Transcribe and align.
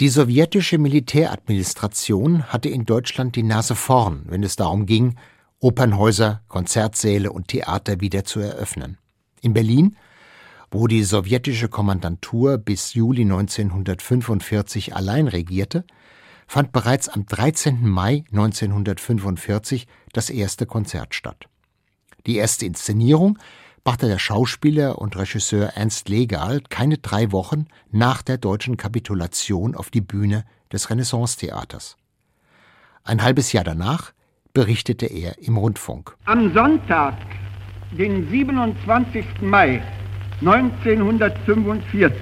Die 0.00 0.10
sowjetische 0.10 0.78
Militäradministration 0.78 2.44
hatte 2.52 2.68
in 2.68 2.86
Deutschland 2.86 3.34
die 3.34 3.42
Nase 3.42 3.74
vorn, 3.74 4.22
wenn 4.28 4.44
es 4.44 4.54
darum 4.54 4.86
ging, 4.86 5.16
Opernhäuser, 5.58 6.40
Konzertsäle 6.46 7.32
und 7.32 7.48
Theater 7.48 8.00
wieder 8.00 8.22
zu 8.22 8.38
eröffnen. 8.38 8.96
In 9.40 9.54
Berlin, 9.54 9.96
wo 10.70 10.86
die 10.86 11.02
sowjetische 11.02 11.68
Kommandantur 11.68 12.58
bis 12.58 12.94
Juli 12.94 13.22
1945 13.22 14.94
allein 14.94 15.26
regierte, 15.26 15.84
fand 16.46 16.70
bereits 16.70 17.08
am 17.08 17.26
13. 17.26 17.84
Mai 17.88 18.22
1945 18.30 19.88
das 20.12 20.30
erste 20.30 20.66
Konzert 20.66 21.16
statt. 21.16 21.46
Die 22.24 22.36
erste 22.36 22.66
Inszenierung 22.66 23.36
brachte 23.88 24.06
der 24.06 24.18
Schauspieler 24.18 24.98
und 24.98 25.16
Regisseur 25.16 25.68
Ernst 25.74 26.10
Legal 26.10 26.60
keine 26.68 26.98
drei 26.98 27.32
Wochen 27.32 27.68
nach 27.90 28.20
der 28.20 28.36
deutschen 28.36 28.76
Kapitulation 28.76 29.74
auf 29.74 29.88
die 29.88 30.02
Bühne 30.02 30.44
des 30.70 30.90
Renaissance-Theaters. 30.90 31.96
Ein 33.02 33.22
halbes 33.22 33.50
Jahr 33.54 33.64
danach 33.64 34.12
berichtete 34.52 35.06
er 35.06 35.38
im 35.38 35.56
Rundfunk. 35.56 36.14
Am 36.26 36.52
Sonntag, 36.52 37.14
den 37.92 38.28
27. 38.28 39.24
Mai 39.40 39.82
1945, 40.40 42.12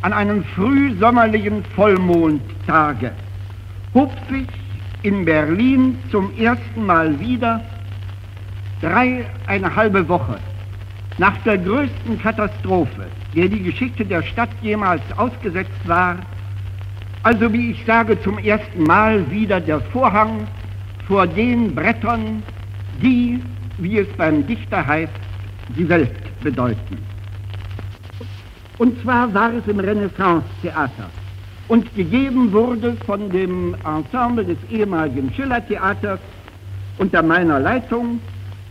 an 0.00 0.14
einem 0.14 0.44
frühsommerlichen 0.44 1.62
Vollmondtage, 1.76 3.12
hob 3.92 4.10
sich 4.30 4.48
in 5.02 5.26
Berlin 5.26 5.98
zum 6.10 6.34
ersten 6.38 6.86
Mal 6.86 7.20
wieder 7.20 7.62
drei 8.80 9.26
eine 9.46 9.74
halbe 9.74 10.08
Woche 10.08 10.38
nach 11.18 11.36
der 11.38 11.58
größten 11.58 12.20
Katastrophe, 12.20 13.06
der 13.34 13.48
die 13.48 13.62
Geschichte 13.62 14.04
der 14.04 14.22
Stadt 14.22 14.50
jemals 14.62 15.02
ausgesetzt 15.16 15.80
war, 15.84 16.16
also 17.24 17.52
wie 17.52 17.72
ich 17.72 17.84
sage, 17.84 18.20
zum 18.22 18.38
ersten 18.38 18.84
Mal 18.84 19.28
wieder 19.30 19.60
der 19.60 19.80
Vorhang 19.80 20.46
vor 21.06 21.26
den 21.26 21.74
Brettern, 21.74 22.42
die, 23.02 23.42
wie 23.78 23.98
es 23.98 24.08
beim 24.16 24.46
Dichter 24.46 24.86
heißt, 24.86 25.12
die 25.76 25.88
Welt 25.88 26.14
bedeuten. 26.42 26.98
Und 28.78 29.00
zwar 29.02 29.32
war 29.34 29.52
es 29.52 29.66
im 29.66 29.80
Renaissance-Theater 29.80 31.10
und 31.66 31.92
gegeben 31.96 32.52
wurde 32.52 32.96
von 33.04 33.28
dem 33.30 33.74
Ensemble 33.84 34.44
des 34.44 34.58
ehemaligen 34.70 35.32
Schiller-Theaters 35.34 36.20
unter 36.98 37.22
meiner 37.22 37.58
Leitung 37.58 38.20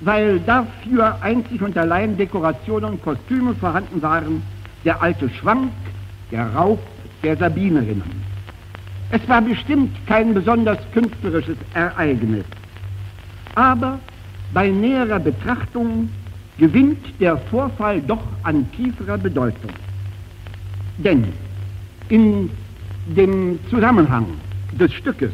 weil 0.01 0.39
dafür 0.41 1.21
einzig 1.21 1.61
und 1.61 1.77
allein 1.77 2.17
Dekorationen 2.17 2.91
und 2.91 3.03
Kostüme 3.03 3.55
vorhanden 3.55 4.01
waren, 4.01 4.43
der 4.85 5.01
alte 5.01 5.29
Schwank, 5.29 5.71
der 6.31 6.53
Raub 6.53 6.79
der 7.23 7.35
Sabinerinnen. 7.37 8.27
Es 9.11 9.27
war 9.27 9.41
bestimmt 9.41 9.95
kein 10.05 10.33
besonders 10.33 10.77
künstlerisches 10.93 11.57
Ereignis, 11.73 12.45
aber 13.55 13.99
bei 14.53 14.69
näherer 14.69 15.19
Betrachtung 15.19 16.09
gewinnt 16.57 17.05
der 17.19 17.37
Vorfall 17.37 18.01
doch 18.01 18.23
an 18.43 18.69
tieferer 18.73 19.17
Bedeutung. 19.17 19.71
Denn 20.97 21.25
in 22.09 22.49
dem 23.07 23.59
Zusammenhang 23.69 24.25
des 24.79 24.93
Stückes 24.93 25.31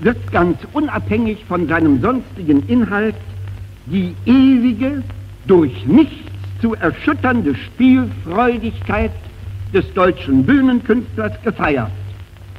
wird 0.00 0.30
ganz 0.32 0.58
unabhängig 0.72 1.44
von 1.44 1.68
seinem 1.68 2.00
sonstigen 2.00 2.66
Inhalt 2.68 3.14
die 3.86 4.14
ewige, 4.26 5.02
durch 5.46 5.86
nichts 5.86 6.30
zu 6.60 6.74
erschütternde 6.74 7.54
Spielfreudigkeit 7.54 9.10
des 9.74 9.92
deutschen 9.94 10.44
Bühnenkünstlers 10.44 11.32
gefeiert 11.42 11.90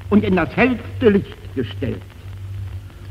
und 0.09 0.23
in 0.23 0.35
das 0.35 0.55
hellste 0.55 1.09
Licht 1.09 1.55
gestellt. 1.55 2.01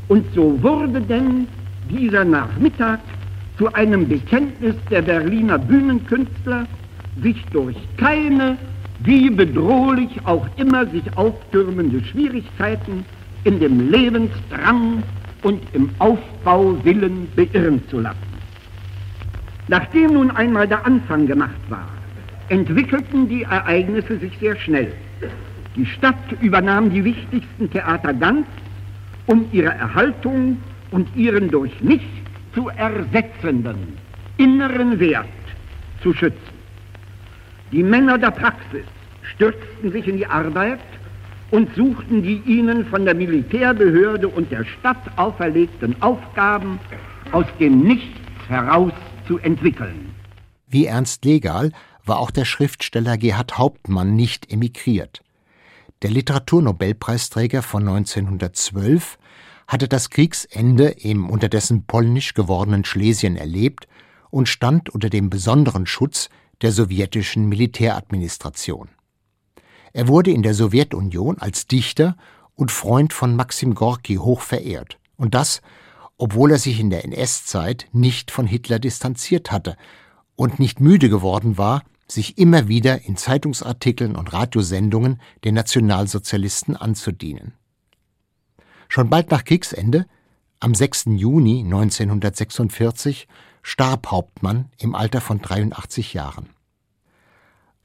Und 0.07 0.25
so 0.35 0.61
wurde 0.61 1.01
denn 1.01 1.47
dieser 1.89 2.23
Nachmittag 2.23 2.99
zu 3.57 3.73
einem 3.73 4.07
Bekenntnis 4.07 4.75
der 4.89 5.01
Berliner 5.01 5.57
Bühnenkünstler, 5.57 6.65
sich 7.21 7.43
durch 7.51 7.77
keine, 7.97 8.57
wie 8.99 9.29
bedrohlich 9.29 10.11
auch 10.25 10.45
immer 10.57 10.85
sich 10.87 11.03
auftürmende 11.15 12.03
Schwierigkeiten 12.03 13.05
in 13.43 13.59
dem 13.59 13.91
Lebensdrang 13.91 15.03
und 15.43 15.61
im 15.73 15.89
Aufbauwillen 15.99 17.27
beirren 17.35 17.81
zu 17.89 17.99
lassen. 17.99 18.17
Nachdem 19.67 20.13
nun 20.13 20.31
einmal 20.31 20.67
der 20.67 20.85
Anfang 20.85 21.25
gemacht 21.27 21.61
war, 21.69 21.87
entwickelten 22.49 23.29
die 23.29 23.43
Ereignisse 23.43 24.17
sich 24.17 24.37
sehr 24.39 24.55
schnell. 24.57 24.93
Die 25.75 25.85
Stadt 25.85 26.31
übernahm 26.41 26.89
die 26.89 27.03
wichtigsten 27.03 27.69
Theater 27.69 28.13
ganz, 28.13 28.45
um 29.25 29.45
ihre 29.51 29.73
Erhaltung 29.73 30.57
und 30.91 31.07
ihren 31.15 31.49
durch 31.49 31.71
nichts 31.81 32.05
zu 32.53 32.69
ersetzenden 32.69 33.97
inneren 34.37 34.99
Wert 34.99 35.27
zu 36.01 36.13
schützen. 36.13 36.37
Die 37.71 37.83
Männer 37.83 38.17
der 38.17 38.31
Praxis 38.31 38.85
stürzten 39.23 39.91
sich 39.91 40.07
in 40.07 40.17
die 40.17 40.27
Arbeit 40.27 40.79
und 41.53 41.69
suchten 41.75 42.23
die 42.23 42.41
ihnen 42.47 42.83
von 42.87 43.05
der 43.05 43.13
Militärbehörde 43.13 44.27
und 44.27 44.51
der 44.51 44.65
Stadt 44.65 44.97
auferlegten 45.17 46.01
Aufgaben 46.01 46.79
aus 47.31 47.45
dem 47.59 47.83
Nichts 47.83 48.17
heraus 48.47 48.91
zu 49.27 49.37
entwickeln. 49.37 50.15
Wie 50.65 50.87
Ernst 50.87 51.23
Legal 51.25 51.71
war 52.03 52.17
auch 52.17 52.31
der 52.31 52.45
Schriftsteller 52.45 53.19
Gerhard 53.19 53.59
Hauptmann 53.59 54.15
nicht 54.15 54.51
emigriert. 54.51 55.21
Der 56.01 56.09
Literaturnobelpreisträger 56.09 57.61
von 57.61 57.87
1912 57.87 59.19
hatte 59.67 59.87
das 59.87 60.09
Kriegsende 60.09 60.87
im 60.87 61.29
unterdessen 61.29 61.85
polnisch 61.85 62.33
gewordenen 62.33 62.83
Schlesien 62.83 63.35
erlebt 63.35 63.87
und 64.31 64.49
stand 64.49 64.89
unter 64.89 65.11
dem 65.11 65.29
besonderen 65.29 65.85
Schutz 65.85 66.29
der 66.63 66.71
sowjetischen 66.71 67.47
Militäradministration. 67.47 68.89
Er 69.93 70.07
wurde 70.07 70.31
in 70.31 70.41
der 70.41 70.55
Sowjetunion 70.55 71.37
als 71.37 71.67
Dichter 71.67 72.17
und 72.55 72.71
Freund 72.71 73.13
von 73.13 73.35
Maxim 73.35 73.75
Gorki 73.75 74.15
hoch 74.15 74.41
verehrt. 74.41 74.99
Und 75.17 75.35
das, 75.35 75.61
obwohl 76.17 76.51
er 76.51 76.59
sich 76.59 76.79
in 76.79 76.89
der 76.89 77.05
NS-Zeit 77.05 77.87
nicht 77.91 78.31
von 78.31 78.47
Hitler 78.47 78.79
distanziert 78.79 79.51
hatte 79.51 79.77
und 80.35 80.59
nicht 80.59 80.79
müde 80.79 81.09
geworden 81.09 81.57
war, 81.57 81.83
sich 82.07 82.37
immer 82.37 82.67
wieder 82.67 83.03
in 83.03 83.17
Zeitungsartikeln 83.17 84.15
und 84.15 84.33
Radiosendungen 84.33 85.21
den 85.43 85.55
Nationalsozialisten 85.55 86.75
anzudienen. 86.75 87.53
Schon 88.89 89.09
bald 89.09 89.31
nach 89.31 89.45
Kriegsende, 89.45 90.05
am 90.59 90.75
6. 90.75 91.05
Juni 91.15 91.61
1946, 91.61 93.27
starb 93.61 94.11
Hauptmann 94.11 94.69
im 94.77 94.95
Alter 94.95 95.21
von 95.21 95.41
83 95.41 96.13
Jahren. 96.13 96.49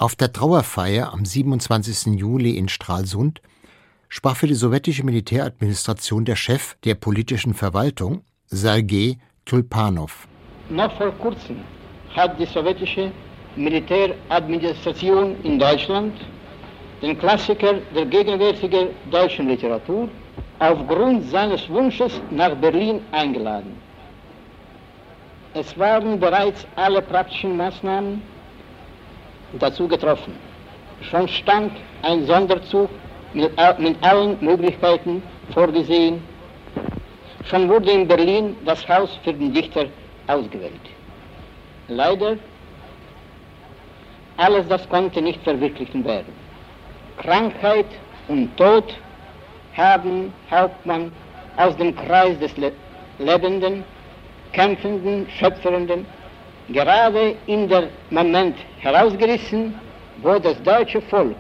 Auf 0.01 0.15
der 0.15 0.33
Trauerfeier 0.33 1.13
am 1.13 1.25
27. 1.25 2.15
Juli 2.21 2.57
in 2.57 2.69
Stralsund 2.69 3.43
sprach 4.09 4.37
für 4.37 4.47
die 4.47 4.55
sowjetische 4.55 5.05
Militäradministration 5.05 6.25
der 6.25 6.37
Chef 6.37 6.77
der 6.85 6.95
politischen 6.95 7.53
Verwaltung, 7.53 8.23
Sergei 8.47 9.19
Tulpanov. 9.45 10.29
Noch 10.71 10.97
vor 10.97 11.11
kurzem 11.19 11.57
hat 12.15 12.39
die 12.39 12.47
sowjetische 12.47 13.11
Militäradministration 13.57 15.35
in 15.43 15.59
Deutschland 15.59 16.15
den 17.03 17.19
Klassiker 17.19 17.81
der 17.93 18.07
gegenwärtigen 18.07 18.91
deutschen 19.11 19.49
Literatur 19.49 20.09
aufgrund 20.61 21.29
seines 21.29 21.69
Wunsches 21.69 22.13
nach 22.31 22.55
Berlin 22.55 23.01
eingeladen. 23.11 23.73
Es 25.55 25.77
waren 25.77 26.21
bereits 26.21 26.65
alle 26.77 27.03
praktischen 27.03 27.57
Maßnahmen 27.57 28.23
dazu 29.55 29.89
getroffen. 29.89 30.35
Schon 31.03 31.29
stand 31.29 31.73
ein 32.03 32.27
Sonderzug 32.27 32.91
mit, 33.33 33.53
mit 33.79 34.03
allen 34.03 34.37
Möglichkeiten 34.41 35.23
vorgesehen. 35.53 36.23
Schon 37.45 37.69
wurde 37.69 37.91
in 37.91 38.09
Berlin 38.09 38.57
das 38.65 38.87
Haus 38.89 39.11
für 39.23 39.33
den 39.33 39.53
Dichter 39.53 39.87
ausgewählt. 40.27 40.73
Leider, 41.89 42.37
alles 44.37 44.69
das 44.69 44.89
konnte 44.89 45.23
nicht 45.23 45.43
verwirklicht 45.43 45.95
werden. 46.05 46.33
Krankheit 47.19 47.87
und 48.29 48.55
Tod 48.57 48.95
haben 49.77 50.33
Hauptmann 50.51 51.11
aus 51.57 51.77
dem 51.77 51.97
Kreis 51.97 52.39
des 52.39 52.53
Lebenden, 53.19 53.85
Kämpfenden, 54.53 55.27
Schöpferenden 55.39 56.07
gerade 56.69 57.37
in 57.47 57.69
der 57.69 57.89
Moment 58.11 58.57
herausgerissen, 58.81 59.75
wo 60.23 60.39
das 60.39 60.63
deutsche 60.63 61.01
Volk 61.03 61.37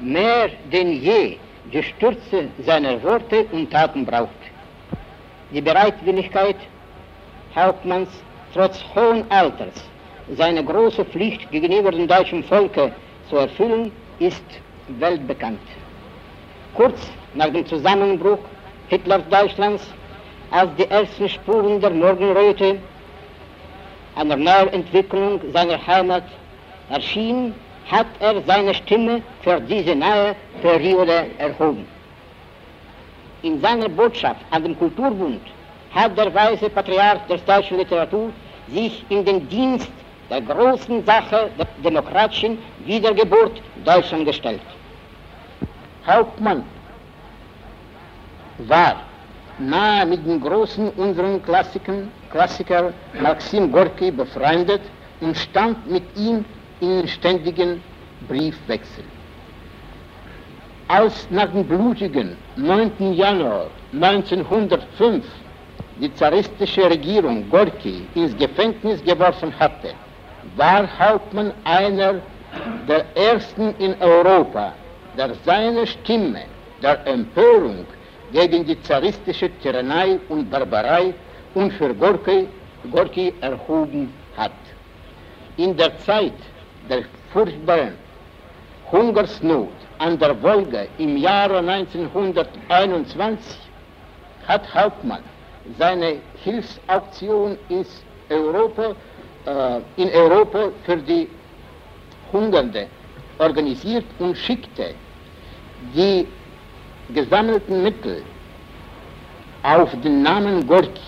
mehr 0.00 0.50
denn 0.72 0.92
je 1.02 1.36
die 1.72 1.82
Stürze 1.82 2.48
seiner 2.64 3.02
Worte 3.02 3.46
und 3.52 3.70
Taten 3.70 4.04
braucht. 4.06 4.42
Die 5.52 5.60
Bereitwilligkeit 5.60 6.56
Hauptmanns 7.54 8.08
trotz 8.54 8.84
hohen 8.94 9.24
Alters 9.30 9.74
seine 10.36 10.62
große 10.62 11.04
Pflicht 11.06 11.50
gegenüber 11.50 11.90
dem 11.90 12.06
deutschen 12.06 12.44
Volke 12.44 12.92
zu 13.28 13.36
erfüllen, 13.36 13.90
ist 14.18 14.44
weltbekannt. 14.88 15.60
kurz 16.74 16.98
nach 17.34 17.50
dem 17.50 17.66
Zusammenbruch 17.66 18.38
Hitlers 18.88 19.22
Deutschlands, 19.30 19.84
als 20.50 20.70
die 20.76 20.88
ersten 20.88 21.28
Spuren 21.28 21.80
der 21.80 21.90
Morgenröte 21.90 22.78
einer 24.18 24.36
Neuentwicklung 24.36 25.40
seiner 25.52 25.78
Heimat 25.86 26.24
erschienen, 26.90 27.54
hat 27.90 28.06
er 28.20 28.42
seine 28.42 28.74
Stimme 28.74 29.22
für 29.42 29.60
diese 29.60 29.94
neue 29.94 30.34
Periode 30.60 31.26
erhoben. 31.38 31.86
In 33.42 33.60
seiner 33.60 33.88
Botschaft 33.88 34.40
an 34.50 34.64
den 34.64 34.76
Kulturbund 34.78 35.40
hat 35.94 36.18
der 36.18 36.34
weise 36.34 36.68
Patriarch 36.68 37.20
der 37.28 37.38
deutschen 37.38 37.78
Literatur 37.78 38.30
sich 38.68 39.04
in 39.08 39.24
den 39.24 39.48
Dienst 39.48 39.90
der 40.28 40.42
großen 40.42 41.04
Sache 41.06 41.50
der 41.58 41.66
demokratischen 41.82 42.58
Wiedergeburt 42.84 43.62
Deutschland 43.84 44.26
gestellt. 44.26 44.60
Hauptmann 46.06 46.64
war 48.58 48.96
nahe 49.58 50.06
mit 50.06 50.24
den 50.26 50.40
großen 50.40 50.90
unseren 50.90 51.42
Klassikern, 51.42 52.10
Klassiker 52.30 52.92
Maxim 53.20 53.72
Gorki 53.72 54.10
befreundet 54.10 54.82
und 55.20 55.36
stand 55.36 55.90
mit 55.90 56.04
ihm 56.16 56.44
in 56.80 57.08
ständigen 57.08 57.82
Briefwechsel. 58.28 59.04
Als 60.88 61.28
nach 61.30 61.52
dem 61.52 61.64
blutigen 61.64 62.36
9. 62.56 63.12
Januar 63.12 63.66
1905 63.92 65.24
die 66.00 66.14
zaristische 66.14 66.88
Regierung 66.88 67.48
Gorki 67.50 68.06
ins 68.14 68.36
Gefängnis 68.36 69.02
geworfen 69.04 69.52
hatte, 69.58 69.94
war 70.56 70.88
Hauptmann 70.98 71.52
einer 71.64 72.14
der 72.88 73.04
ersten 73.16 73.74
in 73.78 73.94
Europa, 74.00 74.72
der 75.16 75.34
seine 75.44 75.86
Stimme 75.86 76.42
der 76.80 77.06
Empörung 77.06 77.84
gegen 78.32 78.64
die 78.64 78.80
zaristische 78.82 79.50
Tyrannei 79.60 80.18
und 80.28 80.50
Barbarei 80.50 81.14
und 81.54 81.72
für 81.72 81.94
Gorki, 81.94 82.48
Gorki 82.90 83.32
erhoben 83.40 84.12
hat. 84.36 84.52
In 85.56 85.76
der 85.76 85.98
Zeit 85.98 86.34
der 86.88 87.04
furchtbaren 87.32 87.94
Hungersnot 88.90 89.68
an 89.98 90.18
der 90.18 90.40
Wolga 90.42 90.86
im 90.98 91.16
Jahre 91.16 91.58
1921 91.58 93.56
hat 94.46 94.74
Hauptmann 94.74 95.22
seine 95.78 96.16
Hilfsaktion 96.42 97.58
ins 97.68 98.02
Europa, 98.30 98.94
äh, 99.46 99.80
in 99.96 100.08
Europa 100.10 100.70
für 100.84 100.96
die 100.96 101.28
Hungernde 102.32 102.88
organisiert 103.38 104.04
und 104.18 104.36
schickte 104.36 104.94
die 105.94 106.26
gesammelten 107.14 107.82
Mittel 107.82 108.22
auf 109.62 109.90
den 110.02 110.22
Namen 110.22 110.66
Gorki, 110.66 111.00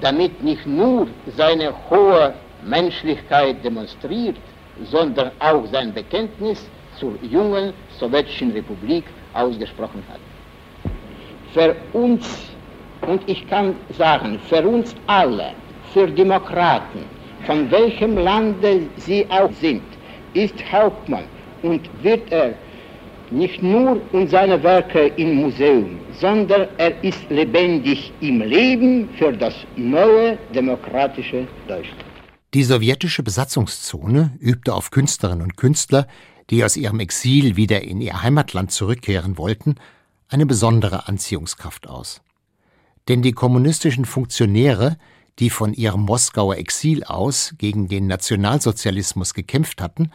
damit 0.00 0.42
nicht 0.42 0.66
nur 0.66 1.08
seine 1.36 1.72
hohe 1.90 2.34
Menschlichkeit 2.62 3.64
demonstriert, 3.64 4.36
sondern 4.84 5.30
auch 5.38 5.64
sein 5.72 5.92
Bekenntnis 5.92 6.68
zur 6.98 7.12
jungen 7.22 7.72
sowjetischen 7.98 8.52
Republik 8.52 9.04
ausgesprochen 9.34 10.02
hat. 10.08 10.20
Für 11.52 11.74
uns, 11.92 12.50
und 13.06 13.28
ich 13.28 13.48
kann 13.48 13.76
sagen, 13.96 14.38
für 14.48 14.62
uns 14.66 14.94
alle, 15.06 15.52
für 15.92 16.06
Demokraten, 16.06 17.04
von 17.46 17.70
welchem 17.70 18.18
Lande 18.18 18.82
sie 18.96 19.26
auch 19.30 19.52
sind, 19.52 19.82
ist 20.34 20.54
Hauptmann 20.70 21.24
und 21.62 21.88
wird 22.02 22.30
er 22.30 22.54
nicht 23.30 23.62
nur 23.62 24.00
in 24.12 24.28
seine 24.28 24.62
Werke 24.62 25.06
im 25.16 25.36
Museum, 25.36 25.98
sondern 26.20 26.68
er 26.78 27.02
ist 27.02 27.28
lebendig 27.28 28.12
im 28.20 28.40
Leben 28.40 29.08
für 29.18 29.32
das 29.32 29.54
neue 29.76 30.38
demokratische 30.54 31.46
Deutschland. 31.66 32.04
Die 32.54 32.64
sowjetische 32.64 33.22
Besatzungszone 33.22 34.32
übte 34.40 34.72
auf 34.74 34.90
Künstlerinnen 34.90 35.42
und 35.42 35.56
Künstler, 35.56 36.06
die 36.50 36.64
aus 36.64 36.76
ihrem 36.76 37.00
Exil 37.00 37.56
wieder 37.56 37.82
in 37.82 38.00
ihr 38.00 38.22
Heimatland 38.22 38.70
zurückkehren 38.70 39.36
wollten, 39.36 39.74
eine 40.28 40.46
besondere 40.46 41.08
Anziehungskraft 41.08 41.88
aus. 41.88 42.22
Denn 43.08 43.22
die 43.22 43.32
kommunistischen 43.32 44.04
Funktionäre, 44.04 44.96
die 45.38 45.50
von 45.50 45.74
ihrem 45.74 46.02
Moskauer 46.02 46.56
Exil 46.56 47.04
aus 47.04 47.54
gegen 47.58 47.88
den 47.88 48.06
Nationalsozialismus 48.06 49.34
gekämpft 49.34 49.82
hatten, 49.82 50.10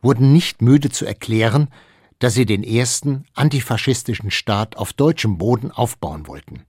wurden 0.00 0.32
nicht 0.32 0.62
müde 0.62 0.90
zu 0.90 1.04
erklären, 1.04 1.68
dass 2.20 2.34
sie 2.34 2.46
den 2.46 2.62
ersten 2.62 3.24
antifaschistischen 3.34 4.30
Staat 4.30 4.76
auf 4.76 4.92
deutschem 4.92 5.38
Boden 5.38 5.72
aufbauen 5.72 6.28
wollten. 6.28 6.62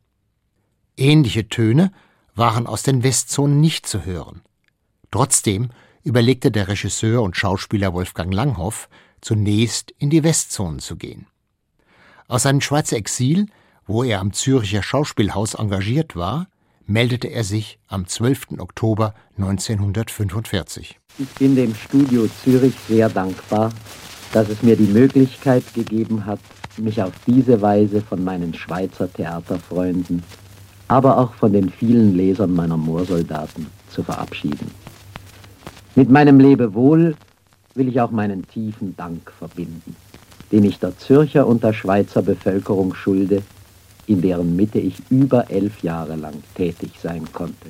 Ähnliche 0.97 1.47
Töne 1.47 1.91
waren 2.33 2.65
aus 2.65 2.83
den 2.83 3.03
Westzonen 3.03 3.61
nicht 3.61 3.85
zu 3.85 4.05
hören. 4.05 4.41
Trotzdem 5.11 5.69
überlegte 6.03 6.51
der 6.51 6.67
Regisseur 6.67 7.21
und 7.21 7.37
Schauspieler 7.37 7.93
Wolfgang 7.93 8.33
Langhoff, 8.33 8.89
zunächst 9.19 9.91
in 9.99 10.09
die 10.09 10.23
Westzonen 10.23 10.79
zu 10.79 10.95
gehen. 10.95 11.27
Aus 12.27 12.43
seinem 12.43 12.61
Schweizer 12.61 12.95
Exil, 12.95 13.47
wo 13.85 14.03
er 14.03 14.19
am 14.19 14.33
Züricher 14.33 14.81
Schauspielhaus 14.81 15.53
engagiert 15.53 16.15
war, 16.15 16.47
meldete 16.85 17.27
er 17.27 17.43
sich 17.43 17.77
am 17.87 18.07
12. 18.07 18.59
Oktober 18.59 19.13
1945. 19.37 20.99
Ich 21.19 21.29
bin 21.31 21.55
dem 21.55 21.75
Studio 21.75 22.27
Zürich 22.43 22.73
sehr 22.87 23.09
dankbar, 23.09 23.71
dass 24.33 24.49
es 24.49 24.63
mir 24.63 24.75
die 24.75 24.91
Möglichkeit 24.91 25.63
gegeben 25.73 26.25
hat, 26.25 26.39
mich 26.77 27.01
auf 27.01 27.13
diese 27.27 27.61
Weise 27.61 28.01
von 28.01 28.23
meinen 28.23 28.53
Schweizer 28.53 29.11
Theaterfreunden, 29.11 30.23
aber 30.87 31.17
auch 31.17 31.33
von 31.33 31.53
den 31.53 31.69
vielen 31.69 32.15
Lesern 32.15 32.53
meiner 32.53 32.77
Moorsoldaten 32.77 33.67
zu 33.89 34.03
verabschieden. 34.03 34.71
Mit 35.95 36.09
meinem 36.09 36.39
Lebewohl 36.39 37.15
will 37.75 37.87
ich 37.89 37.99
auch 37.99 38.11
meinen 38.11 38.47
tiefen 38.47 38.95
Dank 38.95 39.31
verbinden, 39.37 39.95
den 40.51 40.63
ich 40.63 40.79
der 40.79 40.97
Zürcher 40.97 41.45
und 41.47 41.63
der 41.63 41.73
Schweizer 41.73 42.21
Bevölkerung 42.21 42.93
schulde, 42.93 43.41
in 44.07 44.21
deren 44.21 44.55
Mitte 44.55 44.79
ich 44.79 44.95
über 45.09 45.49
elf 45.51 45.83
Jahre 45.83 46.15
lang 46.15 46.35
tätig 46.55 46.91
sein 47.01 47.25
konnte. 47.33 47.67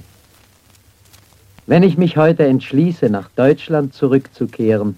Wenn 1.67 1.83
ich 1.83 1.97
mich 1.97 2.17
heute 2.17 2.45
entschließe, 2.45 3.09
nach 3.09 3.29
Deutschland 3.35 3.93
zurückzukehren, 3.93 4.97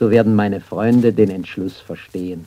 so 0.00 0.10
werden 0.10 0.34
meine 0.34 0.62
Freunde 0.62 1.12
den 1.12 1.28
Entschluss 1.28 1.78
verstehen. 1.78 2.46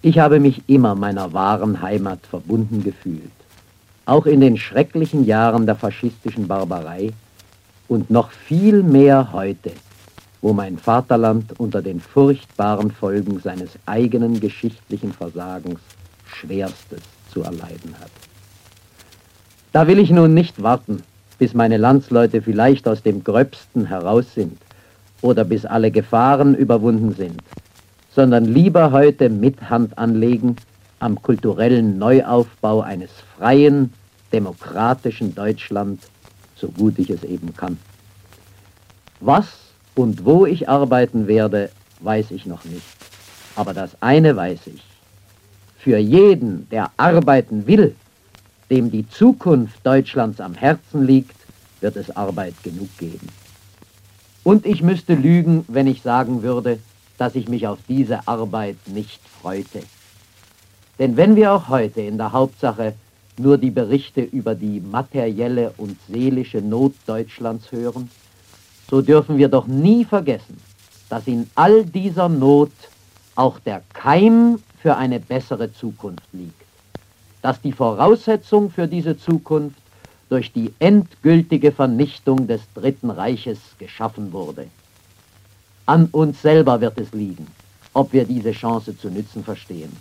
Ich 0.00 0.18
habe 0.18 0.40
mich 0.40 0.62
immer 0.68 0.94
meiner 0.94 1.34
wahren 1.34 1.82
Heimat 1.82 2.20
verbunden 2.26 2.82
gefühlt, 2.82 3.30
auch 4.06 4.24
in 4.24 4.40
den 4.40 4.56
schrecklichen 4.56 5.26
Jahren 5.26 5.66
der 5.66 5.76
faschistischen 5.76 6.48
Barbarei 6.48 7.12
und 7.88 8.10
noch 8.10 8.30
viel 8.30 8.82
mehr 8.82 9.34
heute, 9.34 9.72
wo 10.40 10.54
mein 10.54 10.78
Vaterland 10.78 11.60
unter 11.60 11.82
den 11.82 12.00
furchtbaren 12.00 12.90
Folgen 12.90 13.38
seines 13.40 13.72
eigenen 13.84 14.40
geschichtlichen 14.40 15.12
Versagens 15.12 15.80
Schwerstes 16.24 17.02
zu 17.30 17.42
erleiden 17.42 17.94
hat. 18.00 18.10
Da 19.72 19.86
will 19.86 19.98
ich 19.98 20.10
nun 20.10 20.32
nicht 20.32 20.62
warten, 20.62 21.02
bis 21.38 21.52
meine 21.52 21.76
Landsleute 21.76 22.40
vielleicht 22.40 22.88
aus 22.88 23.02
dem 23.02 23.22
Gröbsten 23.24 23.84
heraus 23.84 24.32
sind 24.34 24.56
oder 25.22 25.44
bis 25.44 25.64
alle 25.64 25.90
Gefahren 25.90 26.54
überwunden 26.54 27.12
sind, 27.14 27.42
sondern 28.14 28.44
lieber 28.44 28.92
heute 28.92 29.28
mit 29.28 29.70
Hand 29.70 29.96
anlegen 29.98 30.56
am 30.98 31.20
kulturellen 31.20 31.98
Neuaufbau 31.98 32.82
eines 32.82 33.10
freien, 33.36 33.92
demokratischen 34.32 35.34
Deutschland, 35.34 36.00
so 36.56 36.68
gut 36.68 36.98
ich 36.98 37.10
es 37.10 37.24
eben 37.24 37.54
kann. 37.56 37.78
Was 39.20 39.46
und 39.94 40.24
wo 40.24 40.46
ich 40.46 40.68
arbeiten 40.68 41.26
werde, 41.26 41.70
weiß 42.00 42.30
ich 42.30 42.46
noch 42.46 42.64
nicht. 42.64 42.86
Aber 43.56 43.74
das 43.74 43.90
eine 44.00 44.36
weiß 44.36 44.60
ich. 44.66 44.82
Für 45.78 45.98
jeden, 45.98 46.68
der 46.70 46.90
arbeiten 46.96 47.66
will, 47.66 47.94
dem 48.70 48.90
die 48.90 49.08
Zukunft 49.08 49.84
Deutschlands 49.84 50.40
am 50.40 50.54
Herzen 50.54 51.06
liegt, 51.06 51.36
wird 51.80 51.96
es 51.96 52.14
Arbeit 52.14 52.54
genug 52.62 52.88
geben. 52.98 53.28
Und 54.42 54.64
ich 54.64 54.82
müsste 54.82 55.14
lügen, 55.14 55.64
wenn 55.68 55.86
ich 55.86 56.02
sagen 56.02 56.42
würde, 56.42 56.78
dass 57.18 57.34
ich 57.34 57.48
mich 57.48 57.66
auf 57.66 57.78
diese 57.88 58.26
Arbeit 58.26 58.76
nicht 58.86 59.20
freute. 59.40 59.82
Denn 60.98 61.16
wenn 61.16 61.36
wir 61.36 61.52
auch 61.52 61.68
heute 61.68 62.00
in 62.00 62.16
der 62.16 62.32
Hauptsache 62.32 62.94
nur 63.38 63.58
die 63.58 63.70
Berichte 63.70 64.22
über 64.22 64.54
die 64.54 64.80
materielle 64.80 65.72
und 65.76 65.96
seelische 66.08 66.58
Not 66.58 66.94
Deutschlands 67.06 67.70
hören, 67.72 68.10
so 68.88 69.02
dürfen 69.02 69.38
wir 69.38 69.48
doch 69.48 69.66
nie 69.66 70.04
vergessen, 70.04 70.58
dass 71.08 71.26
in 71.26 71.48
all 71.54 71.84
dieser 71.84 72.28
Not 72.28 72.72
auch 73.34 73.58
der 73.60 73.82
Keim 73.92 74.58
für 74.80 74.96
eine 74.96 75.20
bessere 75.20 75.72
Zukunft 75.72 76.26
liegt, 76.32 76.62
dass 77.42 77.60
die 77.60 77.72
Voraussetzung 77.72 78.70
für 78.70 78.88
diese 78.88 79.16
Zukunft 79.18 79.79
durch 80.30 80.52
die 80.52 80.72
endgültige 80.78 81.72
Vernichtung 81.72 82.46
des 82.46 82.62
Dritten 82.74 83.10
Reiches 83.10 83.58
geschaffen 83.78 84.32
wurde. 84.32 84.68
An 85.86 86.06
uns 86.12 86.40
selber 86.40 86.80
wird 86.80 86.98
es 86.98 87.12
liegen, 87.12 87.48
ob 87.92 88.12
wir 88.12 88.24
diese 88.24 88.52
Chance 88.52 88.96
zu 88.96 89.10
nützen 89.10 89.44
verstehen. 89.44 89.94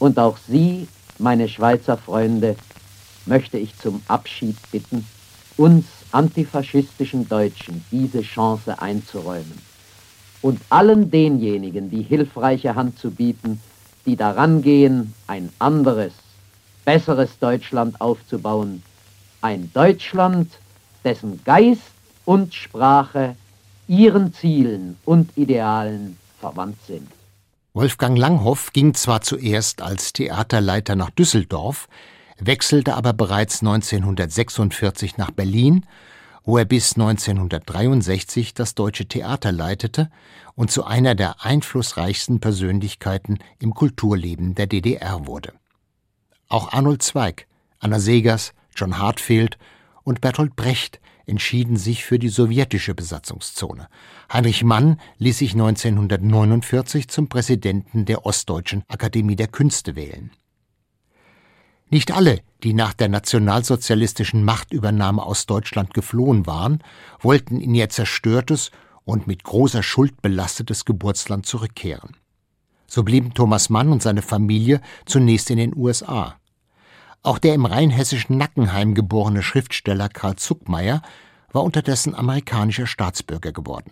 Und 0.00 0.18
auch 0.18 0.36
Sie, 0.48 0.88
meine 1.18 1.48
Schweizer 1.48 1.96
Freunde, 1.96 2.56
möchte 3.26 3.58
ich 3.58 3.78
zum 3.78 4.02
Abschied 4.08 4.56
bitten, 4.72 5.06
uns 5.56 5.86
antifaschistischen 6.10 7.28
Deutschen 7.28 7.84
diese 7.92 8.22
Chance 8.22 8.82
einzuräumen 8.82 9.58
und 10.42 10.60
allen 10.70 11.10
denjenigen 11.10 11.90
die 11.90 12.02
hilfreiche 12.02 12.74
Hand 12.74 12.98
zu 12.98 13.10
bieten, 13.10 13.60
die 14.06 14.16
daran 14.16 14.62
gehen, 14.62 15.14
ein 15.26 15.50
anderes, 15.58 16.12
besseres 16.90 17.38
Deutschland 17.38 18.00
aufzubauen. 18.00 18.82
Ein 19.42 19.70
Deutschland, 19.72 20.50
dessen 21.04 21.40
Geist 21.44 21.92
und 22.24 22.52
Sprache 22.52 23.36
ihren 23.86 24.34
Zielen 24.34 24.96
und 25.04 25.30
Idealen 25.36 26.16
verwandt 26.40 26.78
sind. 26.88 27.08
Wolfgang 27.74 28.18
Langhoff 28.18 28.72
ging 28.72 28.94
zwar 28.94 29.20
zuerst 29.20 29.82
als 29.82 30.12
Theaterleiter 30.12 30.96
nach 30.96 31.10
Düsseldorf, 31.10 31.86
wechselte 32.40 32.96
aber 32.96 33.12
bereits 33.12 33.60
1946 33.60 35.16
nach 35.16 35.30
Berlin, 35.30 35.86
wo 36.42 36.58
er 36.58 36.64
bis 36.64 36.94
1963 36.94 38.52
das 38.52 38.74
Deutsche 38.74 39.06
Theater 39.06 39.52
leitete 39.52 40.10
und 40.56 40.72
zu 40.72 40.82
einer 40.84 41.14
der 41.14 41.44
einflussreichsten 41.44 42.40
Persönlichkeiten 42.40 43.38
im 43.60 43.74
Kulturleben 43.74 44.56
der 44.56 44.66
DDR 44.66 45.28
wurde. 45.28 45.52
Auch 46.50 46.72
Arnold 46.72 47.00
Zweig, 47.00 47.46
Anna 47.78 48.00
Segers, 48.00 48.54
John 48.74 48.98
Hartfield 48.98 49.56
und 50.02 50.20
Bertolt 50.20 50.56
Brecht 50.56 51.00
entschieden 51.24 51.76
sich 51.76 52.04
für 52.04 52.18
die 52.18 52.28
sowjetische 52.28 52.92
Besatzungszone. 52.92 53.86
Heinrich 54.32 54.64
Mann 54.64 55.00
ließ 55.18 55.38
sich 55.38 55.52
1949 55.52 57.06
zum 57.06 57.28
Präsidenten 57.28 58.04
der 58.04 58.26
Ostdeutschen 58.26 58.82
Akademie 58.88 59.36
der 59.36 59.46
Künste 59.46 59.94
wählen. 59.94 60.32
Nicht 61.88 62.10
alle, 62.10 62.40
die 62.64 62.74
nach 62.74 62.94
der 62.94 63.08
nationalsozialistischen 63.08 64.44
Machtübernahme 64.44 65.22
aus 65.22 65.46
Deutschland 65.46 65.94
geflohen 65.94 66.48
waren, 66.48 66.82
wollten 67.20 67.60
in 67.60 67.76
ihr 67.76 67.90
zerstörtes 67.90 68.72
und 69.04 69.28
mit 69.28 69.44
großer 69.44 69.84
Schuld 69.84 70.20
belastetes 70.20 70.84
Geburtsland 70.84 71.46
zurückkehren. 71.46 72.16
So 72.88 73.04
blieben 73.04 73.34
Thomas 73.34 73.70
Mann 73.70 73.92
und 73.92 74.02
seine 74.02 74.22
Familie 74.22 74.80
zunächst 75.06 75.48
in 75.50 75.58
den 75.58 75.76
USA. 75.76 76.39
Auch 77.22 77.38
der 77.38 77.54
im 77.54 77.66
rheinhessischen 77.66 78.38
Nackenheim 78.38 78.94
geborene 78.94 79.42
Schriftsteller 79.42 80.08
Karl 80.08 80.36
Zuckmeier 80.36 81.02
war 81.52 81.64
unterdessen 81.64 82.14
amerikanischer 82.14 82.86
Staatsbürger 82.86 83.52
geworden. 83.52 83.90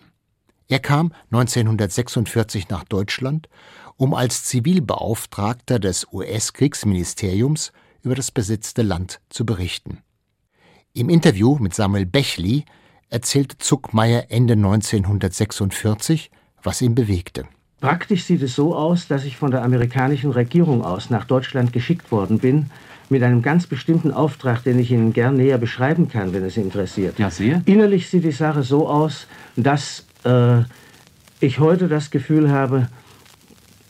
Er 0.68 0.78
kam 0.78 1.12
1946 1.30 2.68
nach 2.70 2.84
Deutschland, 2.84 3.48
um 3.96 4.14
als 4.14 4.44
Zivilbeauftragter 4.44 5.78
des 5.78 6.06
US-Kriegsministeriums 6.12 7.72
über 8.02 8.14
das 8.14 8.30
besetzte 8.30 8.82
Land 8.82 9.20
zu 9.28 9.44
berichten. 9.44 9.98
Im 10.94 11.10
Interview 11.10 11.58
mit 11.58 11.74
Samuel 11.74 12.06
Bechli 12.06 12.64
erzählte 13.10 13.58
Zuckmeier 13.58 14.26
Ende 14.30 14.54
1946, 14.54 16.30
was 16.62 16.80
ihn 16.80 16.94
bewegte. 16.94 17.46
Praktisch 17.80 18.24
sieht 18.24 18.42
es 18.42 18.54
so 18.54 18.74
aus, 18.74 19.06
dass 19.06 19.24
ich 19.24 19.36
von 19.36 19.50
der 19.50 19.62
amerikanischen 19.62 20.32
Regierung 20.32 20.84
aus 20.84 21.10
nach 21.10 21.24
Deutschland 21.24 21.72
geschickt 21.72 22.10
worden 22.10 22.38
bin, 22.38 22.70
mit 23.10 23.22
einem 23.22 23.42
ganz 23.42 23.66
bestimmten 23.66 24.12
Auftrag, 24.12 24.62
den 24.64 24.78
ich 24.78 24.90
Ihnen 24.90 25.12
gern 25.12 25.36
näher 25.36 25.58
beschreiben 25.58 26.08
kann, 26.08 26.32
wenn 26.32 26.44
es 26.44 26.54
Sie 26.54 26.60
interessiert. 26.60 27.18
Ja, 27.18 27.30
sehr. 27.30 27.62
Innerlich 27.64 28.08
sieht 28.08 28.24
die 28.24 28.32
Sache 28.32 28.62
so 28.62 28.88
aus, 28.88 29.26
dass 29.56 30.06
äh, 30.24 30.60
ich 31.40 31.58
heute 31.58 31.88
das 31.88 32.10
Gefühl 32.10 32.50
habe, 32.50 32.88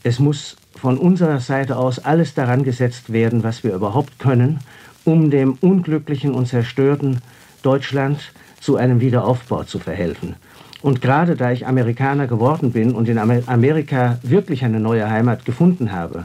es 0.03 0.19
muss 0.19 0.55
von 0.75 0.97
unserer 0.97 1.39
Seite 1.39 1.75
aus 1.77 1.99
alles 1.99 2.33
daran 2.33 2.63
gesetzt 2.63 3.11
werden, 3.11 3.43
was 3.43 3.63
wir 3.63 3.73
überhaupt 3.73 4.19
können, 4.19 4.59
um 5.03 5.29
dem 5.29 5.57
unglücklichen 5.59 6.33
und 6.33 6.47
zerstörten 6.47 7.21
Deutschland 7.63 8.31
zu 8.61 8.77
einem 8.77 9.01
Wiederaufbau 9.01 9.63
zu 9.63 9.79
verhelfen. 9.79 10.35
Und 10.81 11.01
gerade 11.01 11.35
da 11.35 11.51
ich 11.51 11.67
Amerikaner 11.67 12.27
geworden 12.27 12.71
bin 12.71 12.93
und 12.93 13.09
in 13.09 13.17
Amerika 13.17 14.19
wirklich 14.23 14.63
eine 14.63 14.79
neue 14.79 15.09
Heimat 15.09 15.43
gefunden 15.43 15.91
habe, 15.91 16.23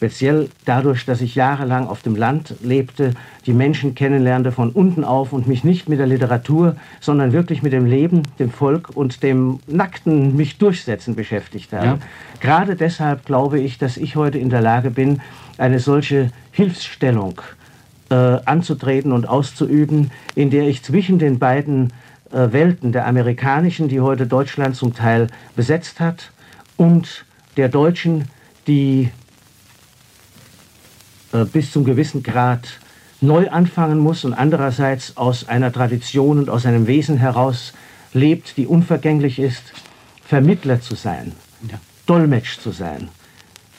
speziell 0.00 0.48
dadurch, 0.64 1.04
dass 1.04 1.20
ich 1.20 1.34
jahrelang 1.34 1.86
auf 1.86 2.00
dem 2.00 2.16
Land 2.16 2.54
lebte, 2.62 3.12
die 3.44 3.52
Menschen 3.52 3.94
kennenlernte 3.94 4.50
von 4.50 4.70
unten 4.70 5.04
auf 5.04 5.34
und 5.34 5.46
mich 5.46 5.62
nicht 5.62 5.90
mit 5.90 5.98
der 5.98 6.06
Literatur, 6.06 6.76
sondern 7.00 7.34
wirklich 7.34 7.62
mit 7.62 7.74
dem 7.74 7.84
Leben, 7.84 8.22
dem 8.38 8.50
Volk 8.50 8.96
und 8.96 9.22
dem 9.22 9.60
nackten 9.66 10.36
mich 10.36 10.56
durchsetzen 10.56 11.16
beschäftigt 11.16 11.74
habe. 11.74 11.86
Ja. 11.86 11.98
Gerade 12.40 12.76
deshalb 12.76 13.26
glaube 13.26 13.60
ich, 13.60 13.76
dass 13.76 13.98
ich 13.98 14.16
heute 14.16 14.38
in 14.38 14.48
der 14.48 14.62
Lage 14.62 14.90
bin, 14.90 15.20
eine 15.58 15.80
solche 15.80 16.30
Hilfsstellung 16.50 17.42
äh, 18.08 18.14
anzutreten 18.14 19.12
und 19.12 19.28
auszuüben, 19.28 20.12
in 20.34 20.48
der 20.48 20.66
ich 20.66 20.82
zwischen 20.82 21.18
den 21.18 21.38
beiden 21.38 21.92
äh, 22.32 22.50
Welten, 22.52 22.92
der 22.92 23.06
amerikanischen, 23.06 23.88
die 23.88 24.00
heute 24.00 24.26
Deutschland 24.26 24.76
zum 24.76 24.94
Teil 24.94 25.26
besetzt 25.56 26.00
hat, 26.00 26.32
und 26.78 27.26
der 27.58 27.68
deutschen, 27.68 28.30
die 28.66 29.10
äh, 31.32 31.44
bis 31.44 31.72
zum 31.72 31.84
gewissen 31.84 32.22
Grad 32.22 32.68
neu 33.20 33.48
anfangen 33.50 33.98
muss 33.98 34.24
und 34.24 34.34
andererseits 34.34 35.16
aus 35.16 35.48
einer 35.48 35.72
Tradition 35.72 36.38
und 36.38 36.50
aus 36.50 36.66
einem 36.66 36.86
Wesen 36.86 37.18
heraus 37.18 37.72
lebt, 38.12 38.56
die 38.56 38.66
unvergänglich 38.66 39.38
ist, 39.38 39.72
Vermittler 40.24 40.80
zu 40.80 40.94
sein, 40.94 41.32
ja. 41.70 41.78
Dolmetsch 42.06 42.58
zu 42.58 42.70
sein 42.70 43.08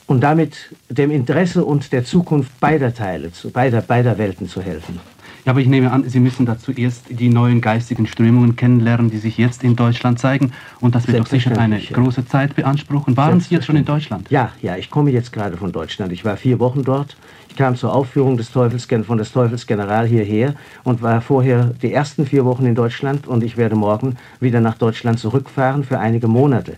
und 0.06 0.20
damit 0.20 0.74
dem 0.88 1.10
Interesse 1.10 1.64
und 1.64 1.92
der 1.92 2.04
Zukunft 2.04 2.60
beider 2.60 2.94
Teile, 2.94 3.30
beider, 3.52 3.80
beider 3.80 4.18
Welten 4.18 4.48
zu 4.48 4.60
helfen. 4.60 5.00
Ja, 5.44 5.50
aber 5.50 5.60
ich 5.60 5.66
nehme 5.66 5.90
an, 5.90 6.08
Sie 6.08 6.20
müssen 6.20 6.46
dazu 6.46 6.70
erst 6.70 7.06
die 7.10 7.28
neuen 7.28 7.60
geistigen 7.60 8.06
Strömungen 8.06 8.54
kennenlernen, 8.54 9.10
die 9.10 9.18
sich 9.18 9.38
jetzt 9.38 9.64
in 9.64 9.74
Deutschland 9.74 10.20
zeigen. 10.20 10.52
Und 10.80 10.94
das 10.94 11.08
wird 11.08 11.18
doch 11.18 11.26
sicher 11.26 11.58
eine 11.58 11.80
ja. 11.80 11.90
große 11.90 12.24
Zeit 12.26 12.54
beanspruchen. 12.54 13.16
Waren 13.16 13.40
Sie 13.40 13.54
jetzt 13.54 13.66
schon 13.66 13.74
in 13.74 13.84
Deutschland? 13.84 14.30
Ja, 14.30 14.52
ja, 14.62 14.76
ich 14.76 14.88
komme 14.88 15.10
jetzt 15.10 15.32
gerade 15.32 15.56
von 15.56 15.72
Deutschland. 15.72 16.12
Ich 16.12 16.24
war 16.24 16.36
vier 16.36 16.60
Wochen 16.60 16.84
dort. 16.84 17.16
Ich 17.48 17.56
kam 17.56 17.74
zur 17.74 17.92
Aufführung 17.92 18.36
des 18.36 18.52
Teufels, 18.52 18.86
von 19.04 19.18
des 19.18 19.32
Teufels 19.32 19.66
General 19.66 20.06
hierher 20.06 20.54
und 20.84 21.02
war 21.02 21.20
vorher 21.20 21.74
die 21.82 21.92
ersten 21.92 22.24
vier 22.24 22.44
Wochen 22.44 22.64
in 22.64 22.76
Deutschland 22.76 23.26
und 23.26 23.42
ich 23.42 23.56
werde 23.56 23.74
morgen 23.74 24.16
wieder 24.38 24.60
nach 24.60 24.78
Deutschland 24.78 25.18
zurückfahren 25.18 25.82
für 25.82 25.98
einige 25.98 26.28
Monate. 26.28 26.76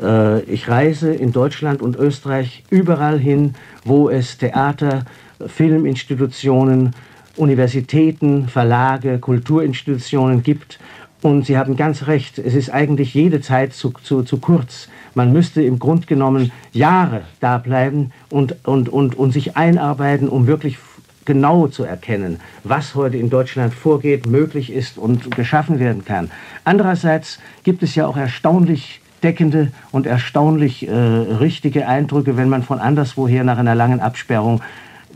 Äh, 0.00 0.40
ich 0.44 0.68
reise 0.68 1.12
in 1.12 1.32
Deutschland 1.32 1.82
und 1.82 1.96
Österreich 1.96 2.64
überall 2.70 3.18
hin, 3.18 3.54
wo 3.84 4.08
es 4.08 4.38
Theater, 4.38 5.04
Filminstitutionen, 5.46 6.94
Universitäten, 7.36 8.48
Verlage, 8.48 9.18
Kulturinstitutionen 9.18 10.42
gibt. 10.42 10.78
Und 11.22 11.46
Sie 11.46 11.56
haben 11.56 11.76
ganz 11.76 12.06
recht, 12.06 12.38
es 12.38 12.54
ist 12.54 12.70
eigentlich 12.70 13.14
jede 13.14 13.40
Zeit 13.40 13.72
zu, 13.72 13.92
zu, 14.02 14.22
zu 14.22 14.38
kurz. 14.38 14.88
Man 15.14 15.32
müsste 15.32 15.62
im 15.62 15.78
Grunde 15.78 16.06
genommen 16.06 16.52
Jahre 16.72 17.22
da 17.40 17.58
bleiben 17.58 18.12
und, 18.30 18.56
und, 18.64 18.88
und, 18.88 19.14
und 19.16 19.32
sich 19.32 19.56
einarbeiten, 19.56 20.28
um 20.28 20.46
wirklich 20.46 20.78
genau 21.24 21.66
zu 21.66 21.84
erkennen, 21.84 22.38
was 22.64 22.94
heute 22.94 23.16
in 23.16 23.30
Deutschland 23.30 23.74
vorgeht, 23.74 24.26
möglich 24.26 24.72
ist 24.72 24.96
und 24.96 25.34
geschaffen 25.34 25.78
werden 25.78 26.04
kann. 26.04 26.30
Andererseits 26.64 27.40
gibt 27.64 27.82
es 27.82 27.94
ja 27.94 28.06
auch 28.06 28.16
erstaunlich 28.16 29.00
deckende 29.22 29.72
und 29.90 30.06
erstaunlich 30.06 30.86
äh, 30.86 30.92
richtige 30.92 31.88
Eindrücke, 31.88 32.36
wenn 32.36 32.48
man 32.48 32.62
von 32.62 32.78
anderswoher 32.78 33.42
nach 33.44 33.58
einer 33.58 33.74
langen 33.74 34.00
Absperrung 34.00 34.60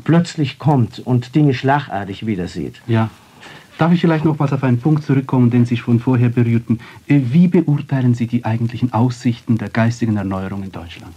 plötzlich 0.04 0.58
kommt 0.58 0.98
und 1.00 1.34
Dinge 1.34 1.54
schlagartig 1.54 2.26
wieder 2.26 2.48
sieht. 2.48 2.80
Ja. 2.86 3.10
Darf 3.78 3.92
ich 3.92 4.00
vielleicht 4.02 4.26
nochmals 4.26 4.52
auf 4.52 4.62
einen 4.62 4.78
Punkt 4.78 5.04
zurückkommen, 5.04 5.50
den 5.50 5.64
Sie 5.64 5.78
schon 5.78 6.00
vorher 6.00 6.28
berührten? 6.28 6.80
Äh, 7.08 7.20
wie 7.30 7.48
beurteilen 7.48 8.14
Sie 8.14 8.26
die 8.26 8.44
eigentlichen 8.44 8.92
Aussichten 8.92 9.56
der 9.56 9.70
geistigen 9.70 10.18
Erneuerung 10.18 10.62
in 10.62 10.70
Deutschland? 10.72 11.14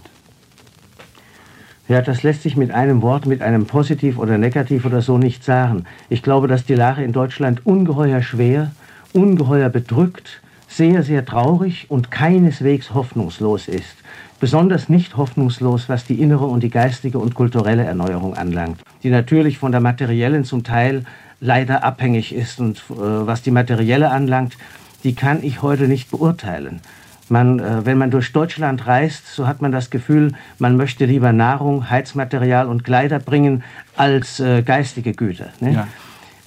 Ja, 1.86 2.00
das 2.00 2.22
lässt 2.22 2.42
sich 2.42 2.56
mit 2.56 2.70
einem 2.70 3.02
Wort, 3.02 3.26
mit 3.26 3.42
einem 3.42 3.66
Positiv 3.66 4.16
oder 4.16 4.38
Negativ 4.38 4.86
oder 4.86 5.02
so 5.02 5.18
nicht 5.18 5.44
sagen. 5.44 5.84
Ich 6.08 6.22
glaube, 6.22 6.48
dass 6.48 6.64
die 6.64 6.74
Lage 6.74 7.04
in 7.04 7.12
Deutschland 7.12 7.66
ungeheuer 7.66 8.22
schwer, 8.22 8.72
ungeheuer 9.12 9.68
bedrückt, 9.68 10.40
sehr, 10.66 11.02
sehr 11.02 11.26
traurig 11.26 11.90
und 11.90 12.10
keineswegs 12.10 12.94
hoffnungslos 12.94 13.68
ist 13.68 13.96
besonders 14.44 14.90
nicht 14.90 15.16
hoffnungslos, 15.16 15.88
was 15.88 16.04
die 16.04 16.20
innere 16.20 16.44
und 16.44 16.62
die 16.62 16.68
geistige 16.68 17.18
und 17.18 17.34
kulturelle 17.34 17.82
Erneuerung 17.82 18.34
anlangt, 18.34 18.78
die 19.02 19.08
natürlich 19.08 19.56
von 19.56 19.72
der 19.72 19.80
materiellen 19.80 20.44
zum 20.44 20.64
Teil 20.64 21.06
leider 21.40 21.82
abhängig 21.82 22.34
ist. 22.34 22.60
Und 22.60 22.76
äh, 22.90 22.92
was 22.98 23.40
die 23.40 23.50
materielle 23.50 24.10
anlangt, 24.10 24.58
die 25.02 25.14
kann 25.14 25.42
ich 25.42 25.62
heute 25.62 25.88
nicht 25.88 26.10
beurteilen. 26.10 26.82
Man, 27.30 27.58
äh, 27.58 27.86
wenn 27.86 27.96
man 27.96 28.10
durch 28.10 28.34
Deutschland 28.34 28.86
reist, 28.86 29.34
so 29.34 29.46
hat 29.46 29.62
man 29.62 29.72
das 29.72 29.88
Gefühl, 29.88 30.32
man 30.58 30.76
möchte 30.76 31.06
lieber 31.06 31.32
Nahrung, 31.32 31.88
Heizmaterial 31.88 32.66
und 32.66 32.84
Kleider 32.84 33.20
bringen 33.20 33.62
als 33.96 34.40
äh, 34.40 34.60
geistige 34.60 35.14
Güter. 35.14 35.54
Ne? 35.60 35.72
Ja. 35.72 35.88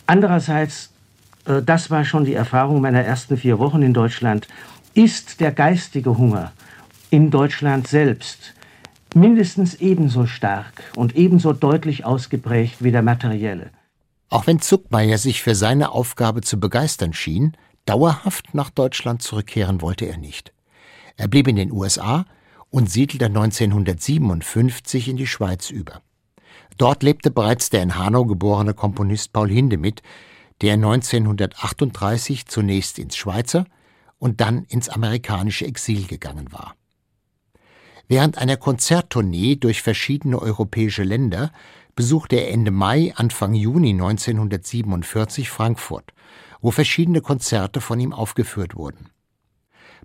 Andererseits, 0.06 0.92
äh, 1.48 1.64
das 1.64 1.90
war 1.90 2.06
schon 2.06 2.26
die 2.26 2.36
Erfahrung 2.36 2.80
meiner 2.80 3.02
ersten 3.02 3.38
vier 3.38 3.58
Wochen 3.58 3.82
in 3.82 3.96
Deutschland, 3.96 4.48
ist 4.94 5.40
der 5.40 5.52
geistige 5.52 6.16
Hunger 6.16 6.52
in 7.10 7.32
Deutschland 7.32 7.88
selbst 7.88 8.54
mindestens 9.16 9.76
ebenso 9.76 10.26
stark 10.26 10.92
und 10.96 11.16
ebenso 11.16 11.54
deutlich 11.54 12.06
ausgeprägt 12.06 12.84
wie 12.84 12.92
der 12.92 13.02
materielle. 13.02 13.72
Auch 14.30 14.48
wenn 14.48 14.60
Zuckmeier 14.60 15.18
sich 15.18 15.42
für 15.42 15.56
seine 15.56 15.92
Aufgabe 15.92 16.42
zu 16.42 16.60
begeistern 16.60 17.14
schien, 17.14 17.56
dauerhaft 17.86 18.54
nach 18.54 18.70
Deutschland 18.70 19.22
zurückkehren 19.22 19.82
wollte 19.82 20.06
er 20.06 20.18
nicht. 20.18 20.54
Er 21.16 21.28
blieb 21.28 21.48
in 21.48 21.56
den 21.56 21.72
USA 21.72 22.26
und 22.70 22.92
siedelte 22.92 23.26
1957 23.26 25.08
in 25.08 25.18
die 25.18 25.28
Schweiz 25.28 25.70
über. 25.70 26.02
Dort 26.78 27.02
lebte 27.04 27.32
bereits 27.32 27.70
der 27.70 27.82
in 27.82 27.96
Hanau 27.96 28.26
geborene 28.26 28.74
Komponist 28.74 29.34
Paul 29.34 29.50
Hindemith, 29.50 30.02
der 30.62 30.74
1938 30.74 32.48
zunächst 32.48 33.00
ins 33.00 33.16
Schweizer 33.16 33.66
und 34.20 34.42
dann 34.42 34.66
ins 34.66 34.90
amerikanische 34.90 35.66
Exil 35.66 36.06
gegangen 36.06 36.52
war. 36.52 36.76
Während 38.10 38.38
einer 38.38 38.56
Konzerttournee 38.56 39.58
durch 39.58 39.82
verschiedene 39.82 40.42
europäische 40.42 41.04
Länder 41.04 41.52
besuchte 41.96 42.38
er 42.38 42.52
Ende 42.52 42.72
Mai, 42.72 43.14
Anfang 43.16 43.54
Juni 43.54 43.90
1947 43.92 45.50
Frankfurt, 45.50 46.14
wo 46.62 46.72
verschiedene 46.72 47.20
Konzerte 47.20 47.82
von 47.82 48.00
ihm 48.00 48.14
aufgeführt 48.14 48.76
wurden. 48.76 49.10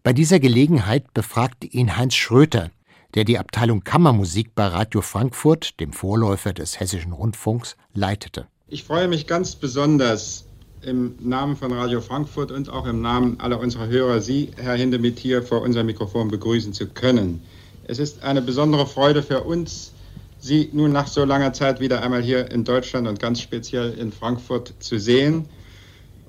Bei 0.02 0.12
dieser 0.12 0.40
Gelegenheit 0.40 1.14
befragte 1.14 1.68
ihn 1.68 1.96
Heinz 1.96 2.14
Schröter, 2.14 2.70
der 3.14 3.22
die 3.22 3.38
Abteilung 3.38 3.84
Kammermusik 3.84 4.54
bei 4.56 4.66
Radio 4.66 5.00
Frankfurt, 5.00 5.78
dem 5.78 5.92
Vorläufer 5.92 6.52
des 6.52 6.80
Hessischen 6.80 7.12
Rundfunks, 7.12 7.76
leitete. 7.94 8.48
Ich 8.66 8.82
freue 8.82 9.06
mich 9.06 9.28
ganz 9.28 9.54
besonders 9.54 10.46
im 10.80 11.14
Namen 11.20 11.56
von 11.56 11.72
Radio 11.72 12.00
Frankfurt 12.00 12.50
und 12.50 12.68
auch 12.68 12.86
im 12.86 13.00
Namen 13.00 13.38
aller 13.38 13.60
unserer 13.60 13.86
Hörer, 13.86 14.20
Sie, 14.20 14.50
Herr 14.56 14.74
Hindemith, 14.74 15.20
hier 15.20 15.42
vor 15.44 15.62
unserem 15.62 15.86
Mikrofon 15.86 16.28
begrüßen 16.28 16.72
zu 16.72 16.88
können. 16.88 17.42
Es 17.84 17.98
ist 17.98 18.22
eine 18.22 18.42
besondere 18.42 18.86
Freude 18.86 19.22
für 19.22 19.42
uns, 19.42 19.92
Sie 20.38 20.70
nun 20.72 20.90
nach 20.90 21.06
so 21.06 21.24
langer 21.24 21.52
Zeit 21.52 21.78
wieder 21.78 22.02
einmal 22.02 22.20
hier 22.20 22.50
in 22.50 22.64
Deutschland 22.64 23.06
und 23.06 23.20
ganz 23.20 23.40
speziell 23.40 23.92
in 23.92 24.10
Frankfurt 24.10 24.74
zu 24.80 24.98
sehen. 24.98 25.48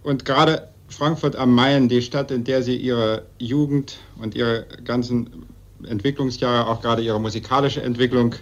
Und 0.03 0.23
gerade 0.23 0.67
Frankfurt 0.87 1.35
am 1.35 1.55
Main, 1.55 1.89
die 1.89 2.03
Stadt, 2.03 2.29
in 2.29 2.43
der 2.43 2.61
Sie 2.61 2.75
Ihre 2.75 3.23
Jugend 3.39 3.97
und 4.21 4.35
Ihre 4.35 4.67
ganzen 4.85 5.47
Entwicklungsjahre, 5.83 6.69
auch 6.69 6.81
gerade 6.81 7.01
Ihre 7.01 7.19
musikalische 7.19 7.81
Entwicklung 7.81 8.35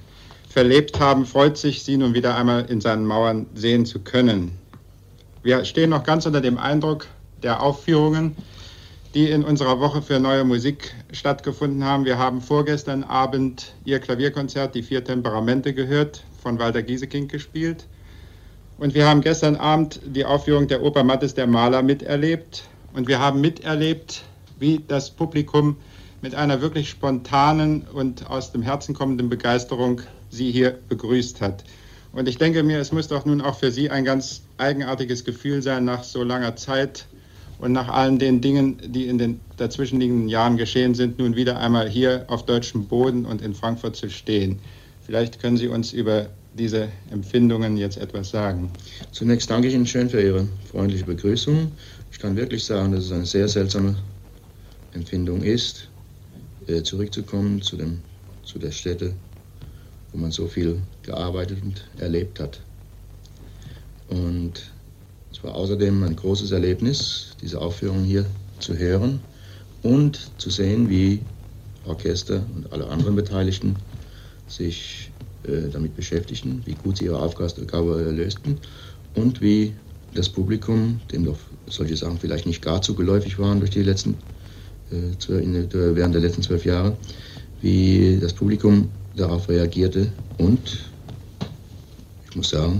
verlebt 0.49 0.99
haben, 0.99 1.25
freut 1.25 1.57
sich, 1.57 1.83
Sie 1.83 1.95
nun 1.95 2.13
wieder 2.13 2.35
einmal 2.35 2.65
in 2.69 2.81
seinen 2.81 3.05
Mauern 3.05 3.45
sehen 3.55 3.85
zu 3.85 3.99
können. 3.99 4.51
Wir 5.41 5.63
stehen 5.63 5.89
noch 5.89 6.03
ganz 6.03 6.25
unter 6.25 6.41
dem 6.41 6.57
Eindruck 6.57 7.07
der 7.43 7.63
Aufführungen, 7.63 8.35
die 9.13 9.29
in 9.29 9.43
unserer 9.43 9.79
Woche 9.79 10.01
für 10.01 10.19
neue 10.19 10.43
Musik 10.43 10.93
stattgefunden 11.11 11.83
haben. 11.83 12.05
Wir 12.05 12.17
haben 12.17 12.41
vorgestern 12.41 13.03
Abend 13.03 13.73
Ihr 13.83 13.99
Klavierkonzert, 13.99 14.73
die 14.73 14.83
vier 14.83 15.03
Temperamente 15.03 15.73
gehört, 15.73 16.23
von 16.41 16.59
Walter 16.59 16.81
Gieseking 16.81 17.27
gespielt. 17.27 17.87
Und 18.77 18.95
wir 18.95 19.05
haben 19.05 19.21
gestern 19.21 19.57
Abend 19.57 19.99
die 20.05 20.25
Aufführung 20.25 20.67
der 20.67 20.81
Oper 20.81 21.03
Mattes 21.03 21.33
der 21.33 21.45
Maler 21.45 21.83
miterlebt. 21.83 22.63
Und 22.93 23.07
wir 23.07 23.19
haben 23.19 23.41
miterlebt, 23.41 24.23
wie 24.59 24.81
das 24.87 25.11
Publikum 25.11 25.75
mit 26.21 26.33
einer 26.33 26.61
wirklich 26.61 26.89
spontanen 26.89 27.83
und 27.93 28.29
aus 28.29 28.51
dem 28.51 28.61
Herzen 28.61 28.95
kommenden 28.95 29.29
Begeisterung 29.29 30.01
Sie 30.29 30.51
hier 30.51 30.79
begrüßt 30.87 31.41
hat. 31.41 31.63
Und 32.13 32.27
ich 32.27 32.37
denke 32.37 32.63
mir, 32.63 32.79
es 32.79 32.91
muss 32.91 33.07
doch 33.07 33.25
nun 33.25 33.41
auch 33.41 33.57
für 33.57 33.71
Sie 33.71 33.89
ein 33.89 34.05
ganz 34.05 34.41
eigenartiges 34.57 35.25
Gefühl 35.25 35.61
sein, 35.61 35.85
nach 35.85 36.03
so 36.03 36.23
langer 36.23 36.55
Zeit 36.55 37.05
und 37.61 37.71
nach 37.71 37.87
allen 37.87 38.17
den 38.17 38.41
Dingen, 38.41 38.77
die 38.87 39.05
in 39.05 39.19
den 39.19 39.39
dazwischenliegenden 39.57 40.27
Jahren 40.27 40.57
geschehen 40.57 40.95
sind, 40.95 41.19
nun 41.19 41.35
wieder 41.35 41.59
einmal 41.59 41.87
hier 41.87 42.25
auf 42.27 42.45
deutschem 42.45 42.87
Boden 42.87 43.25
und 43.25 43.41
in 43.41 43.53
Frankfurt 43.53 43.95
zu 43.95 44.09
stehen. 44.09 44.59
Vielleicht 45.05 45.39
können 45.39 45.57
Sie 45.57 45.67
uns 45.67 45.93
über 45.93 46.27
diese 46.57 46.89
Empfindungen 47.11 47.77
jetzt 47.77 47.97
etwas 47.97 48.31
sagen. 48.31 48.71
Zunächst 49.11 49.49
danke 49.49 49.67
ich 49.67 49.75
Ihnen 49.75 49.85
schön 49.85 50.09
für 50.09 50.21
Ihre 50.21 50.47
freundliche 50.71 51.05
Begrüßung. 51.05 51.71
Ich 52.11 52.19
kann 52.19 52.35
wirklich 52.35 52.63
sagen, 52.63 52.91
dass 52.91 53.05
es 53.05 53.11
eine 53.11 53.25
sehr 53.25 53.47
seltsame 53.47 53.95
Empfindung 54.93 55.43
ist, 55.43 55.87
äh, 56.67 56.81
zurückzukommen 56.81 57.61
zu, 57.61 57.77
dem, 57.77 57.99
zu 58.43 58.57
der 58.57 58.71
Stätte, 58.71 59.13
wo 60.11 60.17
man 60.17 60.31
so 60.31 60.47
viel 60.47 60.81
gearbeitet 61.03 61.59
und 61.61 61.85
erlebt 61.99 62.39
hat. 62.39 62.59
Und 64.09 64.71
es 65.41 65.47
war 65.47 65.55
außerdem 65.55 66.03
ein 66.03 66.15
großes 66.15 66.51
Erlebnis, 66.51 67.35
diese 67.41 67.59
Aufführung 67.59 68.03
hier 68.03 68.27
zu 68.59 68.77
hören 68.77 69.19
und 69.81 70.29
zu 70.37 70.51
sehen, 70.51 70.87
wie 70.87 71.19
Orchester 71.83 72.43
und 72.55 72.71
alle 72.71 72.85
anderen 72.87 73.15
Beteiligten 73.15 73.75
sich 74.47 75.09
äh, 75.47 75.67
damit 75.71 75.95
beschäftigten, 75.95 76.61
wie 76.65 76.75
gut 76.75 76.97
sie 76.97 77.05
ihre 77.05 77.19
Aufgabe 77.19 78.11
lösten 78.15 78.59
und 79.15 79.41
wie 79.41 79.73
das 80.13 80.29
Publikum, 80.29 80.99
dem 81.11 81.25
doch 81.25 81.39
solche 81.65 81.97
Sachen 81.97 82.19
vielleicht 82.19 82.45
nicht 82.45 82.61
gar 82.61 82.83
zu 82.83 82.93
geläufig 82.93 83.39
waren 83.39 83.57
durch 83.57 83.71
die 83.71 83.81
letzten, 83.81 84.13
äh, 84.91 85.09
während 85.27 86.13
der 86.13 86.21
letzten 86.21 86.43
zwölf 86.43 86.65
Jahre, 86.65 86.95
wie 87.61 88.19
das 88.21 88.33
Publikum 88.33 88.91
darauf 89.15 89.49
reagierte 89.49 90.07
und, 90.37 90.91
ich 92.29 92.35
muss 92.35 92.51
sagen, 92.51 92.79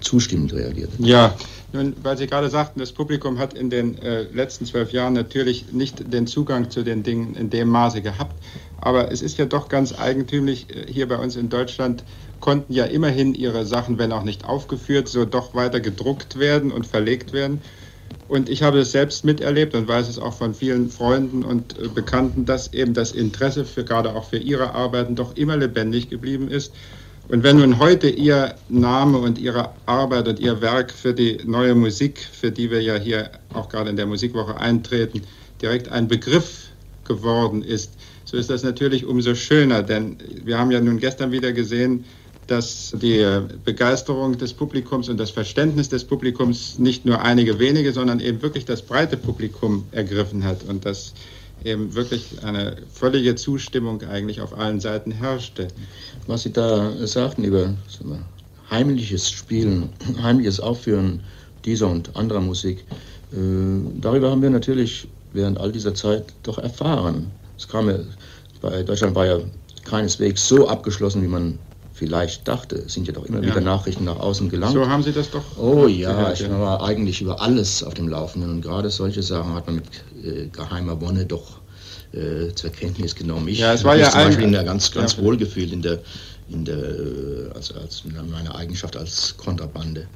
zustimmend 0.00 0.52
reagierte. 0.52 0.94
Ja, 0.98 1.34
nun, 1.72 1.94
weil 2.02 2.16
Sie 2.18 2.26
gerade 2.26 2.50
sagten, 2.50 2.80
das 2.80 2.92
Publikum 2.92 3.38
hat 3.38 3.54
in 3.54 3.70
den 3.70 3.98
äh, 4.02 4.22
letzten 4.22 4.66
zwölf 4.66 4.92
Jahren 4.92 5.12
natürlich 5.12 5.72
nicht 5.72 6.12
den 6.12 6.26
Zugang 6.26 6.70
zu 6.70 6.82
den 6.82 7.02
Dingen 7.02 7.34
in 7.36 7.50
dem 7.50 7.68
Maße 7.68 8.02
gehabt. 8.02 8.34
Aber 8.80 9.12
es 9.12 9.22
ist 9.22 9.38
ja 9.38 9.44
doch 9.44 9.68
ganz 9.68 9.96
eigentümlich, 9.96 10.66
äh, 10.70 10.90
hier 10.90 11.06
bei 11.06 11.16
uns 11.16 11.36
in 11.36 11.48
Deutschland 11.48 12.02
konnten 12.40 12.72
ja 12.72 12.86
immerhin 12.86 13.34
ihre 13.34 13.66
Sachen, 13.66 13.98
wenn 13.98 14.12
auch 14.12 14.24
nicht 14.24 14.44
aufgeführt, 14.44 15.08
so 15.08 15.24
doch 15.24 15.54
weiter 15.54 15.80
gedruckt 15.80 16.38
werden 16.38 16.72
und 16.72 16.86
verlegt 16.86 17.32
werden. 17.32 17.60
Und 18.26 18.48
ich 18.48 18.62
habe 18.62 18.80
es 18.80 18.92
selbst 18.92 19.24
miterlebt 19.24 19.74
und 19.74 19.86
weiß 19.86 20.08
es 20.08 20.18
auch 20.18 20.34
von 20.34 20.54
vielen 20.54 20.90
Freunden 20.90 21.44
und 21.44 21.78
äh, 21.78 21.88
Bekannten, 21.88 22.46
dass 22.46 22.72
eben 22.72 22.94
das 22.94 23.12
Interesse 23.12 23.64
für 23.64 23.84
gerade 23.84 24.14
auch 24.14 24.28
für 24.28 24.38
ihre 24.38 24.74
Arbeiten 24.74 25.14
doch 25.14 25.36
immer 25.36 25.56
lebendig 25.56 26.10
geblieben 26.10 26.48
ist. 26.48 26.72
Und 27.30 27.44
wenn 27.44 27.58
nun 27.58 27.78
heute 27.78 28.08
Ihr 28.08 28.56
Name 28.68 29.18
und 29.18 29.38
Ihre 29.38 29.70
Arbeit 29.86 30.26
und 30.26 30.40
Ihr 30.40 30.60
Werk 30.60 30.90
für 30.90 31.14
die 31.14 31.38
neue 31.44 31.76
Musik, 31.76 32.18
für 32.18 32.50
die 32.50 32.72
wir 32.72 32.82
ja 32.82 32.96
hier 32.96 33.30
auch 33.54 33.68
gerade 33.68 33.88
in 33.88 33.94
der 33.94 34.06
Musikwoche 34.06 34.56
eintreten, 34.56 35.22
direkt 35.62 35.92
ein 35.92 36.08
Begriff 36.08 36.70
geworden 37.04 37.62
ist, 37.62 37.92
so 38.24 38.36
ist 38.36 38.50
das 38.50 38.64
natürlich 38.64 39.06
umso 39.06 39.36
schöner, 39.36 39.84
denn 39.84 40.16
wir 40.42 40.58
haben 40.58 40.72
ja 40.72 40.80
nun 40.80 40.98
gestern 40.98 41.30
wieder 41.30 41.52
gesehen, 41.52 42.04
dass 42.48 42.92
die 43.00 43.24
Begeisterung 43.64 44.36
des 44.36 44.52
Publikums 44.52 45.08
und 45.08 45.18
das 45.18 45.30
Verständnis 45.30 45.88
des 45.88 46.04
Publikums 46.04 46.80
nicht 46.80 47.04
nur 47.04 47.22
einige 47.22 47.60
wenige, 47.60 47.92
sondern 47.92 48.18
eben 48.18 48.42
wirklich 48.42 48.64
das 48.64 48.82
breite 48.82 49.16
Publikum 49.16 49.84
ergriffen 49.92 50.42
hat 50.42 50.64
und 50.68 50.84
dass 50.84 51.14
eben 51.64 51.94
wirklich 51.94 52.42
eine 52.42 52.76
völlige 52.92 53.34
Zustimmung 53.34 54.02
eigentlich 54.02 54.40
auf 54.40 54.56
allen 54.56 54.80
Seiten 54.80 55.12
herrschte. 55.12 55.68
Was 56.26 56.42
Sie 56.42 56.52
da 56.52 56.92
sagten 57.06 57.44
über 57.44 57.74
wir, 58.00 58.18
heimliches 58.70 59.30
Spielen, 59.30 59.90
heimliches 60.22 60.60
Aufführen 60.60 61.20
dieser 61.64 61.88
und 61.88 62.14
anderer 62.16 62.40
Musik, 62.40 62.84
äh, 63.32 63.36
darüber 64.00 64.30
haben 64.30 64.42
wir 64.42 64.50
natürlich 64.50 65.08
während 65.32 65.58
all 65.58 65.72
dieser 65.72 65.94
Zeit 65.94 66.32
doch 66.42 66.58
erfahren. 66.58 67.30
Es 67.56 67.68
kam 67.68 67.88
ja, 67.88 67.96
bei 68.60 68.82
Deutschland 68.82 69.14
war 69.14 69.26
ja 69.26 69.38
keineswegs 69.84 70.46
so 70.46 70.68
abgeschlossen, 70.68 71.22
wie 71.22 71.28
man 71.28 71.58
vielleicht 72.00 72.48
dachte. 72.48 72.76
Es 72.76 72.94
sind 72.94 73.06
ja 73.06 73.12
doch 73.12 73.26
immer 73.26 73.42
ja. 73.42 73.50
wieder 73.50 73.60
Nachrichten 73.60 74.04
nach 74.04 74.18
außen 74.18 74.48
gelangt. 74.48 74.72
So 74.72 74.88
haben 74.88 75.02
Sie 75.02 75.12
das 75.12 75.30
doch. 75.30 75.44
Oh 75.58 75.86
ja, 75.86 76.32
ich 76.32 76.48
war 76.48 76.82
eigentlich 76.82 77.20
über 77.20 77.40
alles 77.40 77.82
auf 77.82 77.92
dem 77.94 78.08
Laufenden 78.08 78.50
und 78.50 78.62
gerade 78.62 78.88
solche 78.90 79.22
Sachen 79.22 79.54
hat 79.54 79.66
man 79.66 79.76
mit 79.76 79.84
äh, 80.24 80.46
geheimer 80.46 80.98
Wonne 81.00 81.26
doch 81.26 81.59
äh, 82.12 82.52
zur 82.54 82.70
Kenntnis 82.70 83.14
genommen. 83.14 83.48
Ich 83.48 83.58
ja, 83.58 83.72
es 83.72 83.84
war 83.84 83.96
ja 83.96 84.10
zum 84.10 84.24
Beispiel 84.24 84.44
in 84.46 84.52
der 84.52 84.64
ganz, 84.64 84.90
ganz 84.90 85.16
ja. 85.16 85.22
wohlgefühlt 85.22 85.72
in 85.72 85.82
der, 85.82 86.00
in 86.48 86.64
der, 86.64 87.54
also 87.54 87.74
als 87.74 88.02
meine 88.04 88.54
Eigenschaft 88.54 88.96
als 88.96 89.36
Kontrabande. 89.36 90.06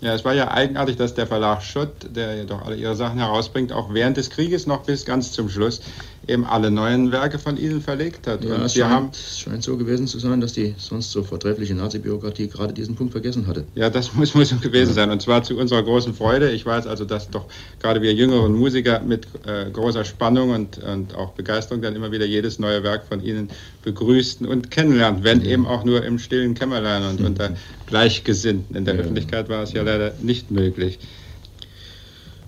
Ja, 0.00 0.14
es 0.14 0.24
war 0.24 0.34
ja 0.34 0.50
eigenartig, 0.50 0.96
dass 0.96 1.14
der 1.14 1.28
Verlag 1.28 1.62
Schott, 1.62 1.92
der 2.10 2.34
ja 2.34 2.44
doch 2.44 2.62
alle 2.62 2.74
ihre 2.74 2.96
Sachen 2.96 3.18
herausbringt, 3.18 3.72
auch 3.72 3.94
während 3.94 4.16
des 4.16 4.30
Krieges 4.30 4.66
noch 4.66 4.82
bis 4.82 5.04
ganz 5.04 5.30
zum 5.30 5.48
Schluss 5.48 5.80
eben 6.28 6.44
alle 6.44 6.70
neuen 6.70 7.10
Werke 7.10 7.38
von 7.38 7.56
Ihnen 7.56 7.80
verlegt 7.80 8.26
hat. 8.26 8.44
Ja, 8.44 8.64
es 8.64 8.74
scheint, 8.74 8.90
haben, 8.90 9.10
scheint, 9.12 9.62
so 9.62 9.76
gewesen 9.76 10.06
zu 10.06 10.18
sein, 10.18 10.40
dass 10.40 10.52
die 10.52 10.74
sonst 10.78 11.10
so 11.10 11.22
vortreffliche 11.22 11.74
Nazi-Bürokratie 11.74 12.48
gerade 12.48 12.72
diesen 12.72 12.94
Punkt 12.94 13.12
vergessen 13.12 13.46
hatte. 13.46 13.64
Ja, 13.74 13.90
das 13.90 14.14
muss, 14.14 14.34
muss 14.34 14.50
so 14.50 14.56
gewesen 14.56 14.90
ja. 14.90 14.94
sein. 14.94 15.10
Und 15.10 15.20
zwar 15.20 15.42
zu 15.42 15.56
unserer 15.56 15.82
großen 15.82 16.14
Freude. 16.14 16.50
Ich 16.52 16.64
weiß 16.64 16.86
also, 16.86 17.04
dass 17.04 17.28
doch 17.30 17.46
gerade 17.80 18.02
wir 18.02 18.14
jüngeren 18.14 18.54
Musiker 18.54 19.00
mit 19.00 19.26
äh, 19.46 19.70
großer 19.70 20.04
Spannung 20.04 20.50
und, 20.50 20.78
und 20.78 21.14
auch 21.14 21.32
Begeisterung 21.32 21.82
dann 21.82 21.96
immer 21.96 22.12
wieder 22.12 22.26
jedes 22.26 22.58
neue 22.58 22.82
Werk 22.82 23.06
von 23.06 23.22
Ihnen 23.22 23.50
begrüßten 23.82 24.46
und 24.46 24.70
kennenlernen, 24.70 25.24
wenn 25.24 25.42
ja. 25.42 25.52
eben 25.52 25.66
auch 25.66 25.84
nur 25.84 26.04
im 26.04 26.18
stillen 26.18 26.54
Kämmerlein 26.54 27.02
und 27.04 27.20
unter 27.20 27.50
Gleichgesinnten. 27.86 28.76
In 28.76 28.84
der 28.84 28.94
Öffentlichkeit 28.94 29.48
war 29.48 29.62
es 29.62 29.72
ja 29.72 29.82
leider 29.82 30.14
nicht 30.22 30.50
möglich. 30.50 30.98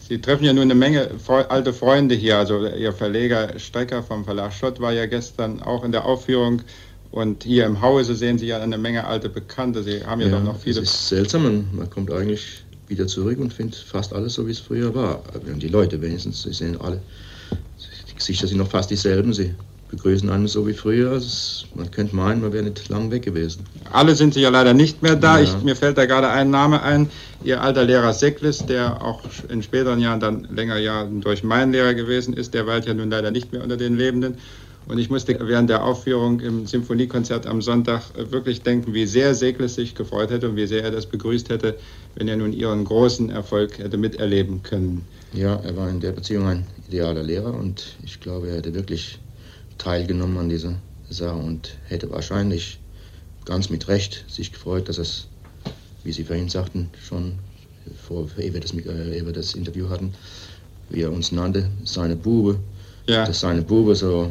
Sie 0.07 0.21
treffen 0.21 0.45
ja 0.45 0.53
nun 0.53 0.65
eine 0.65 0.75
Menge 0.75 1.09
alte 1.49 1.73
Freunde 1.73 2.15
hier. 2.15 2.37
Also 2.37 2.67
Ihr 2.67 2.93
Verleger 2.93 3.59
Strecker 3.59 4.03
vom 4.03 4.25
Verlag 4.25 4.53
Schott 4.53 4.81
war 4.81 4.93
ja 4.93 5.07
gestern 5.07 5.63
auch 5.63 5.83
in 5.83 5.93
der 5.93 6.05
Aufführung 6.05 6.63
Und 7.11 7.45
hier 7.45 7.65
im 7.65 7.81
Hause 7.81 8.15
sehen 8.15 8.39
Sie 8.39 8.47
ja 8.47 8.61
eine 8.61 8.77
Menge 8.77 9.07
alte 9.07 9.29
Bekannte. 9.29 9.83
Sie 9.83 10.05
haben 10.05 10.21
ja, 10.21 10.27
ja 10.27 10.33
doch 10.37 10.43
noch 10.43 10.59
viele. 10.59 10.81
Es 10.81 10.93
ist 10.93 11.09
seltsam, 11.09 11.69
man, 11.73 11.89
kommt 11.89 12.13
eigentlich 12.13 12.65
wieder 12.89 13.07
zurück 13.07 13.39
und 13.39 13.53
findet 13.53 13.77
fast 13.77 14.13
alles 14.13 14.35
so, 14.35 14.47
wie 14.47 14.51
es 14.51 14.59
früher 14.59 14.95
war. 14.95 15.23
Und 15.47 15.63
die 15.63 15.69
Leute 15.69 16.03
wenigstens, 16.03 16.43
sie 16.43 16.53
sehen 16.53 16.79
alle, 16.81 17.01
die 18.11 18.15
Gesichter 18.15 18.47
sind 18.47 18.59
noch 18.59 18.69
fast 18.69 18.91
dieselben. 18.91 19.33
Sie 19.33 19.55
begrüßen 19.95 20.29
einen 20.29 20.49
so 20.49 20.67
wie 20.67 20.73
früher. 20.73 21.21
Man 21.75 21.91
könnte 21.91 22.17
meinen, 22.17 22.41
man 22.41 22.53
wäre 22.53 22.65
nicht 22.65 22.89
lang 22.89 23.11
weg 23.11 23.23
gewesen. 23.23 23.65
Alle 23.93 24.15
sind 24.15 24.35
ja 24.37 24.49
leider 24.49 24.75
nicht 24.75 25.03
mehr 25.03 25.17
da. 25.17 25.39
Ja. 25.39 25.45
Ich, 25.45 25.63
mir 25.63 25.77
fällt 25.77 25.99
da 25.99 26.07
gerade 26.07 26.29
ein 26.29 26.51
Name 26.51 26.83
ein. 26.83 27.11
Ihr 27.45 27.63
alter 27.63 27.85
Lehrer 27.85 28.13
Secklis, 28.13 28.67
der 28.67 29.03
auch 29.03 29.21
in 29.49 29.63
späteren 29.63 30.01
Jahren 30.01 30.21
dann 30.21 30.49
länger 30.55 30.79
Jahren 30.79 31.21
durch 31.21 31.45
meinen 31.45 31.73
Lehrer 31.73 31.95
gewesen 31.95 32.35
ist, 32.35 32.55
der 32.55 32.67
weilt 32.67 32.87
ja 32.87 32.95
nun 32.95 33.11
leider 33.11 33.31
nicht 33.31 33.53
mehr 33.53 33.63
unter 33.63 33.77
den 33.77 33.97
Lebenden. 33.97 34.39
Und 34.87 34.99
ich 34.99 35.09
musste 35.09 35.39
während 35.41 35.71
der 35.71 35.83
Aufführung 35.83 36.41
im 36.41 36.67
Symphoniekonzert 36.67 37.47
am 37.47 37.63
Sonntag 37.63 38.03
wirklich 38.31 38.63
denken, 38.63 38.93
wie 38.93 39.07
sehr 39.07 39.35
Segles 39.35 39.77
sich 39.77 39.95
gefreut 39.95 40.31
hätte 40.31 40.49
und 40.51 40.57
wie 40.57 40.67
sehr 40.67 40.83
er 40.83 40.91
das 40.91 41.07
begrüßt 41.07 41.49
hätte, 41.49 41.77
wenn 42.17 42.29
er 42.29 42.37
nun 42.37 42.53
ihren 42.53 42.85
großen 42.85 43.31
Erfolg 43.31 43.79
hätte 43.79 43.97
miterleben 43.97 44.63
können. 44.63 45.07
Ja, 45.33 45.57
er 45.57 45.77
war 45.77 45.89
in 45.89 46.01
der 46.01 46.13
Beziehung 46.13 46.47
ein 46.47 46.67
idealer 46.87 47.23
Lehrer 47.23 47.55
und 47.55 47.97
ich 48.05 48.21
glaube, 48.21 48.49
er 48.49 48.57
hätte 48.57 48.75
wirklich 48.75 49.19
teilgenommen 49.79 50.39
an 50.39 50.49
dieser 50.49 50.75
Sache 51.11 51.37
und 51.37 51.77
hätte 51.87 52.11
wahrscheinlich 52.11 52.79
ganz 53.45 53.71
mit 53.71 53.89
Recht 53.89 54.25
sich 54.29 54.53
gefreut, 54.53 54.89
dass 54.89 54.99
es, 54.99 55.29
wie 56.03 56.13
Sie 56.13 56.25
vorhin 56.25 56.49
sagten, 56.49 56.91
schon 57.07 57.39
vor, 58.07 58.29
ehe 58.39 58.53
wir 58.53 58.61
das, 58.61 58.73
äh, 58.73 59.17
ehe 59.17 59.27
wir 59.27 59.33
das 59.33 59.55
Interview 59.55 59.89
hatten, 59.89 60.15
wie 60.89 61.03
er 61.03 61.13
uns 61.13 61.33
nannte, 61.33 61.69
seine 61.85 62.17
Bube, 62.17 62.59
ja. 63.07 63.27
dass 63.27 63.41
seine 63.41 63.63
Bube 63.63 63.95
so 63.95 64.31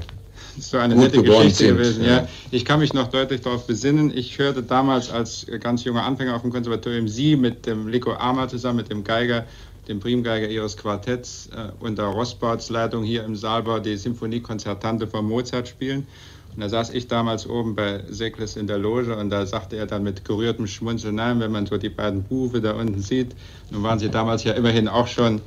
so 0.58 0.78
eine 0.78 0.96
nette 0.96 1.22
Geschichte 1.24 1.56
sind, 1.56 1.78
gewesen. 1.78 2.04
Ja. 2.04 2.28
Ich 2.52 2.66
kann 2.66 2.80
mich 2.80 2.94
noch 2.94 3.08
deutlich 3.08 3.42
darauf 3.42 3.66
besinnen. 3.66 4.16
Ich 4.16 4.38
hörte 4.38 4.62
damals 4.62 5.10
als 5.10 5.48
ganz 5.60 5.84
junger 5.84 6.04
Anfänger 6.04 6.36
auf 6.36 6.42
dem 6.42 6.52
Konservatorium 6.52 7.08
Sie 7.08 7.36
mit 7.36 7.66
dem 7.66 7.88
Lico 7.88 8.14
Arma 8.14 8.48
zusammen, 8.48 8.78
mit 8.78 8.90
dem 8.90 9.04
Geiger, 9.04 9.46
dem 9.88 10.00
Primgeiger 10.00 10.48
Ihres 10.48 10.78
Quartetts 10.78 11.50
äh, 11.56 11.72
unter 11.80 12.06
Rossbarts 12.06 12.70
Leitung 12.70 13.04
hier 13.04 13.24
im 13.24 13.36
Saalbau 13.36 13.80
die 13.80 13.98
Symphoniekonzertante 13.98 15.08
von 15.08 15.26
Mozart 15.26 15.68
spielen. 15.68 16.08
Und 16.56 16.62
da 16.62 16.70
saß 16.70 16.92
ich 16.92 17.08
damals 17.08 17.48
oben 17.48 17.76
bei 17.76 18.04
Sekles 18.10 18.56
in 18.56 18.68
der 18.68 18.78
Loge 18.78 19.16
und 19.18 19.30
da 19.30 19.46
sagte 19.46 19.76
er 19.76 19.88
dann 19.88 20.04
mit 20.04 20.24
gerührtem 20.24 20.68
Schmunzeln, 20.68 21.16
nein, 21.16 21.40
wenn 21.40 21.52
man 21.52 21.66
so 21.66 21.78
die 21.78 21.90
beiden 21.90 22.24
Bufe 22.24 22.62
da 22.62 22.74
unten 22.74 23.02
sieht, 23.02 23.36
nun 23.72 23.82
waren 23.82 23.98
sie 23.98 24.10
damals 24.10 24.44
ja 24.44 24.54
immerhin 24.54 24.88
auch 24.88 25.08
schon 25.08 25.42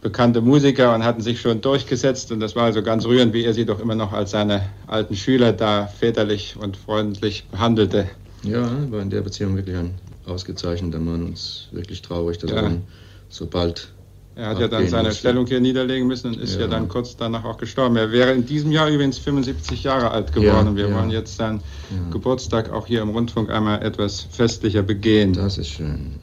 bekannte 0.00 0.40
Musiker 0.40 0.94
und 0.94 1.04
hatten 1.04 1.20
sich 1.20 1.40
schon 1.40 1.60
durchgesetzt. 1.60 2.32
Und 2.32 2.40
das 2.40 2.56
war 2.56 2.64
also 2.64 2.82
ganz 2.82 3.04
rührend, 3.06 3.32
wie 3.32 3.44
er 3.44 3.54
sie 3.54 3.64
doch 3.64 3.80
immer 3.80 3.94
noch 3.94 4.12
als 4.12 4.32
seine 4.32 4.62
alten 4.86 5.14
Schüler 5.14 5.52
da 5.52 5.86
väterlich 5.86 6.56
und 6.58 6.76
freundlich 6.76 7.46
behandelte. 7.50 8.08
Ja, 8.42 8.68
war 8.90 9.02
in 9.02 9.10
der 9.10 9.20
Beziehung 9.20 9.56
wirklich 9.56 9.76
ein 9.76 9.94
ausgezeichneter 10.26 10.98
Mann 10.98 11.24
und 11.24 11.32
ist 11.34 11.68
wirklich 11.70 12.02
traurig, 12.02 12.38
dass 12.38 12.50
ja. 12.50 12.56
er 12.56 12.62
dann 12.62 12.82
so 13.30 13.46
bald. 13.46 13.94
Er 14.36 14.50
hat 14.50 14.60
ja 14.60 14.68
dann 14.68 14.88
seine 14.88 15.08
musste. 15.08 15.20
Stellung 15.20 15.46
hier 15.46 15.60
niederlegen 15.60 16.06
müssen 16.06 16.28
und 16.28 16.40
ist 16.40 16.54
ja. 16.54 16.62
ja. 16.62 16.66
dann 16.68 16.88
kurz 16.88 17.16
danach 17.16 17.44
auch 17.44 17.58
gestorben. 17.58 17.96
Er 17.96 18.12
wäre 18.12 18.32
in 18.32 18.46
diesem 18.46 18.70
Jahr 18.70 18.88
übrigens 18.88 19.18
75 19.18 19.82
Jahre 19.82 20.10
alt 20.12 20.32
geworden. 20.32 20.76
Ja, 20.76 20.76
Wir 20.76 20.94
wollen 20.94 21.10
jetzt 21.10 21.36
seinen 21.36 21.62
Geburtstag 22.10 22.70
auch 22.70 22.86
hier 22.86 23.02
im 23.02 23.10
Rundfunk 23.10 23.50
einmal 23.50 23.82
etwas 23.82 24.20
festlicher 24.20 24.82
begehen. 24.82 25.32
Das 25.32 25.58
ist 25.58 25.68
schön. 25.68 26.20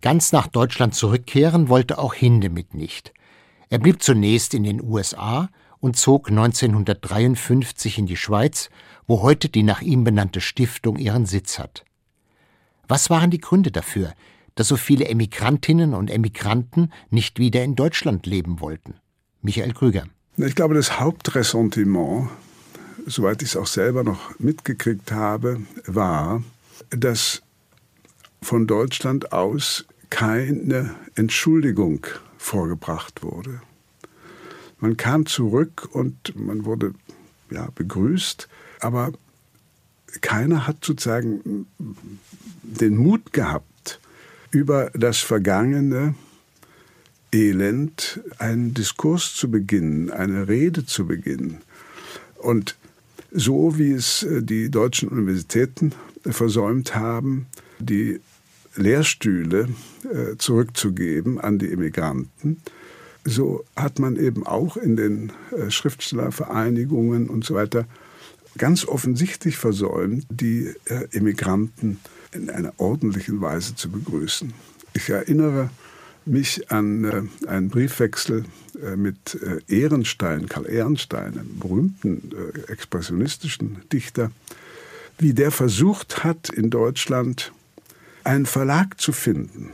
Ganz 0.00 0.32
nach 0.32 0.46
Deutschland 0.46 0.94
zurückkehren 0.94 1.68
wollte 1.68 1.98
auch 1.98 2.14
Hindemith 2.14 2.72
nicht. 2.74 3.12
Er 3.68 3.78
blieb 3.78 4.02
zunächst 4.02 4.54
in 4.54 4.62
den 4.64 4.82
USA 4.82 5.50
und 5.80 5.96
zog 5.96 6.30
1953 6.30 7.98
in 7.98 8.06
die 8.06 8.16
Schweiz, 8.16 8.70
wo 9.06 9.22
heute 9.22 9.48
die 9.48 9.62
nach 9.62 9.82
ihm 9.82 10.04
benannte 10.04 10.40
Stiftung 10.40 10.96
ihren 10.96 11.26
Sitz 11.26 11.58
hat. 11.58 11.84
Was 12.86 13.10
waren 13.10 13.30
die 13.30 13.40
Gründe 13.40 13.70
dafür, 13.70 14.12
dass 14.58 14.66
so 14.66 14.76
viele 14.76 15.06
Emigrantinnen 15.06 15.94
und 15.94 16.10
Emigranten 16.10 16.90
nicht 17.10 17.38
wieder 17.38 17.62
in 17.62 17.76
Deutschland 17.76 18.26
leben 18.26 18.58
wollten? 18.58 18.94
Michael 19.40 19.72
Krüger. 19.72 20.08
Ich 20.36 20.56
glaube, 20.56 20.74
das 20.74 20.98
Hauptressentiment, 20.98 22.28
soweit 23.06 23.40
ich 23.40 23.50
es 23.50 23.56
auch 23.56 23.68
selber 23.68 24.02
noch 24.02 24.36
mitgekriegt 24.40 25.12
habe, 25.12 25.62
war, 25.86 26.42
dass 26.90 27.42
von 28.42 28.66
Deutschland 28.66 29.30
aus 29.32 29.84
keine 30.10 30.96
Entschuldigung 31.14 32.04
vorgebracht 32.36 33.22
wurde. 33.22 33.62
Man 34.80 34.96
kam 34.96 35.26
zurück 35.26 35.88
und 35.92 36.34
man 36.34 36.64
wurde 36.64 36.94
ja, 37.52 37.68
begrüßt, 37.76 38.48
aber 38.80 39.12
keiner 40.20 40.66
hat 40.66 40.84
sozusagen 40.84 41.68
den 42.62 42.96
Mut 42.96 43.32
gehabt, 43.32 43.67
über 44.50 44.90
das 44.94 45.18
vergangene 45.18 46.14
Elend 47.32 48.20
einen 48.38 48.72
Diskurs 48.72 49.34
zu 49.34 49.50
beginnen, 49.50 50.10
eine 50.10 50.48
Rede 50.48 50.86
zu 50.86 51.06
beginnen. 51.06 51.58
Und 52.38 52.76
so 53.30 53.78
wie 53.78 53.92
es 53.92 54.22
äh, 54.22 54.42
die 54.42 54.70
deutschen 54.70 55.08
Universitäten 55.08 55.92
versäumt 56.24 56.94
haben, 56.94 57.46
die 57.78 58.20
Lehrstühle 58.76 59.68
äh, 60.04 60.36
zurückzugeben 60.38 61.40
an 61.40 61.58
die 61.58 61.66
Immigranten. 61.66 62.62
So 63.24 63.64
hat 63.76 63.98
man 63.98 64.16
eben 64.16 64.46
auch 64.46 64.76
in 64.76 64.96
den 64.96 65.32
äh, 65.50 65.70
Schriftstellervereinigungen 65.70 67.28
und 67.28 67.44
so 67.44 67.54
weiter 67.54 67.86
ganz 68.56 68.86
offensichtlich 68.86 69.56
versäumt, 69.56 70.26
die 70.30 70.74
Immigranten 71.12 72.00
in 72.32 72.50
einer 72.50 72.72
ordentlichen 72.78 73.40
Weise 73.40 73.74
zu 73.74 73.90
begrüßen. 73.90 74.52
Ich 74.94 75.10
erinnere 75.10 75.70
mich 76.28 76.70
an 76.70 77.04
äh, 77.04 77.48
einen 77.48 77.68
Briefwechsel 77.68 78.44
äh, 78.82 78.96
mit 78.96 79.38
äh, 79.42 79.60
Ehrenstein, 79.68 80.48
Karl 80.48 80.68
Ehrenstein, 80.68 81.38
einem 81.38 81.58
berühmten 81.58 82.30
expressionistischen 82.68 83.78
Dichter, 83.92 84.30
wie 85.18 85.34
der 85.34 85.50
versucht 85.50 86.22
hat, 86.22 86.48
in 86.48 86.70
Deutschland 86.70 87.52
einen 88.24 88.46
Verlag 88.46 89.00
zu 89.00 89.12
finden. 89.12 89.70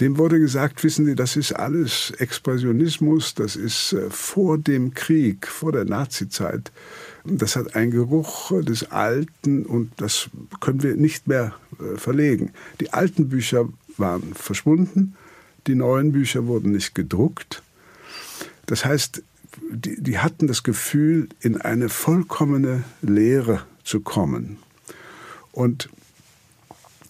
Dem 0.00 0.16
wurde 0.16 0.38
gesagt, 0.38 0.84
wissen 0.84 1.06
Sie, 1.06 1.16
das 1.16 1.34
ist 1.36 1.52
alles 1.52 2.12
Expressionismus, 2.18 3.34
das 3.34 3.56
ist 3.56 3.94
äh, 3.94 4.10
vor 4.10 4.56
dem 4.56 4.94
Krieg, 4.94 5.48
vor 5.48 5.72
der 5.72 5.84
Nazizeit. 5.84 6.70
Das 7.24 7.56
hat 7.56 7.74
einen 7.74 7.90
Geruch 7.90 8.52
des 8.62 8.92
Alten 8.92 9.66
und 9.66 9.90
das 9.96 10.30
können 10.60 10.82
wir 10.82 10.94
nicht 10.94 11.26
mehr 11.26 11.54
äh, 11.80 11.96
verlegen. 11.96 12.52
Die 12.80 12.92
alten 12.92 13.28
Bücher 13.28 13.68
waren 13.96 14.34
verschwunden, 14.34 15.16
die 15.66 15.74
neuen 15.74 16.12
Bücher 16.12 16.46
wurden 16.46 16.70
nicht 16.70 16.94
gedruckt. 16.94 17.62
Das 18.66 18.84
heißt, 18.84 19.22
die, 19.70 20.00
die 20.00 20.18
hatten 20.18 20.46
das 20.46 20.62
Gefühl, 20.62 21.28
in 21.40 21.60
eine 21.60 21.88
vollkommene 21.88 22.84
Lehre 23.02 23.62
zu 23.82 24.00
kommen. 24.00 24.58
Und 25.50 25.88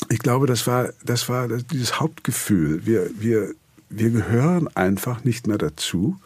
ich 0.08 0.18
glaube, 0.20 0.46
das 0.46 0.66
war, 0.66 0.90
das 1.04 1.28
war 1.28 1.48
dieses 1.48 2.00
Hauptgefühl. 2.00 2.86
Wir, 2.86 3.10
wir, 3.18 3.54
wir 3.90 4.10
gehören 4.10 4.68
einfach 4.76 5.24
nicht 5.24 5.46
mehr 5.46 5.58
dazu. 5.58 6.18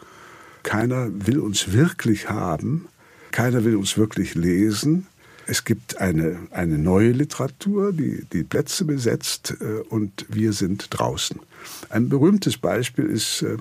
Keiner 0.62 1.08
will 1.26 1.40
uns 1.40 1.72
wirklich 1.72 2.28
haben. 2.28 2.88
Keiner 3.32 3.64
will 3.64 3.76
uns 3.76 3.96
wirklich 3.96 4.34
lesen. 4.34 5.06
Es 5.46 5.64
gibt 5.64 5.98
eine, 5.98 6.38
eine 6.50 6.78
neue 6.78 7.10
Literatur, 7.10 7.92
die 7.92 8.24
die 8.32 8.44
Plätze 8.44 8.84
besetzt 8.84 9.54
äh, 9.60 9.80
und 9.88 10.26
wir 10.28 10.52
sind 10.52 10.86
draußen. 10.90 11.40
Ein 11.88 12.08
berühmtes 12.08 12.58
Beispiel 12.58 13.06
ist 13.06 13.42
äh, 13.42 13.56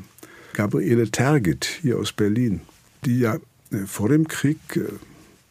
Gabriele 0.54 1.10
Tergit 1.10 1.66
hier 1.82 1.98
aus 1.98 2.12
Berlin, 2.12 2.62
die 3.06 3.20
ja 3.20 3.38
äh, 3.72 3.78
vor 3.88 4.10
dem 4.10 4.28
Krieg 4.28 4.60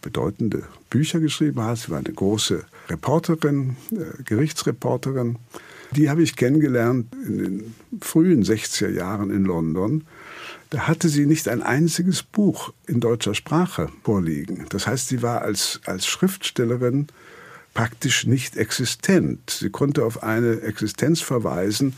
bedeutende 0.01 0.65
Bücher 0.89 1.21
geschrieben 1.21 1.63
hat. 1.63 1.79
Sie 1.79 1.91
war 1.91 1.99
eine 1.99 2.13
große 2.13 2.65
Reporterin, 2.89 3.77
äh, 3.93 4.23
Gerichtsreporterin. 4.25 5.37
Die 5.93 6.09
habe 6.09 6.23
ich 6.23 6.37
kennengelernt 6.37 7.13
in 7.27 7.39
den 7.39 7.75
frühen 8.01 8.45
60er 8.45 8.91
Jahren 8.91 9.31
in 9.31 9.45
London. 9.45 10.05
Da 10.71 10.87
hatte 10.87 11.09
sie 11.09 11.27
nicht 11.27 11.49
ein 11.49 11.63
einziges 11.63 12.23
Buch 12.23 12.73
in 12.87 13.01
deutscher 13.01 13.35
Sprache 13.35 13.89
vorliegen. 14.05 14.67
Das 14.69 14.87
heißt, 14.87 15.09
sie 15.09 15.21
war 15.23 15.43
als, 15.43 15.81
als 15.85 16.07
Schriftstellerin 16.07 17.09
praktisch 17.75 18.25
nicht 18.25 18.57
existent. 18.57 19.51
Sie 19.51 19.71
konnte 19.71 20.05
auf 20.05 20.23
eine 20.23 20.61
Existenz 20.61 21.21
verweisen, 21.21 21.95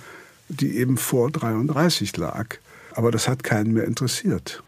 die 0.48 0.78
eben 0.78 0.96
vor 0.96 1.30
33 1.30 2.16
lag. 2.16 2.56
Aber 2.92 3.10
das 3.10 3.28
hat 3.28 3.42
keinen 3.42 3.72
mehr 3.72 3.84
interessiert. 3.84 4.62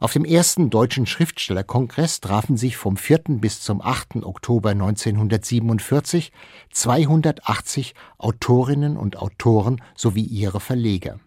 Auf 0.00 0.12
dem 0.12 0.24
ersten 0.24 0.70
Deutschen 0.70 1.06
Schriftstellerkongress 1.06 2.20
trafen 2.20 2.56
sich 2.56 2.76
vom 2.76 2.96
4. 2.96 3.22
bis 3.40 3.60
zum 3.60 3.82
8. 3.82 4.22
Oktober 4.22 4.70
1947 4.70 6.32
280 6.70 7.94
Autorinnen 8.16 8.96
und 8.96 9.16
Autoren 9.16 9.82
sowie 9.96 10.22
ihre 10.22 10.60
Verleger. 10.60 11.18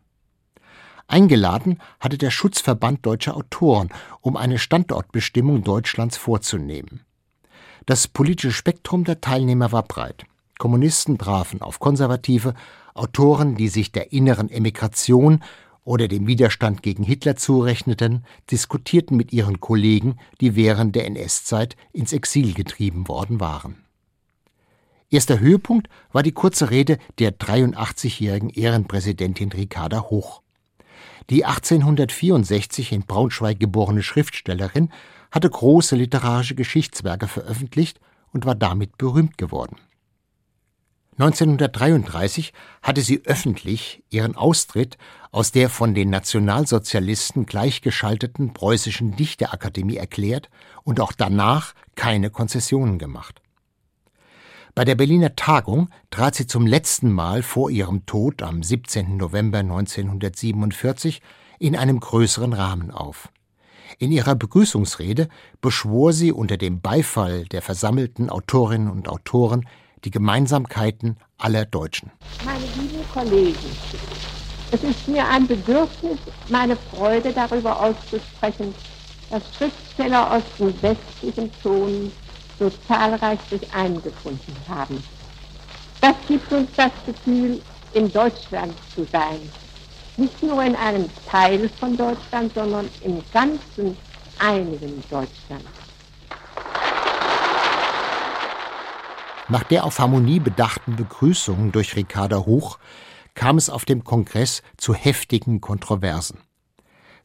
Eingeladen 1.08 1.80
hatte 2.00 2.18
der 2.18 2.32
Schutzverband 2.32 3.06
deutscher 3.06 3.36
Autoren, 3.36 3.90
um 4.22 4.38
eine 4.38 4.58
Standortbestimmung 4.58 5.64
Deutschlands 5.64 6.16
vorzunehmen. 6.16 7.02
Das 7.86 8.08
politische 8.08 8.54
Spektrum 8.54 9.04
der 9.04 9.20
Teilnehmer 9.20 9.74
war 9.74 9.84
breit. 9.84 10.24
Kommunisten 10.58 11.18
trafen 11.18 11.62
auf 11.62 11.80
Konservative, 11.80 12.54
Autoren, 12.94 13.56
die 13.56 13.68
sich 13.68 13.92
der 13.92 14.14
inneren 14.14 14.50
Emigration 14.50 15.44
oder 15.84 16.08
dem 16.08 16.28
Widerstand 16.28 16.84
gegen 16.84 17.04
Hitler 17.04 17.36
zurechneten, 17.36 18.26
diskutierten 18.50 19.18
mit 19.18 19.34
ihren 19.34 19.60
Kollegen, 19.60 20.18
die 20.40 20.56
während 20.56 20.96
der 20.96 21.06
NS-Zeit 21.08 21.76
ins 21.92 22.14
Exil 22.14 22.54
getrieben 22.54 23.08
worden 23.08 23.40
waren. 23.40 23.84
Erster 25.10 25.40
Höhepunkt 25.40 25.90
war 26.14 26.24
die 26.24 26.32
kurze 26.32 26.70
Rede 26.70 26.98
der 27.20 27.38
83-jährigen 27.38 28.50
Ehrenpräsidentin 28.50 29.52
Ricarda 29.52 30.04
Hoch. 30.04 30.42
Die 31.30 31.46
1864 31.46 32.94
in 32.94 33.02
Braunschweig 33.02 33.60
geborene 33.60 34.04
Schriftstellerin 34.04 34.90
hatte 35.30 35.50
große 35.50 35.96
literarische 35.96 36.56
Geschichtswerke 36.56 37.28
veröffentlicht 37.28 38.00
und 38.32 38.46
war 38.46 38.56
damit 38.56 38.98
berühmt 38.98 39.38
geworden. 39.38 39.78
1933 41.18 42.54
hatte 42.82 43.02
sie 43.02 43.22
öffentlich 43.26 44.04
ihren 44.10 44.36
Austritt 44.36 44.98
aus 45.32 45.52
der 45.52 45.70
von 45.70 45.94
den 45.94 46.10
Nationalsozialisten 46.10 47.46
gleichgeschalteten 47.46 48.54
Preußischen 48.54 49.16
Dichterakademie 49.16 49.96
erklärt 49.96 50.50
und 50.84 51.00
auch 51.00 51.14
danach 51.14 51.74
keine 51.96 52.30
Konzessionen 52.30 53.00
gemacht. 53.00 53.42
Bei 54.76 54.86
der 54.86 54.96
Berliner 54.96 55.36
Tagung 55.36 55.90
trat 56.12 56.36
sie 56.36 56.48
zum 56.48 56.66
letzten 56.66 57.12
Mal 57.12 57.44
vor 57.44 57.70
ihrem 57.70 58.06
Tod 58.06 58.42
am 58.42 58.64
17. 58.64 59.18
November 59.18 59.60
1947 59.60 61.22
in 61.60 61.76
einem 61.76 62.00
größeren 62.00 62.54
Rahmen 62.54 62.92
auf. 62.92 63.30
In 64.00 64.12
ihrer 64.12 64.36
Begrüßungsrede 64.36 65.28
beschwor 65.60 66.14
sie 66.14 66.32
unter 66.32 66.58
dem 66.58 66.80
Beifall 66.80 67.46
der 67.46 67.62
versammelten 67.62 68.30
Autorinnen 68.30 68.90
und 68.90 69.10
Autoren 69.10 69.68
die 70.06 70.12
Gemeinsamkeiten 70.12 71.18
aller 71.38 71.66
Deutschen. 71.66 72.12
Meine 72.46 72.60
lieben 72.60 73.06
Kollegen, 73.14 73.58
es 74.72 74.84
ist 74.84 75.08
mir 75.08 75.28
ein 75.28 75.46
Bedürfnis, 75.48 76.18
meine 76.48 76.78
Freude 76.78 77.34
darüber 77.34 77.80
auszusprechen, 77.80 78.74
dass 79.30 79.44
Schriftsteller 79.56 80.32
aus 80.32 80.44
den 80.58 80.82
westlichen 80.82 81.52
Zonen 81.62 82.12
so 82.58 82.72
zahlreich 82.88 83.40
sich 83.50 83.62
eingefunden 83.74 84.56
haben. 84.70 85.04
Das 86.00 86.16
gibt 86.28 86.52
uns 86.52 86.70
das 86.78 86.92
Gefühl, 87.06 87.62
in 87.94 88.12
Deutschland 88.12 88.74
zu 88.96 89.06
sein. 89.12 89.40
Nicht 90.18 90.42
nur 90.42 90.64
in 90.64 90.76
einem 90.76 91.10
Teil 91.30 91.70
von 91.80 91.98
Deutschland, 91.98 92.54
sondern 92.54 92.90
im 93.02 93.22
ganzen 93.34 93.98
einigen 94.40 95.04
Deutschland. 95.10 95.66
Nach 99.50 99.64
der 99.64 99.84
auf 99.84 100.00
Harmonie 100.00 100.40
bedachten 100.40 100.96
Begrüßung 100.96 101.74
durch 101.74 101.96
Ricarda 101.98 102.38
Hoch 102.38 102.78
kam 103.34 103.58
es 103.58 103.70
auf 103.70 103.86
dem 103.86 104.04
Kongress 104.04 104.62
zu 104.78 104.94
heftigen 104.94 105.62
Kontroversen. 105.62 106.40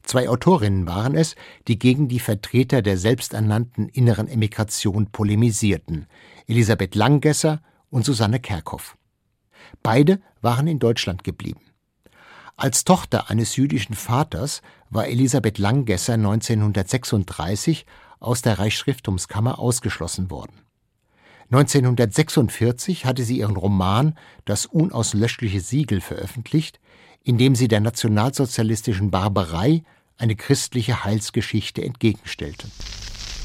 Zwei 0.03 0.29
Autorinnen 0.29 0.87
waren 0.87 1.15
es, 1.15 1.35
die 1.67 1.77
gegen 1.77 2.07
die 2.07 2.19
Vertreter 2.19 2.81
der 2.81 2.97
selbsternannten 2.97 3.89
inneren 3.89 4.27
Emigration 4.27 5.11
polemisierten, 5.11 6.07
Elisabeth 6.47 6.95
Langgesser 6.95 7.61
und 7.89 8.05
Susanne 8.05 8.39
Kerkhoff. 8.39 8.97
Beide 9.83 10.21
waren 10.41 10.67
in 10.67 10.79
Deutschland 10.79 11.23
geblieben. 11.25 11.61
Als 12.55 12.85
Tochter 12.85 13.29
eines 13.29 13.55
jüdischen 13.55 13.95
Vaters 13.95 14.61
war 14.89 15.07
Elisabeth 15.07 15.57
Langgesser 15.57 16.13
1936 16.13 17.85
aus 18.19 18.41
der 18.41 18.59
Reichsschriftumskammer 18.59 19.59
ausgeschlossen 19.59 20.31
worden. 20.31 20.66
1946 21.49 23.05
hatte 23.05 23.23
sie 23.23 23.37
ihren 23.39 23.55
Roman 23.55 24.15
Das 24.45 24.65
unauslöschliche 24.65 25.61
Siegel 25.61 26.01
veröffentlicht, 26.01 26.79
in 27.23 27.37
dem 27.37 27.55
sie 27.55 27.67
der 27.67 27.79
nationalsozialistischen 27.79 29.11
Barbarei 29.11 29.83
eine 30.17 30.35
christliche 30.35 31.03
Heilsgeschichte 31.03 31.83
entgegenstellte. 31.83 32.67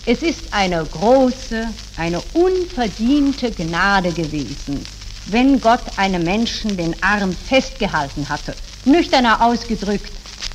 Es 0.04 0.22
ist 0.22 0.52
eine 0.52 0.84
große, 0.84 1.68
eine 1.96 2.20
unverdiente 2.34 3.52
Gnade 3.52 4.12
gewesen, 4.12 4.84
wenn 5.26 5.60
Gott 5.60 5.82
einem 5.96 6.24
Menschen 6.24 6.76
den 6.76 7.00
Arm 7.02 7.32
festgehalten 7.32 8.28
hatte, 8.28 8.56
nüchterner 8.84 9.44
ausgedrückt, 9.44 10.10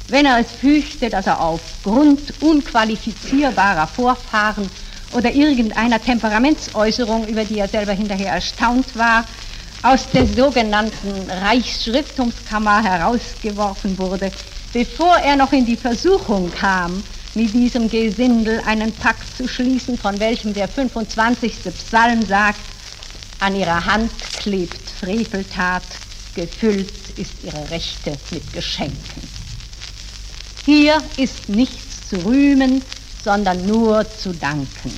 wenn 0.09 0.25
er 0.25 0.39
es 0.39 0.51
fügte, 0.51 1.09
dass 1.09 1.27
er 1.27 1.39
aufgrund 1.39 2.41
unqualifizierbarer 2.41 3.87
Vorfahren 3.87 4.69
oder 5.17 5.33
irgendeiner 5.33 5.99
Temperamentsäußerung, 5.99 7.27
über 7.27 7.43
die 7.43 7.57
er 7.57 7.67
selber 7.67 7.93
hinterher 7.93 8.33
erstaunt 8.33 8.95
war, 8.95 9.25
aus 9.81 10.07
der 10.13 10.27
sogenannten 10.27 11.27
Reichsschrifttumskammer 11.29 12.83
herausgeworfen 12.83 13.97
wurde, 13.97 14.31
bevor 14.73 15.17
er 15.17 15.35
noch 15.35 15.51
in 15.53 15.65
die 15.65 15.75
Versuchung 15.75 16.51
kam, 16.51 17.03
mit 17.33 17.51
diesem 17.51 17.89
Gesindel 17.89 18.61
einen 18.67 18.91
Pakt 18.91 19.25
zu 19.35 19.47
schließen, 19.47 19.97
von 19.97 20.19
welchem 20.19 20.53
der 20.53 20.67
25. 20.67 21.51
Psalm 21.75 22.23
sagt, 22.23 22.59
an 23.39 23.55
ihrer 23.55 23.85
Hand 23.85 24.11
klebt 24.39 24.87
Freveltat, 24.99 25.83
gefüllt 26.35 26.93
ist 27.17 27.33
ihre 27.43 27.71
Rechte 27.71 28.15
mit 28.29 28.53
Geschenken. 28.53 29.21
Hier 30.63 31.01
ist 31.17 31.49
nichts 31.49 32.09
zu 32.09 32.17
rühmen, 32.17 32.83
sondern 33.23 33.65
nur 33.65 34.07
zu 34.09 34.33
danken. 34.33 34.91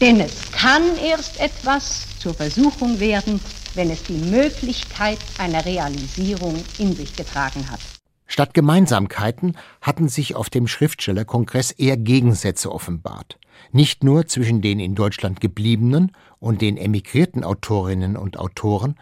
Denn 0.00 0.20
es 0.20 0.52
kann 0.52 0.82
erst 1.04 1.40
etwas 1.40 2.06
zur 2.18 2.34
Versuchung 2.34 3.00
werden, 3.00 3.40
wenn 3.74 3.90
es 3.90 4.02
die 4.04 4.18
Möglichkeit 4.18 5.18
einer 5.38 5.64
Realisierung 5.64 6.56
in 6.78 6.94
sich 6.94 7.14
getragen 7.16 7.70
hat. 7.70 7.80
Statt 8.26 8.52
Gemeinsamkeiten 8.54 9.56
hatten 9.80 10.08
sich 10.08 10.36
auf 10.36 10.50
dem 10.50 10.68
Schriftstellerkongress 10.68 11.70
eher 11.72 11.96
Gegensätze 11.96 12.70
offenbart. 12.70 13.38
Nicht 13.72 14.04
nur 14.04 14.26
zwischen 14.26 14.60
den 14.60 14.80
in 14.80 14.94
Deutschland 14.94 15.40
gebliebenen 15.40 16.12
und 16.38 16.60
den 16.60 16.76
emigrierten 16.76 17.42
Autorinnen 17.42 18.16
und 18.16 18.38
Autoren, 18.38 18.96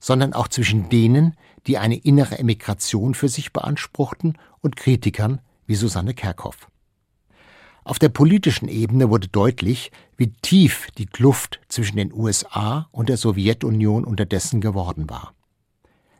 sondern 0.00 0.32
auch 0.32 0.48
zwischen 0.48 0.88
denen, 0.88 1.36
die 1.66 1.76
eine 1.78 1.96
innere 1.96 2.38
Emigration 2.38 3.14
für 3.14 3.28
sich 3.28 3.52
beanspruchten, 3.52 4.38
und 4.62 4.76
Kritikern 4.76 5.40
wie 5.66 5.74
Susanne 5.74 6.14
Kerkhoff. 6.14 6.69
Auf 7.84 7.98
der 7.98 8.10
politischen 8.10 8.68
Ebene 8.68 9.10
wurde 9.10 9.28
deutlich, 9.28 9.90
wie 10.16 10.32
tief 10.42 10.88
die 10.98 11.06
Kluft 11.06 11.60
zwischen 11.68 11.96
den 11.96 12.12
USA 12.12 12.88
und 12.92 13.08
der 13.08 13.16
Sowjetunion 13.16 14.04
unterdessen 14.04 14.60
geworden 14.60 15.08
war. 15.08 15.34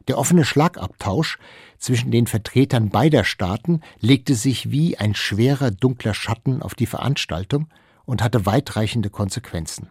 Der 0.08 0.18
offene 0.18 0.44
Schlagabtausch 0.44 1.38
zwischen 1.78 2.10
den 2.10 2.26
Vertretern 2.26 2.88
beider 2.88 3.24
Staaten 3.24 3.80
legte 4.00 4.34
sich 4.34 4.70
wie 4.70 4.96
ein 4.96 5.14
schwerer 5.14 5.70
dunkler 5.70 6.14
Schatten 6.14 6.62
auf 6.62 6.74
die 6.74 6.86
Veranstaltung 6.86 7.68
und 8.06 8.22
hatte 8.22 8.46
weitreichende 8.46 9.10
Konsequenzen. 9.10 9.90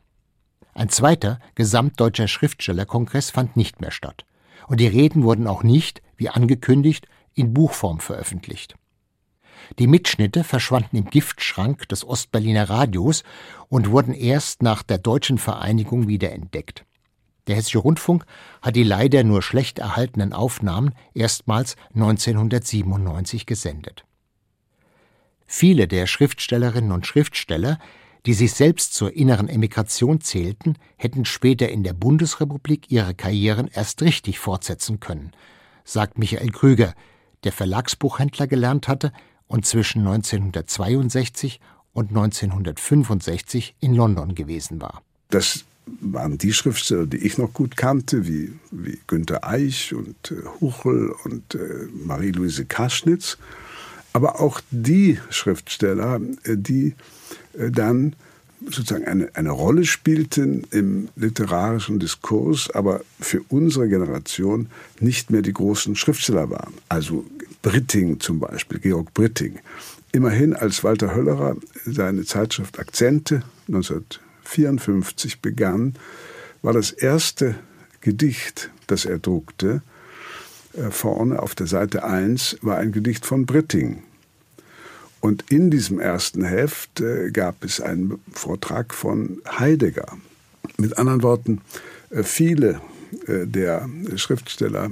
Ein 0.73 0.89
zweiter 0.89 1.39
gesamtdeutscher 1.55 2.27
Schriftstellerkongress 2.27 3.29
fand 3.29 3.55
nicht 3.55 3.79
mehr 3.79 3.91
statt, 3.91 4.25
und 4.67 4.79
die 4.79 4.87
Reden 4.87 5.23
wurden 5.23 5.47
auch 5.47 5.63
nicht, 5.63 6.01
wie 6.17 6.29
angekündigt, 6.29 7.07
in 7.33 7.53
Buchform 7.53 7.99
veröffentlicht. 7.99 8.75
Die 9.77 9.87
Mitschnitte 9.87 10.43
verschwanden 10.43 10.97
im 10.97 11.05
Giftschrank 11.05 11.87
des 11.89 12.05
Ostberliner 12.05 12.69
Radios 12.69 13.23
und 13.67 13.91
wurden 13.91 14.13
erst 14.13 14.61
nach 14.63 14.83
der 14.83 14.97
deutschen 14.97 15.37
Vereinigung 15.37 16.07
wiederentdeckt. 16.07 16.85
Der 17.47 17.55
Hessische 17.55 17.79
Rundfunk 17.79 18.25
hat 18.61 18.75
die 18.75 18.83
leider 18.83 19.23
nur 19.23 19.41
schlecht 19.41 19.79
erhaltenen 19.79 20.33
Aufnahmen 20.33 20.93
erstmals 21.15 21.75
1997 21.95 23.45
gesendet. 23.47 24.05
Viele 25.47 25.87
der 25.87 26.05
Schriftstellerinnen 26.05 26.91
und 26.91 27.07
Schriftsteller, 27.07 27.79
die 28.27 28.35
sich 28.35 28.53
selbst 28.53 28.93
zur 28.93 29.15
inneren 29.15 29.49
Emigration 29.49 30.21
zählten, 30.21 30.75
hätten 30.95 31.25
später 31.25 31.69
in 31.69 31.83
der 31.83 31.93
Bundesrepublik 31.93 32.91
ihre 32.91 33.15
Karrieren 33.15 33.67
erst 33.67 34.03
richtig 34.03 34.37
fortsetzen 34.37 34.99
können, 34.99 35.31
sagt 35.83 36.19
Michael 36.19 36.51
Krüger, 36.51 36.93
der 37.43 37.51
Verlagsbuchhändler 37.51 38.45
gelernt 38.45 38.87
hatte 38.87 39.11
und 39.49 39.65
zwischen 39.65 40.07
1962 40.07 41.59
und 41.91 42.09
1965 42.09 43.75
in 43.81 43.93
London 43.93 44.35
gewesen 44.35 44.79
war. 44.79 45.01
Das 45.29 45.65
waren 46.01 46.37
die 46.37 46.53
Schriftsteller, 46.53 47.07
die 47.07 47.17
ich 47.17 47.37
noch 47.37 47.51
gut 47.51 47.75
kannte, 47.75 48.27
wie, 48.27 48.53
wie 48.71 48.99
Günter 49.07 49.45
Eich 49.45 49.93
und 49.93 50.15
äh, 50.31 50.35
Huchel 50.61 51.13
und 51.25 51.55
äh, 51.55 51.87
Marie-Louise 52.05 52.65
Kaschnitz. 52.65 53.37
Aber 54.13 54.39
auch 54.39 54.61
die 54.71 55.19
Schriftsteller, 55.29 56.21
äh, 56.43 56.55
die 56.55 56.95
dann 57.53 58.15
sozusagen 58.67 59.05
eine, 59.05 59.29
eine 59.35 59.51
Rolle 59.51 59.85
spielten 59.85 60.65
im 60.71 61.09
literarischen 61.15 61.99
Diskurs, 61.99 62.69
aber 62.69 63.01
für 63.19 63.41
unsere 63.49 63.87
Generation 63.87 64.67
nicht 64.99 65.31
mehr 65.31 65.41
die 65.41 65.53
großen 65.53 65.95
Schriftsteller 65.95 66.49
waren. 66.49 66.73
Also 66.89 67.25
Britting 67.61 68.19
zum 68.19 68.39
Beispiel, 68.39 68.79
Georg 68.79 69.13
Britting. 69.13 69.59
Immerhin, 70.11 70.55
als 70.55 70.83
Walter 70.83 71.13
Höllerer 71.13 71.55
seine 71.85 72.23
Zeitschrift 72.23 72.79
Akzente 72.79 73.43
19 73.67 74.05
1954 74.49 75.41
begann, 75.41 75.93
war 76.61 76.73
das 76.73 76.91
erste 76.91 77.55
Gedicht, 78.01 78.71
das 78.87 79.05
er 79.05 79.19
druckte. 79.19 79.81
Äh, 80.73 80.89
vorne 80.89 81.41
auf 81.41 81.55
der 81.55 81.67
Seite 81.67 82.03
1 82.03 82.57
war 82.61 82.77
ein 82.77 82.91
Gedicht 82.91 83.25
von 83.25 83.45
Britting. 83.45 84.03
Und 85.21 85.51
in 85.51 85.69
diesem 85.69 85.99
ersten 85.99 86.43
Heft 86.43 87.01
äh, 87.01 87.31
gab 87.31 87.63
es 87.63 87.81
einen 87.81 88.19
Vortrag 88.31 88.93
von 88.93 89.41
Heidegger. 89.59 90.17
Mit 90.77 90.97
anderen 90.97 91.23
Worten, 91.23 91.61
äh, 92.09 92.23
viele 92.23 92.81
der 93.27 93.89
Schriftsteller 94.15 94.91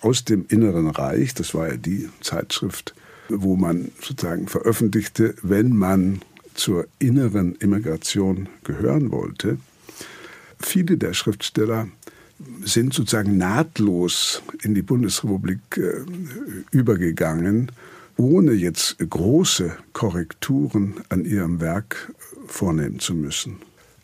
aus 0.00 0.24
dem 0.24 0.46
Inneren 0.48 0.88
Reich, 0.88 1.34
das 1.34 1.54
war 1.54 1.68
ja 1.68 1.76
die 1.76 2.08
Zeitschrift, 2.20 2.94
wo 3.28 3.56
man 3.56 3.92
sozusagen 4.00 4.48
veröffentlichte, 4.48 5.34
wenn 5.42 5.76
man 5.76 6.22
zur 6.54 6.86
inneren 6.98 7.54
Immigration 7.56 8.48
gehören 8.64 9.10
wollte. 9.10 9.58
Viele 10.58 10.96
der 10.96 11.12
Schriftsteller 11.12 11.88
sind 12.64 12.92
sozusagen 12.92 13.36
nahtlos 13.36 14.42
in 14.62 14.74
die 14.74 14.82
Bundesrepublik 14.82 15.60
äh, 15.76 16.04
übergegangen, 16.70 17.70
ohne 18.16 18.52
jetzt 18.52 18.96
große 18.98 19.72
Korrekturen 19.92 20.94
an 21.08 21.24
ihrem 21.24 21.60
Werk 21.60 22.12
vornehmen 22.46 22.98
zu 22.98 23.14
müssen. 23.14 23.56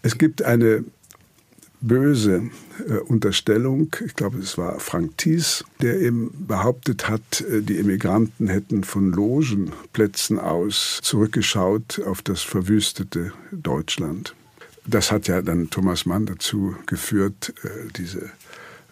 Es 0.03 0.19
gibt 0.19 0.43
eine 0.43 0.85
böse 1.81 2.51
äh, 2.89 2.95
Unterstellung, 2.95 3.95
ich 4.05 4.15
glaube 4.15 4.39
es 4.39 4.59
war 4.59 4.81
Frank 4.81 5.17
Thies, 5.19 5.65
der 5.81 6.01
eben 6.01 6.47
behauptet 6.47 7.09
hat, 7.09 7.43
äh, 7.43 7.63
die 7.63 7.79
Emigranten 7.79 8.49
hätten 8.49 8.85
von 8.85 9.13
Logenplätzen 9.13 10.39
aus 10.39 11.01
zurückgeschaut 11.03 12.01
auf 12.05 12.23
das 12.23 12.43
verwüstete 12.43 13.33
Deutschland. 13.53 14.35
Das 14.87 15.13
hat 15.13 15.29
ja 15.29 15.43
dann 15.43 15.71
Thomas 15.71 16.07
Mann 16.07 16.27
dazu 16.27 16.75
geführt, 16.87 17.53
äh, 17.63 17.93
diese 17.97 18.31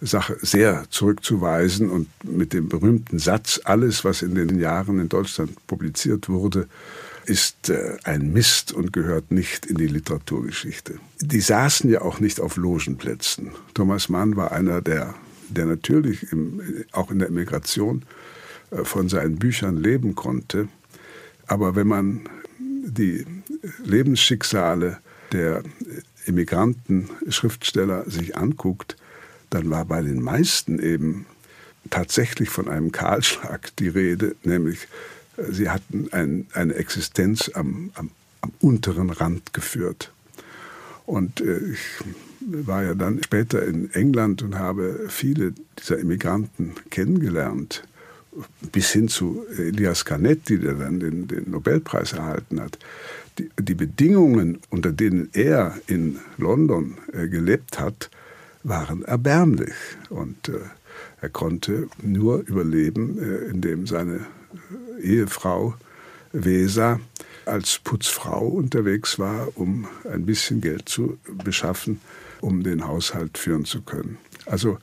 Sache 0.01 0.37
sehr 0.43 0.85
zurückzuweisen 0.91 1.91
und 1.91 2.09
mit 2.23 2.53
dem 2.53 2.69
berühmten 2.69 3.19
Satz, 3.19 3.61
alles, 3.65 4.05
was 4.05 4.23
in 4.23 4.35
den 4.35 4.59
Jahren 4.59 5.01
in 5.01 5.09
Deutschland 5.09 5.67
publiziert 5.67 6.29
wurde, 6.29 6.69
ist 7.27 7.71
äh, 7.71 7.97
ein 8.05 8.33
Mist 8.33 8.73
und 8.73 8.93
gehört 8.93 9.31
nicht 9.31 9.67
in 9.67 9.77
die 9.77 9.87
Literaturgeschichte. 9.87 10.99
Die 11.21 11.41
saßen 11.41 11.91
ja 11.91 12.03
auch 12.03 12.21
nicht 12.21 12.41
auf 12.41 12.57
Logenplätzen. 12.57 13.51
Thomas 13.75 14.09
Mann 14.09 14.37
war 14.37 14.53
einer, 14.53 14.81
der, 14.81 15.15
der 15.49 15.67
natürlich 15.67 16.33
im, 16.33 16.61
auch 16.93 17.11
in 17.11 17.19
der 17.19 17.29
Emigration 17.29 18.03
äh, 18.71 18.85
von 18.85 19.09
seinen 19.09 19.37
Büchern 19.37 19.77
leben 19.77 20.15
konnte. 20.15 20.69
Aber 21.47 21.77
wenn 21.77 21.87
man 21.87 22.29
die 22.59 23.27
Lebensschicksale 23.85 24.99
der 25.33 25.63
Immigranten, 26.27 27.11
Schriftsteller 27.29 28.09
sich 28.09 28.37
anguckt, 28.37 28.97
dann 29.51 29.71
war 29.71 29.85
bei 29.85 30.03
den 30.03 30.23
meisten 30.23 30.79
eben 30.79 31.27
tatsächlich 31.91 32.51
von 32.51 32.69
einem 32.69 32.93
Kahlschlag 32.93 33.75
die 33.77 33.89
Rede, 33.89 34.35
nämlich 34.43 34.89
sie 35.51 35.71
hatten 35.71 36.09
ein, 36.13 36.47
eine 36.53 36.75
Existenz 36.75 37.51
am, 37.55 37.91
am, 37.95 38.11
am, 38.41 38.53
unteren 38.61 39.11
Rand 39.11 39.53
geführt. 39.53 40.13
Und 41.05 41.41
äh, 41.41 41.59
ich 41.59 41.79
war 42.41 42.85
ja 42.85 42.95
dann 42.95 43.23
später 43.23 43.65
in 43.65 43.93
England 43.93 44.43
und 44.43 44.59
habe 44.59 45.07
viele 45.09 45.53
dieser 45.79 45.99
Immigranten 45.99 46.75
kennengelernt, 46.91 47.83
bis 48.73 48.91
hin 48.91 49.09
zu 49.09 49.45
Elias 49.57 50.05
Canetti, 50.05 50.59
der 50.59 50.75
dann 50.75 51.01
den, 51.01 51.27
den 51.27 51.51
Nobelpreis 51.51 52.13
erhalten 52.13 52.61
hat 52.61 52.79
die, 53.39 53.51
die 53.61 53.75
Bedingungen, 53.75 54.59
unter 54.71 54.93
denen 54.93 55.29
er 55.33 55.75
in 55.87 56.19
London 56.39 56.99
äh, 57.13 57.29
gelebt 57.29 57.79
hat, 57.79 58.11
waren 58.63 59.03
erbärmlich. 59.03 59.75
Und 60.11 60.49
äh, 60.49 60.59
er 61.21 61.29
konnte 61.29 61.89
nur 62.03 62.41
überleben, 62.47 63.19
äh, 63.19 63.51
indem 63.51 63.87
seine 63.87 64.21
Ehefrau 65.01 65.75
Weser 66.33 67.01
als 67.45 67.79
Putzfrau 67.79 68.47
unterwegs 68.47 69.19
war, 69.19 69.49
um 69.55 69.87
ein 70.11 70.27
bisschen 70.27 70.61
Geld 70.61 70.89
zu 70.89 71.19
beschaffen, 71.45 72.01
um 72.41 72.63
den 72.63 72.87
Haushalt 72.87 73.39
führen 73.39 73.65
zu 73.65 73.83
können. 73.83 74.19
Also 74.47 74.79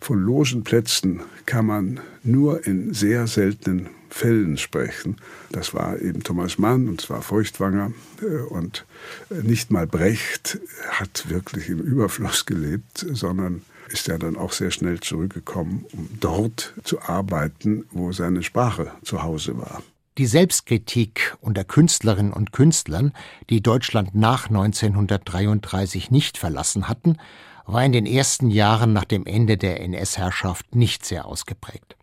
von 0.00 0.20
Logenplätzen 0.20 1.22
kann 1.46 1.66
man 1.66 2.00
nur 2.22 2.66
in 2.66 2.92
sehr 2.92 3.26
seltenen 3.26 3.88
Fällen 4.10 4.58
sprechen. 4.58 5.16
Das 5.50 5.74
war 5.74 5.98
eben 5.98 6.22
Thomas 6.22 6.58
Mann 6.58 6.88
und 6.88 7.00
zwar 7.00 7.22
Feuchtwanger 7.22 7.90
äh, 8.22 8.42
und 8.42 8.84
nicht 9.30 9.70
mal 9.70 9.86
Brecht 9.86 10.60
hat 10.88 11.28
wirklich 11.30 11.68
im 11.68 11.80
Überfluss 11.80 12.46
gelebt, 12.46 13.04
sondern 13.12 13.62
ist 13.94 14.08
ja 14.08 14.18
dann 14.18 14.36
auch 14.36 14.50
sehr 14.50 14.72
schnell 14.72 14.98
zurückgekommen, 14.98 15.86
um 15.92 16.08
dort 16.18 16.74
zu 16.82 17.00
arbeiten, 17.00 17.84
wo 17.92 18.10
seine 18.10 18.42
Sprache 18.42 18.90
zu 19.04 19.22
Hause 19.22 19.56
war. 19.56 19.82
Die 20.18 20.26
Selbstkritik 20.26 21.36
unter 21.40 21.62
Künstlerinnen 21.62 22.32
und 22.32 22.52
Künstlern, 22.52 23.12
die 23.50 23.62
Deutschland 23.62 24.12
nach 24.12 24.48
1933 24.48 26.10
nicht 26.10 26.38
verlassen 26.38 26.88
hatten, 26.88 27.18
war 27.66 27.84
in 27.84 27.92
den 27.92 28.04
ersten 28.04 28.50
Jahren 28.50 28.92
nach 28.92 29.04
dem 29.04 29.26
Ende 29.26 29.56
der 29.56 29.80
NS-Herrschaft 29.80 30.74
nicht 30.74 31.06
sehr 31.06 31.24
ausgeprägt. 31.26 31.96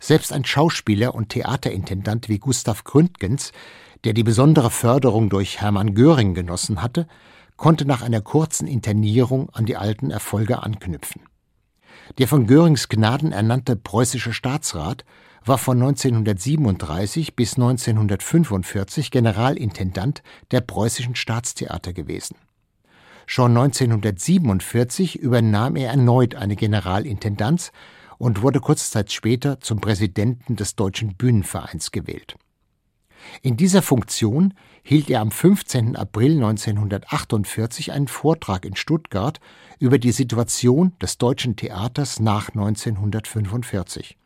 Selbst 0.00 0.30
ein 0.30 0.44
Schauspieler 0.44 1.14
und 1.14 1.30
Theaterintendant 1.30 2.28
wie 2.28 2.38
Gustav 2.38 2.84
Gründgens, 2.84 3.52
der 4.04 4.12
die 4.12 4.24
besondere 4.24 4.70
Förderung 4.70 5.30
durch 5.30 5.62
Hermann 5.62 5.94
Göring 5.94 6.34
genossen 6.34 6.82
hatte, 6.82 7.08
konnte 7.58 7.84
nach 7.84 8.00
einer 8.00 8.22
kurzen 8.22 8.66
Internierung 8.66 9.50
an 9.50 9.66
die 9.66 9.76
alten 9.76 10.10
Erfolge 10.10 10.62
anknüpfen. 10.62 11.20
Der 12.16 12.26
von 12.26 12.46
Görings 12.46 12.88
Gnaden 12.88 13.32
ernannte 13.32 13.76
preußische 13.76 14.32
Staatsrat 14.32 15.04
war 15.44 15.58
von 15.58 15.76
1937 15.76 17.36
bis 17.36 17.56
1945 17.56 19.10
Generalintendant 19.10 20.22
der 20.50 20.62
preußischen 20.62 21.16
Staatstheater 21.16 21.92
gewesen. 21.92 22.36
Schon 23.26 23.50
1947 23.50 25.18
übernahm 25.18 25.76
er 25.76 25.90
erneut 25.90 26.34
eine 26.34 26.56
Generalintendanz 26.56 27.72
und 28.16 28.40
wurde 28.40 28.60
kurze 28.60 28.90
Zeit 28.90 29.12
später 29.12 29.60
zum 29.60 29.80
Präsidenten 29.80 30.56
des 30.56 30.76
Deutschen 30.76 31.14
Bühnenvereins 31.16 31.92
gewählt. 31.92 32.36
In 33.42 33.56
dieser 33.56 33.82
Funktion 33.82 34.54
hielt 34.82 35.10
er 35.10 35.20
am 35.20 35.30
15. 35.30 35.96
April 35.96 36.32
1948 36.32 37.92
einen 37.92 38.08
Vortrag 38.08 38.64
in 38.64 38.76
Stuttgart 38.76 39.40
über 39.78 39.98
die 39.98 40.12
Situation 40.12 40.92
des 41.00 41.18
deutschen 41.18 41.56
Theaters 41.56 42.20
nach 42.20 42.48
1945. 42.50 44.16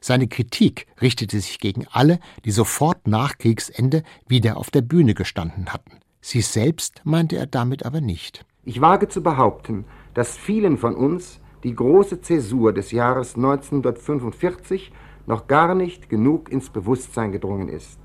Seine 0.00 0.28
Kritik 0.28 0.86
richtete 1.00 1.40
sich 1.40 1.58
gegen 1.58 1.86
alle, 1.90 2.18
die 2.44 2.50
sofort 2.50 3.06
nach 3.06 3.38
Kriegsende 3.38 4.02
wieder 4.28 4.56
auf 4.56 4.70
der 4.70 4.82
Bühne 4.82 5.14
gestanden 5.14 5.72
hatten. 5.72 6.00
Sie 6.20 6.40
selbst 6.40 7.00
meinte 7.04 7.36
er 7.36 7.46
damit 7.46 7.84
aber 7.84 8.00
nicht. 8.00 8.44
Ich 8.64 8.80
wage 8.80 9.08
zu 9.08 9.22
behaupten, 9.22 9.84
dass 10.14 10.36
vielen 10.36 10.78
von 10.78 10.94
uns 10.94 11.40
die 11.64 11.74
große 11.74 12.20
Zäsur 12.20 12.72
des 12.72 12.92
Jahres 12.92 13.36
1945 13.36 14.92
noch 15.26 15.46
gar 15.46 15.74
nicht 15.74 16.08
genug 16.08 16.50
ins 16.50 16.70
Bewusstsein 16.70 17.32
gedrungen 17.32 17.68
ist. 17.68 17.98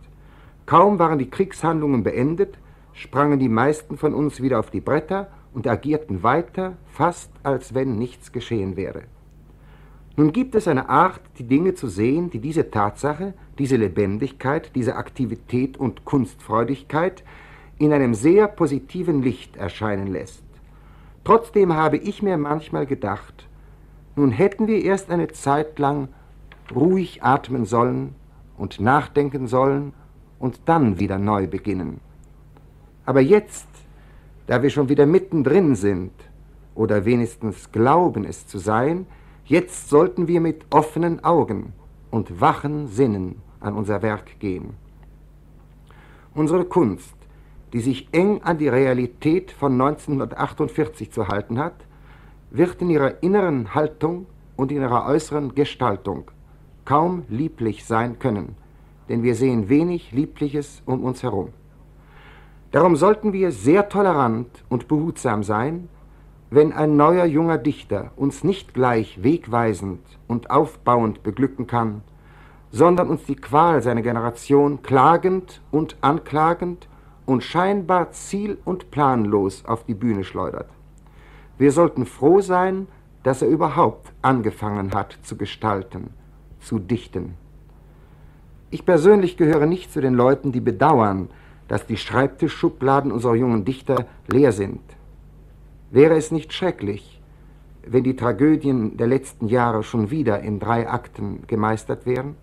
Kaum 0.69 0.99
waren 0.99 1.17
die 1.17 1.31
Kriegshandlungen 1.31 2.03
beendet, 2.03 2.59
sprangen 2.93 3.39
die 3.39 3.49
meisten 3.49 3.97
von 3.97 4.13
uns 4.13 4.39
wieder 4.39 4.59
auf 4.59 4.69
die 4.69 4.81
Bretter 4.81 5.31
und 5.51 5.65
agierten 5.65 6.21
weiter, 6.21 6.77
fast 6.85 7.31
als 7.41 7.73
wenn 7.73 7.97
nichts 7.97 8.31
geschehen 8.31 8.77
wäre. 8.77 9.05
Nun 10.15 10.31
gibt 10.31 10.53
es 10.53 10.67
eine 10.67 10.87
Art, 10.87 11.21
die 11.39 11.45
Dinge 11.45 11.73
zu 11.73 11.87
sehen, 11.87 12.29
die 12.29 12.37
diese 12.37 12.69
Tatsache, 12.69 13.33
diese 13.57 13.77
Lebendigkeit, 13.77 14.75
diese 14.75 14.95
Aktivität 14.95 15.75
und 15.75 16.05
Kunstfreudigkeit 16.05 17.23
in 17.79 17.91
einem 17.91 18.13
sehr 18.13 18.47
positiven 18.47 19.23
Licht 19.23 19.57
erscheinen 19.57 20.05
lässt. 20.05 20.43
Trotzdem 21.23 21.73
habe 21.73 21.97
ich 21.97 22.21
mir 22.21 22.37
manchmal 22.37 22.85
gedacht, 22.85 23.49
nun 24.15 24.29
hätten 24.29 24.67
wir 24.67 24.83
erst 24.83 25.09
eine 25.09 25.29
Zeit 25.29 25.79
lang 25.79 26.09
ruhig 26.75 27.23
atmen 27.23 27.65
sollen 27.65 28.13
und 28.55 28.79
nachdenken 28.79 29.47
sollen 29.47 29.93
und 30.39 30.61
dann 30.65 30.99
wieder 30.99 31.17
neu 31.17 31.47
beginnen. 31.47 31.99
Aber 33.05 33.21
jetzt, 33.21 33.67
da 34.47 34.61
wir 34.63 34.69
schon 34.69 34.89
wieder 34.89 35.05
mittendrin 35.05 35.75
sind, 35.75 36.11
oder 36.75 37.05
wenigstens 37.05 37.71
glauben 37.71 38.23
es 38.23 38.47
zu 38.47 38.57
sein, 38.57 39.05
jetzt 39.45 39.89
sollten 39.89 40.27
wir 40.27 40.39
mit 40.39 40.65
offenen 40.69 41.23
Augen 41.23 41.73
und 42.09 42.39
wachen 42.39 42.87
Sinnen 42.87 43.41
an 43.59 43.73
unser 43.73 44.01
Werk 44.01 44.39
gehen. 44.39 44.75
Unsere 46.33 46.63
Kunst 46.65 47.19
die 47.73 47.81
sich 47.81 48.07
eng 48.11 48.41
an 48.43 48.57
die 48.57 48.67
Realität 48.67 49.51
von 49.51 49.73
1948 49.73 51.11
zu 51.11 51.27
halten 51.27 51.59
hat, 51.59 51.75
wird 52.51 52.81
in 52.81 52.89
ihrer 52.89 53.21
inneren 53.21 53.75
Haltung 53.75 54.25
und 54.55 54.71
in 54.71 54.81
ihrer 54.81 55.05
äußeren 55.05 55.53
Gestaltung 55.53 56.31
kaum 56.85 57.23
lieblich 57.29 57.85
sein 57.85 58.17
können, 58.17 58.55
denn 59.09 59.23
wir 59.23 59.35
sehen 59.35 59.67
wenig 59.67 60.11
Liebliches 60.11 60.81
um 60.85 61.03
uns 61.03 61.23
herum. 61.23 61.49
Darum 62.71 62.95
sollten 62.95 63.33
wir 63.33 63.51
sehr 63.51 63.89
tolerant 63.89 64.63
und 64.69 64.87
behutsam 64.87 65.43
sein, 65.43 65.89
wenn 66.51 66.71
ein 66.71 66.95
neuer 66.95 67.25
junger 67.25 67.57
Dichter 67.57 68.11
uns 68.15 68.43
nicht 68.43 68.73
gleich 68.73 69.21
wegweisend 69.23 70.01
und 70.27 70.51
aufbauend 70.51 71.23
beglücken 71.23 71.67
kann, 71.67 72.01
sondern 72.71 73.09
uns 73.09 73.25
die 73.25 73.35
Qual 73.35 73.81
seiner 73.81 74.03
Generation 74.03 74.81
klagend 74.83 75.61
und 75.71 75.97
anklagend 76.01 76.87
und 77.25 77.43
scheinbar 77.43 78.11
ziel- 78.11 78.59
und 78.65 78.91
planlos 78.91 79.65
auf 79.65 79.83
die 79.83 79.93
Bühne 79.93 80.23
schleudert. 80.23 80.69
Wir 81.57 81.71
sollten 81.71 82.05
froh 82.05 82.41
sein, 82.41 82.87
dass 83.23 83.41
er 83.41 83.49
überhaupt 83.49 84.13
angefangen 84.21 84.93
hat 84.93 85.17
zu 85.23 85.35
gestalten, 85.35 86.11
zu 86.59 86.79
dichten. 86.79 87.35
Ich 88.71 88.85
persönlich 88.85 89.35
gehöre 89.35 89.65
nicht 89.65 89.91
zu 89.91 89.99
den 89.99 90.13
Leuten, 90.13 90.51
die 90.51 90.61
bedauern, 90.61 91.29
dass 91.67 91.87
die 91.87 91.97
Schreibtischschubladen 91.97 93.11
unserer 93.11 93.35
jungen 93.35 93.65
Dichter 93.65 94.05
leer 94.27 94.51
sind. 94.51 94.81
Wäre 95.89 96.15
es 96.15 96.31
nicht 96.31 96.53
schrecklich, 96.53 97.19
wenn 97.85 98.03
die 98.03 98.15
Tragödien 98.15 98.95
der 98.97 99.07
letzten 99.07 99.47
Jahre 99.47 99.81
schon 99.81 100.11
wieder 100.11 100.41
in 100.41 100.59
drei 100.59 100.87
Akten 100.87 101.43
gemeistert 101.47 102.05
wären? 102.05 102.35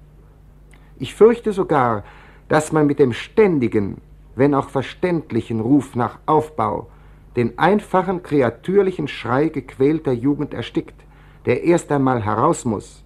Ich 0.99 1.15
fürchte 1.15 1.53
sogar, 1.53 2.03
dass 2.49 2.73
man 2.73 2.89
mit 2.89 2.99
dem 2.99 3.13
ständigen, 3.13 3.99
wenn 4.35 4.55
auch 4.55 4.69
verständlichen 4.69 5.61
Ruf 5.61 5.95
nach 5.95 6.19
Aufbau 6.27 6.89
den 7.37 7.59
einfachen 7.59 8.23
kreatürlichen 8.23 9.07
Schrei 9.07 9.49
gequälter 9.49 10.13
Jugend 10.13 10.55
erstickt, 10.55 11.05
der 11.45 11.63
erst 11.63 11.93
einmal 11.93 12.25
heraus 12.25 12.65
muss, 12.65 13.05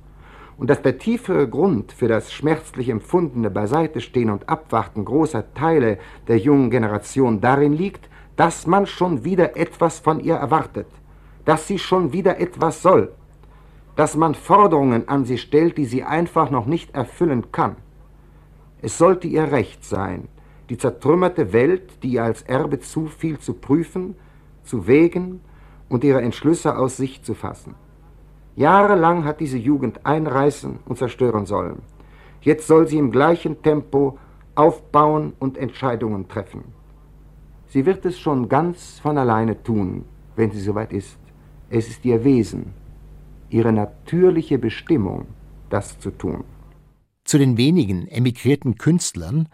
und 0.60 0.68
dass 0.68 0.82
der 0.82 0.98
tiefere 0.98 1.48
Grund 1.48 1.90
für 1.90 2.06
das 2.06 2.30
schmerzlich 2.30 2.90
empfundene 2.90 3.50
Beiseitestehen 3.50 4.28
und 4.28 4.50
Abwarten 4.50 5.06
großer 5.06 5.54
Teile 5.54 5.98
der 6.28 6.36
jungen 6.36 6.68
Generation 6.70 7.40
darin 7.40 7.72
liegt, 7.72 8.10
dass 8.36 8.66
man 8.66 8.84
schon 8.84 9.24
wieder 9.24 9.56
etwas 9.56 10.00
von 10.00 10.20
ihr 10.20 10.34
erwartet, 10.34 10.86
dass 11.46 11.66
sie 11.66 11.78
schon 11.78 12.12
wieder 12.12 12.38
etwas 12.38 12.82
soll, 12.82 13.10
dass 13.96 14.16
man 14.16 14.34
Forderungen 14.34 15.08
an 15.08 15.24
sie 15.24 15.38
stellt, 15.38 15.78
die 15.78 15.86
sie 15.86 16.04
einfach 16.04 16.50
noch 16.50 16.66
nicht 16.66 16.94
erfüllen 16.94 17.50
kann. 17.52 17.76
Es 18.82 18.98
sollte 18.98 19.28
ihr 19.28 19.50
Recht 19.50 19.82
sein, 19.82 20.28
die 20.68 20.76
zertrümmerte 20.76 21.54
Welt, 21.54 22.02
die 22.02 22.12
ihr 22.12 22.24
als 22.24 22.42
Erbe 22.42 22.80
zufiel, 22.80 23.38
zu 23.38 23.54
prüfen, 23.54 24.14
zu 24.64 24.86
wägen 24.86 25.40
und 25.88 26.04
ihre 26.04 26.20
Entschlüsse 26.20 26.76
aus 26.76 26.98
sich 26.98 27.22
zu 27.22 27.32
fassen. 27.32 27.74
Jahrelang 28.56 29.24
hat 29.24 29.40
diese 29.40 29.58
Jugend 29.58 30.04
einreißen 30.04 30.80
und 30.84 30.98
zerstören 30.98 31.46
sollen. 31.46 31.82
Jetzt 32.42 32.66
soll 32.66 32.88
sie 32.88 32.98
im 32.98 33.10
gleichen 33.10 33.62
Tempo 33.62 34.18
aufbauen 34.54 35.32
und 35.38 35.56
Entscheidungen 35.56 36.28
treffen. 36.28 36.64
Sie 37.68 37.86
wird 37.86 38.04
es 38.04 38.18
schon 38.18 38.48
ganz 38.48 38.98
von 38.98 39.16
alleine 39.16 39.62
tun, 39.62 40.04
wenn 40.36 40.50
sie 40.50 40.60
soweit 40.60 40.92
ist. 40.92 41.18
Es 41.68 41.88
ist 41.88 42.04
ihr 42.04 42.24
Wesen, 42.24 42.74
ihre 43.48 43.72
natürliche 43.72 44.58
Bestimmung, 44.58 45.26
das 45.68 45.98
zu 46.00 46.10
tun. 46.10 46.44
Zu 47.24 47.38
den 47.38 47.56
wenigen 47.56 48.08
emigrierten 48.08 48.76
Künstlern, 48.76 49.48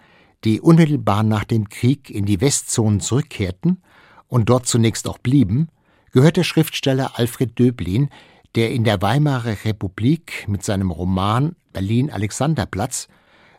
die 0.44 0.60
unmittelbar 0.60 1.22
nach 1.22 1.44
dem 1.44 1.68
Krieg 1.68 2.08
in 2.08 2.24
die 2.24 2.40
Westzonen 2.40 3.00
zurückkehrten 3.00 3.82
und 4.28 4.48
dort 4.48 4.66
zunächst 4.66 5.08
auch 5.08 5.18
blieben, 5.18 5.68
gehört 6.12 6.36
der 6.38 6.44
Schriftsteller 6.44 7.18
Alfred 7.18 7.58
Döblin, 7.58 8.08
der 8.54 8.70
in 8.70 8.84
der 8.84 9.02
Weimarer 9.02 9.64
Republik 9.64 10.46
mit 10.48 10.62
seinem 10.62 10.90
Roman 10.90 11.56
Berlin 11.72 12.10
Alexanderplatz 12.10 13.08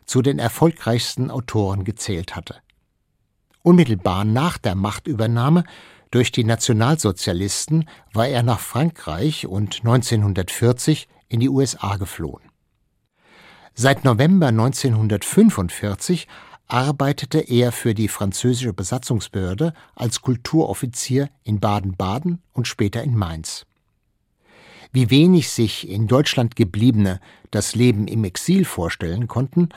zu 0.06 0.22
den 0.22 0.38
erfolgreichsten 0.38 1.30
Autoren 1.30 1.84
gezählt 1.84 2.34
hatte. 2.34 2.56
Unmittelbar 3.62 4.24
nach 4.24 4.58
der 4.58 4.74
Machtübernahme 4.74 5.64
durch 6.10 6.32
die 6.32 6.44
Nationalsozialisten 6.44 7.88
war 8.14 8.26
er 8.26 8.42
nach 8.42 8.60
Frankreich 8.60 9.46
und 9.46 9.80
1940 9.80 11.06
in 11.28 11.40
die 11.40 11.50
USA 11.50 11.96
geflohen. 11.96 12.42
Seit 13.74 14.04
November 14.04 14.48
1945 14.48 16.26
arbeitete 16.66 17.38
er 17.38 17.72
für 17.72 17.94
die 17.94 18.08
französische 18.08 18.72
Besatzungsbehörde 18.72 19.72
als 19.94 20.22
Kulturoffizier 20.22 21.30
in 21.44 21.60
Baden-Baden 21.60 22.42
und 22.52 22.66
später 22.66 23.02
in 23.02 23.16
Mainz. 23.16 23.67
Wie 24.92 25.10
wenig 25.10 25.50
sich 25.50 25.88
in 25.88 26.06
Deutschland 26.06 26.56
gebliebene 26.56 27.20
das 27.50 27.74
Leben 27.74 28.08
im 28.08 28.24
Exil 28.24 28.64
vorstellen 28.64 29.28
konnten, 29.28 29.68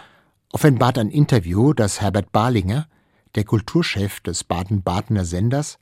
offenbart 0.52 0.98
ein 0.98 1.10
Interview, 1.10 1.74
das 1.74 2.02
Herbert 2.02 2.32
Barlinger, 2.32 2.88
der 3.36 3.44
Kulturchef 3.44 4.20
des 4.22 4.44
Baden-Badener 4.44 5.26
Senders, 5.26 5.78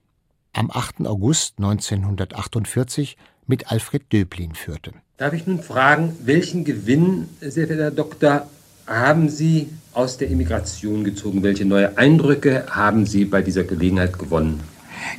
am 0.54 0.72
8. 0.72 1.06
August 1.06 1.56
1948 1.58 3.18
mit 3.46 3.72
Alfred 3.72 4.12
Döblin 4.12 4.56
führte. 4.56 4.94
Darf 5.18 5.34
ich 5.34 5.46
nun 5.46 5.62
fragen, 5.62 6.16
welchen 6.24 6.64
Gewinn, 6.64 7.28
sehr 7.40 7.68
verehrter 7.68 7.84
Herr 7.84 7.92
Doktor, 7.92 8.50
haben 8.88 9.30
Sie 9.30 9.70
aus 9.94 10.18
der 10.18 10.30
Immigration 10.30 11.04
gezogen? 11.04 11.44
Welche 11.44 11.66
neue 11.66 11.98
Eindrücke 11.98 12.66
haben 12.70 13.06
Sie 13.06 13.26
bei 13.26 13.42
dieser 13.42 13.64
Gelegenheit 13.64 14.18
gewonnen? 14.18 14.62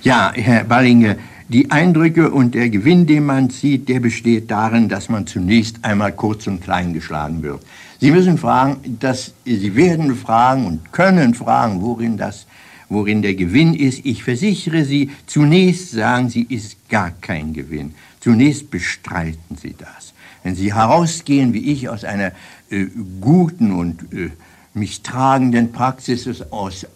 Ja, 0.03 0.33
Herr 0.35 0.65
Ballinger, 0.65 1.17
die 1.51 1.73
Eindrücke 1.73 2.31
und 2.31 2.55
der 2.55 2.71
Gewinn, 2.71 3.07
den 3.07 3.27
man 3.27 3.51
sieht, 3.51 3.89
der 3.89 3.99
besteht 3.99 4.53
darin, 4.53 4.89
dass 4.89 5.09
man 5.09 5.27
zunächst 5.27 5.85
einmal 5.85 6.13
kurz 6.13 6.47
und 6.47 6.63
klein 6.63 6.95
geschlagen 6.95 7.43
wird. 7.43 7.61
Sie 7.99 8.13
müssen 8.13 8.39
fragen, 8.39 8.99
dass 9.01 9.35
Sie 9.45 9.75
werden 9.75 10.15
fragen 10.15 10.65
und 10.67 10.93
können 10.93 11.35
fragen, 11.35 11.83
worin 11.83 12.17
das, 12.17 12.47
worin 12.89 13.21
der 13.21 13.35
Gewinn 13.35 13.75
ist. 13.75 14.07
Ich 14.07 14.23
versichere 14.23 14.85
Sie, 14.85 15.11
zunächst 15.27 15.91
sagen 15.91 16.31
Sie, 16.31 16.43
ist 16.43 16.89
gar 16.89 17.11
kein 17.11 17.53
Gewinn. 17.53 17.95
Zunächst 18.21 18.71
bestreiten 18.71 19.57
Sie 19.61 19.75
das. 19.77 20.15
Wenn 20.45 20.55
Sie 20.55 20.73
herausgehen, 20.73 21.53
wie 21.53 21.73
ich, 21.73 21.89
aus 21.89 22.05
einer 22.05 22.31
äh, 22.71 22.87
guten 23.21 23.73
und 23.73 24.13
äh, 24.13 24.31
mich 24.73 25.03
tragenden 25.03 25.73
Praxis 25.73 26.43
aus, 26.53 26.87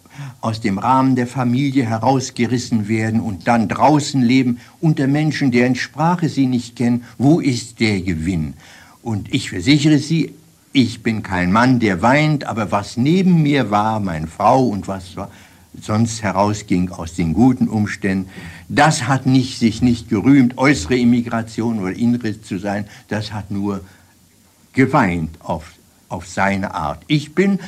aus 0.40 0.60
dem 0.60 0.78
Rahmen 0.78 1.16
der 1.16 1.26
Familie 1.26 1.84
herausgerissen 1.84 2.88
werden 2.88 3.20
und 3.20 3.46
dann 3.48 3.68
draußen 3.68 4.22
leben 4.22 4.58
unter 4.80 5.06
Menschen, 5.06 5.50
deren 5.50 5.74
Sprache 5.74 6.28
Sie 6.28 6.46
nicht 6.46 6.76
kennen, 6.76 7.04
wo 7.18 7.40
ist 7.40 7.80
der 7.80 8.00
Gewinn? 8.00 8.54
Und 9.02 9.32
ich 9.32 9.50
versichere 9.50 9.98
Sie, 9.98 10.34
ich 10.72 11.02
bin 11.02 11.22
kein 11.22 11.52
Mann, 11.52 11.78
der 11.78 12.02
weint, 12.02 12.44
aber 12.44 12.72
was 12.72 12.96
neben 12.96 13.42
mir 13.42 13.70
war, 13.70 14.00
meine 14.00 14.26
Frau 14.26 14.66
und 14.66 14.88
was 14.88 15.14
sonst 15.80 16.22
herausging 16.22 16.90
aus 16.90 17.14
den 17.14 17.32
guten 17.32 17.68
Umständen, 17.68 18.28
das 18.68 19.06
hat 19.06 19.26
nicht, 19.26 19.58
sich 19.58 19.82
nicht 19.82 20.08
gerühmt, 20.08 20.58
äußere 20.58 20.96
Immigration 20.96 21.78
oder 21.78 21.92
innere 21.92 22.40
zu 22.40 22.58
sein, 22.58 22.86
das 23.08 23.32
hat 23.32 23.50
nur 23.50 23.82
geweint 24.72 25.30
auf, 25.40 25.72
auf 26.08 26.28
seine 26.28 26.74
Art. 26.74 27.02
Ich 27.06 27.34
bin 27.34 27.58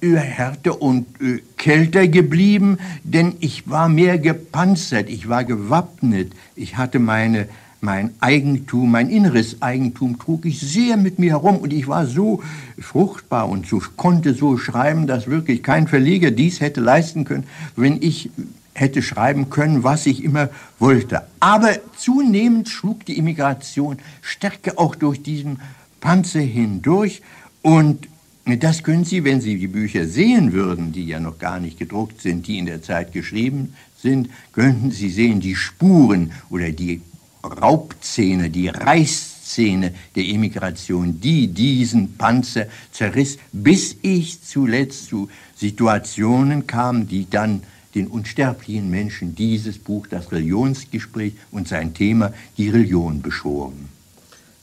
äh, 0.00 0.14
härter 0.14 0.80
und 0.80 1.06
äh, 1.20 1.42
kälter 1.56 2.08
geblieben, 2.08 2.78
denn 3.02 3.34
ich 3.40 3.68
war 3.68 3.88
mehr 3.88 4.18
gepanzert, 4.18 5.08
ich 5.08 5.28
war 5.28 5.44
gewappnet, 5.44 6.32
ich 6.54 6.76
hatte 6.76 6.98
meine 6.98 7.48
mein 7.80 8.14
Eigentum, 8.20 8.90
mein 8.90 9.10
inneres 9.10 9.62
Eigentum 9.62 10.18
trug 10.18 10.44
ich 10.46 10.60
sehr 10.60 10.96
mit 10.96 11.18
mir 11.18 11.32
herum 11.32 11.58
und 11.58 11.72
ich 11.72 11.86
war 11.86 12.06
so 12.06 12.42
fruchtbar 12.80 13.48
und 13.48 13.66
so, 13.66 13.80
konnte 13.96 14.34
so 14.34 14.56
schreiben, 14.58 15.06
dass 15.06 15.28
wirklich 15.28 15.62
kein 15.62 15.86
Verleger 15.86 16.30
dies 16.30 16.60
hätte 16.60 16.80
leisten 16.80 17.24
können, 17.24 17.44
wenn 17.76 18.02
ich 18.02 18.30
hätte 18.74 19.02
schreiben 19.02 19.50
können, 19.50 19.84
was 19.84 20.06
ich 20.06 20.24
immer 20.24 20.48
wollte. 20.78 21.22
Aber 21.40 21.70
zunehmend 21.96 22.68
schlug 22.68 23.04
die 23.06 23.18
Immigration 23.18 23.98
Stärke 24.20 24.78
auch 24.78 24.94
durch 24.94 25.22
diesen 25.22 25.60
Panzer 26.00 26.40
hindurch 26.40 27.22
und 27.66 28.06
das 28.44 28.84
können 28.84 29.04
Sie, 29.04 29.24
wenn 29.24 29.40
Sie 29.40 29.58
die 29.58 29.66
Bücher 29.66 30.06
sehen 30.06 30.52
würden, 30.52 30.92
die 30.92 31.04
ja 31.04 31.18
noch 31.18 31.36
gar 31.40 31.58
nicht 31.58 31.80
gedruckt 31.80 32.20
sind, 32.20 32.46
die 32.46 32.58
in 32.58 32.66
der 32.66 32.80
Zeit 32.80 33.12
geschrieben 33.12 33.74
sind, 34.00 34.30
könnten 34.52 34.92
Sie 34.92 35.10
sehen 35.10 35.40
die 35.40 35.56
Spuren 35.56 36.30
oder 36.48 36.70
die 36.70 37.00
Raubszene, 37.42 38.50
die 38.50 38.68
Reißszene 38.68 39.92
der 40.14 40.24
Emigration, 40.24 41.20
die 41.20 41.48
diesen 41.48 42.16
Panzer 42.16 42.66
zerriss, 42.92 43.36
bis 43.50 43.96
ich 44.00 44.44
zuletzt 44.44 45.08
zu 45.08 45.28
Situationen 45.56 46.68
kam, 46.68 47.08
die 47.08 47.28
dann 47.28 47.64
den 47.96 48.06
unsterblichen 48.06 48.88
Menschen 48.90 49.34
dieses 49.34 49.80
Buch, 49.80 50.06
das 50.06 50.30
Religionsgespräch 50.30 51.32
und 51.50 51.66
sein 51.66 51.94
Thema, 51.94 52.32
die 52.58 52.68
Religion 52.68 53.22
beschoren. 53.22 53.95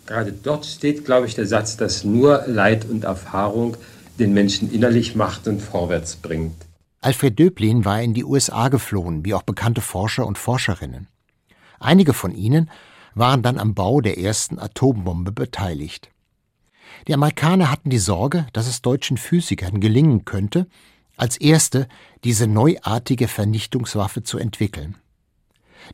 Gerade 0.05 0.33
dort 0.33 0.65
steht, 0.65 1.05
glaube 1.05 1.27
ich, 1.27 1.35
der 1.35 1.45
Satz, 1.45 1.77
dass 1.77 2.03
nur 2.03 2.43
Leid 2.47 2.85
und 2.85 3.05
Erfahrung 3.05 3.77
den 4.19 4.33
Menschen 4.33 4.71
innerlich 4.71 5.15
macht 5.15 5.47
und 5.47 5.61
vorwärts 5.61 6.17
bringt. 6.17 6.55
Alfred 7.01 7.37
Döblin 7.37 7.85
war 7.85 8.01
in 8.01 8.13
die 8.13 8.23
USA 8.23 8.69
geflohen, 8.69 9.25
wie 9.25 9.33
auch 9.33 9.43
bekannte 9.43 9.81
Forscher 9.81 10.25
und 10.25 10.37
Forscherinnen. 10.37 11.07
Einige 11.79 12.13
von 12.13 12.33
ihnen 12.33 12.69
waren 13.13 13.41
dann 13.41 13.57
am 13.57 13.73
Bau 13.73 14.01
der 14.01 14.17
ersten 14.17 14.59
Atombombe 14.59 15.31
beteiligt. 15.31 16.09
Die 17.07 17.13
Amerikaner 17.13 17.69
hatten 17.69 17.89
die 17.89 17.99
Sorge, 17.99 18.47
dass 18.53 18.67
es 18.67 18.81
deutschen 18.81 19.17
Physikern 19.17 19.81
gelingen 19.81 20.25
könnte, 20.25 20.67
als 21.17 21.37
erste 21.37 21.87
diese 22.23 22.47
neuartige 22.47 23.27
Vernichtungswaffe 23.27 24.23
zu 24.23 24.37
entwickeln. 24.37 24.95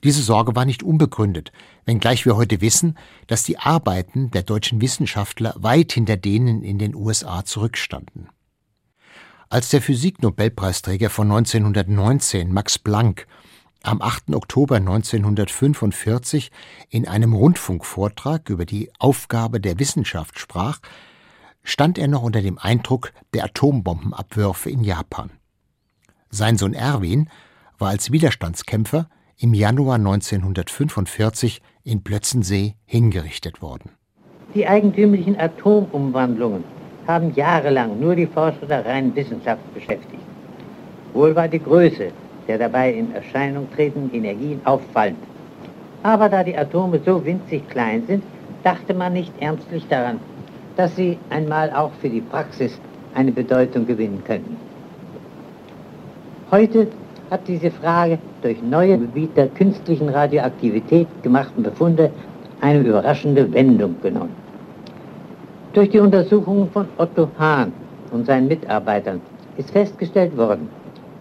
Diese 0.04 0.22
Sorge 0.22 0.56
war 0.56 0.66
nicht 0.66 0.84
unbegründet, 0.84 1.52
wenngleich 1.86 2.26
wir 2.26 2.36
heute 2.36 2.62
wissen, 2.62 2.98
dass 3.28 3.44
die 3.44 3.58
Arbeiten 3.58 4.32
der 4.32 4.44
deutschen 4.44 4.82
Wissenschaftler 4.82 5.56
weit 5.58 5.92
hinter 5.94 6.18
denen 6.18 6.64
in 6.64 6.80
den 6.80 6.96
USA 6.96 7.44
zurückstanden. 7.46 8.30
Als 9.50 9.70
der 9.70 9.82
Physiknobelpreisträger 9.82 11.10
von 11.10 11.32
1919, 11.32 12.54
Max 12.54 12.78
Planck, 12.78 13.26
am 13.82 14.02
8. 14.02 14.36
Oktober 14.36 14.76
1945 14.76 16.52
in 16.90 17.08
einem 17.08 17.34
Rundfunkvortrag 17.34 18.50
über 18.50 18.66
die 18.66 18.92
Aufgabe 19.00 19.60
der 19.60 19.80
Wissenschaft 19.80 20.38
sprach, 20.38 20.80
stand 21.64 21.98
er 21.98 22.08
noch 22.08 22.22
unter 22.22 22.42
dem 22.42 22.58
Eindruck 22.58 23.14
der 23.34 23.46
Atombombenabwürfe 23.46 24.70
in 24.70 24.84
Japan. 24.84 25.32
Sein 26.30 26.58
Sohn 26.58 26.74
Erwin 26.74 27.30
war 27.78 27.90
als 27.90 28.12
Widerstandskämpfer 28.12 29.10
im 29.40 29.54
Januar 29.54 29.96
1945 29.96 31.62
in 31.84 32.04
Plötzensee 32.04 32.76
hingerichtet 32.86 33.62
worden. 33.62 33.92
Die 34.54 34.68
eigentümlichen 34.68 35.40
Atomumwandlungen 35.40 36.64
haben 37.08 37.34
jahrelang 37.34 38.00
nur 38.00 38.16
die 38.16 38.28
Forscher 38.28 38.66
der 38.68 38.86
reinen 38.86 39.16
Wissenschaft 39.16 39.74
beschäftigt. 39.74 40.24
Wohl 41.14 41.36
war 41.36 41.48
die 41.48 41.60
Größe 41.60 42.12
der 42.50 42.58
dabei 42.58 42.92
in 42.92 43.14
Erscheinung 43.14 43.68
tretenden 43.72 44.12
Energien 44.12 44.60
auffallend. 44.66 45.20
Aber 46.02 46.28
da 46.30 46.44
die 46.44 46.58
Atome 46.58 47.00
so 47.06 47.24
winzig 47.24 47.70
klein 47.70 48.04
sind, 48.08 48.24
dachte 48.64 48.96
man 48.96 49.14
nicht 49.14 49.32
ernstlich 49.40 49.86
daran, 49.88 50.20
dass 50.76 50.96
sie 50.96 51.20
einmal 51.30 51.72
auch 51.72 51.92
für 52.02 52.10
die 52.10 52.22
Praxis 52.22 52.80
eine 53.14 53.32
Bedeutung 53.32 53.86
gewinnen 53.86 54.24
könnten. 54.26 54.58
Heute 56.50 56.88
hat 57.30 57.48
diese 57.48 57.72
Frage 57.72 58.18
durch 58.42 58.62
neue 58.62 58.98
Gebiet 58.98 59.36
der 59.38 59.48
künstlichen 59.48 60.10
Radioaktivität 60.10 61.08
gemachten 61.24 61.64
Befunde 61.64 62.12
eine 62.62 62.80
überraschende 62.80 63.52
Wendung 63.54 63.96
genommen. 64.02 64.36
Durch 65.74 65.90
die 65.90 66.00
Untersuchungen 66.00 66.70
von 66.72 66.88
Otto 66.98 67.28
Hahn 67.38 67.72
und 68.12 68.26
seinen 68.26 68.48
Mitarbeitern 68.48 69.22
ist 69.58 69.72
festgestellt 69.72 70.36
worden, 70.36 70.68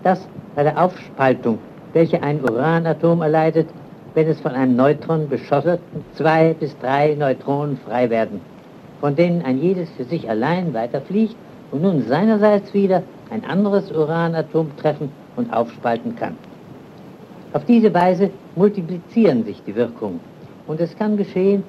dass 0.03 0.27
bei 0.55 0.63
der 0.63 0.83
Aufspaltung, 0.83 1.59
welche 1.93 2.23
ein 2.23 2.41
Uranatom 2.43 3.23
erleidet, 3.23 3.67
wenn 4.15 4.27
es 4.27 4.41
von 4.41 4.53
einem 4.53 4.77
Neutron 4.77 5.29
beschossen, 5.29 5.79
zwei 6.17 6.55
bis 6.55 6.77
drei 6.79 7.15
Neutronen 7.15 7.77
frei 7.77 8.09
werden 8.09 8.41
von 9.01 9.15
denen 9.15 9.43
ein 9.43 9.61
jedes 9.63 9.89
für 9.91 10.05
sich 10.05 10.29
allein 10.29 10.75
weiterfliegt 10.75 11.37
und 11.71 11.83
nun 11.83 12.03
seinerseits 12.09 12.73
wieder 12.75 13.03
ein 13.31 13.45
anderes 13.45 13.91
Uranatom 13.93 14.69
treffen 14.81 15.11
und 15.39 15.53
aufspalten 15.53 16.15
kann. 16.17 16.37
Auf 17.55 17.65
diese 17.65 17.95
Weise 17.95 18.31
multiplizieren 18.57 19.45
sich 19.45 19.63
die 19.65 19.75
Wirkungen 19.75 20.21
und 20.67 20.81
es 20.81 20.95
kann 20.97 21.17
geschehen, 21.17 21.63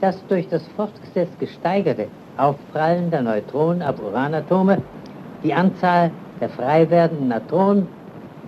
dass 0.00 0.26
durch 0.26 0.48
das 0.48 0.62
fortgesetzt 0.76 1.38
gesteigerte 1.38 2.08
Aufprallen 2.36 3.10
der 3.10 3.22
Neutronen 3.22 3.82
ab 3.82 3.98
Uranatome 3.98 4.82
die 5.42 5.54
Anzahl 5.54 6.10
der 6.40 6.50
frei 6.50 6.90
werdenden 6.90 7.28
Neutronen 7.28 7.86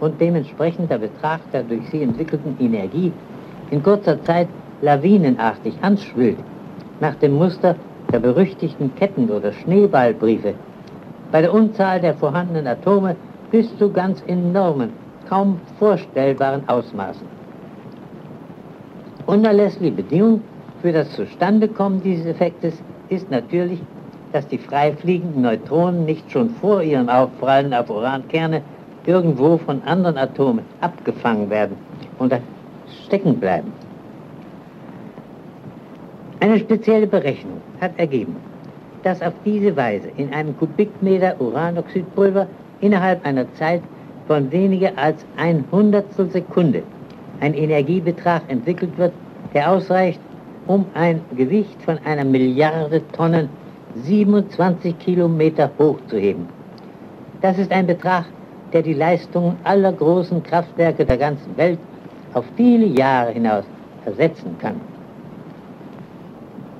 und 0.01 0.21
dementsprechend 0.21 0.91
der 0.91 0.99
Betrag 0.99 1.41
der 1.53 1.63
durch 1.63 1.89
sie 1.91 2.03
entwickelten 2.03 2.57
Energie 2.61 3.13
in 3.71 3.83
kurzer 3.83 4.23
Zeit 4.25 4.49
lawinenartig 4.83 5.75
anschwillt, 5.81 6.39
nach 7.01 7.15
dem 7.17 7.33
Muster 7.33 7.77
der 8.13 8.19
berüchtigten 8.19 8.95
Ketten- 8.97 9.31
oder 9.31 9.53
Schneeballbriefe, 9.53 10.55
bei 11.33 11.41
der 11.41 11.53
Unzahl 11.53 12.01
der 12.01 12.15
vorhandenen 12.15 12.67
Atome 12.67 13.17
bis 13.55 13.79
zu 13.79 13.89
ganz 13.89 14.21
enormen, 14.27 14.91
kaum 15.29 15.61
vorstellbaren 15.79 16.69
Ausmaßen. 16.69 17.25
Unerlässliche 19.27 19.93
Bedingung 19.93 20.43
für 20.83 20.91
das 20.91 21.09
Zustandekommen 21.13 22.03
dieses 22.03 22.27
Effektes 22.27 22.75
ist 23.11 23.31
natürlich, 23.31 23.79
dass 24.33 24.49
die 24.49 24.59
freifliegenden 24.59 25.43
Neutronen 25.43 26.05
nicht 26.05 26.29
schon 26.33 26.51
vor 26.51 26.83
ihrem 26.83 27.09
Aufprallen 27.09 27.73
auf 27.73 27.89
Urankerne 27.91 28.61
irgendwo 29.07 29.57
von 29.59 29.81
anderen 29.83 30.19
Atomen 30.19 30.65
abgefangen 30.81 31.49
werden 31.49 31.77
und 32.19 32.35
stecken 33.05 33.39
bleiben. 33.39 33.73
Eine 36.41 36.59
spezielle 36.59 37.07
Berechnung 37.07 37.61
hat 37.81 37.97
ergeben, 37.99 38.35
dass 39.05 39.23
auf 39.23 39.35
diese 39.45 39.77
Weise 39.77 40.09
in 40.17 40.35
einem 40.35 40.57
Kubikmeter 40.57 41.41
Uranoxidpulver 41.41 42.49
innerhalb 42.81 43.25
einer 43.25 43.53
Zeit 43.55 43.83
von 44.27 44.51
weniger 44.51 44.93
als 44.97 45.25
ein 45.37 45.65
Hundertstel 45.71 46.31
Sekunde 46.31 46.83
ein 47.41 47.55
Energiebetrag 47.55 48.43
entwickelt 48.49 48.97
wird, 48.97 49.13
der 49.53 49.71
ausreicht, 49.71 50.21
um 50.67 50.87
ein 50.95 51.21
Gewicht 51.37 51.83
von 51.83 51.99
einer 52.05 52.25
Milliarde 52.25 53.03
Tonnen 53.13 53.49
27 53.97 54.99
Kilometer 54.99 55.71
hoch 55.79 55.99
zu 56.09 56.17
heben. 56.17 56.49
Das 57.43 57.59
ist 57.59 57.71
ein 57.71 57.87
Betrag, 57.87 58.25
der 58.73 58.83
die 58.83 58.95
Leistungen 58.95 59.57
aller 59.65 59.93
großen 59.93 60.43
Kraftwerke 60.43 61.05
der 61.05 61.19
ganzen 61.19 61.57
Welt 61.57 61.79
auf 62.33 62.45
viele 62.57 62.87
Jahre 62.87 63.33
hinaus 63.33 63.65
ersetzen 64.05 64.57
kann. 64.59 64.81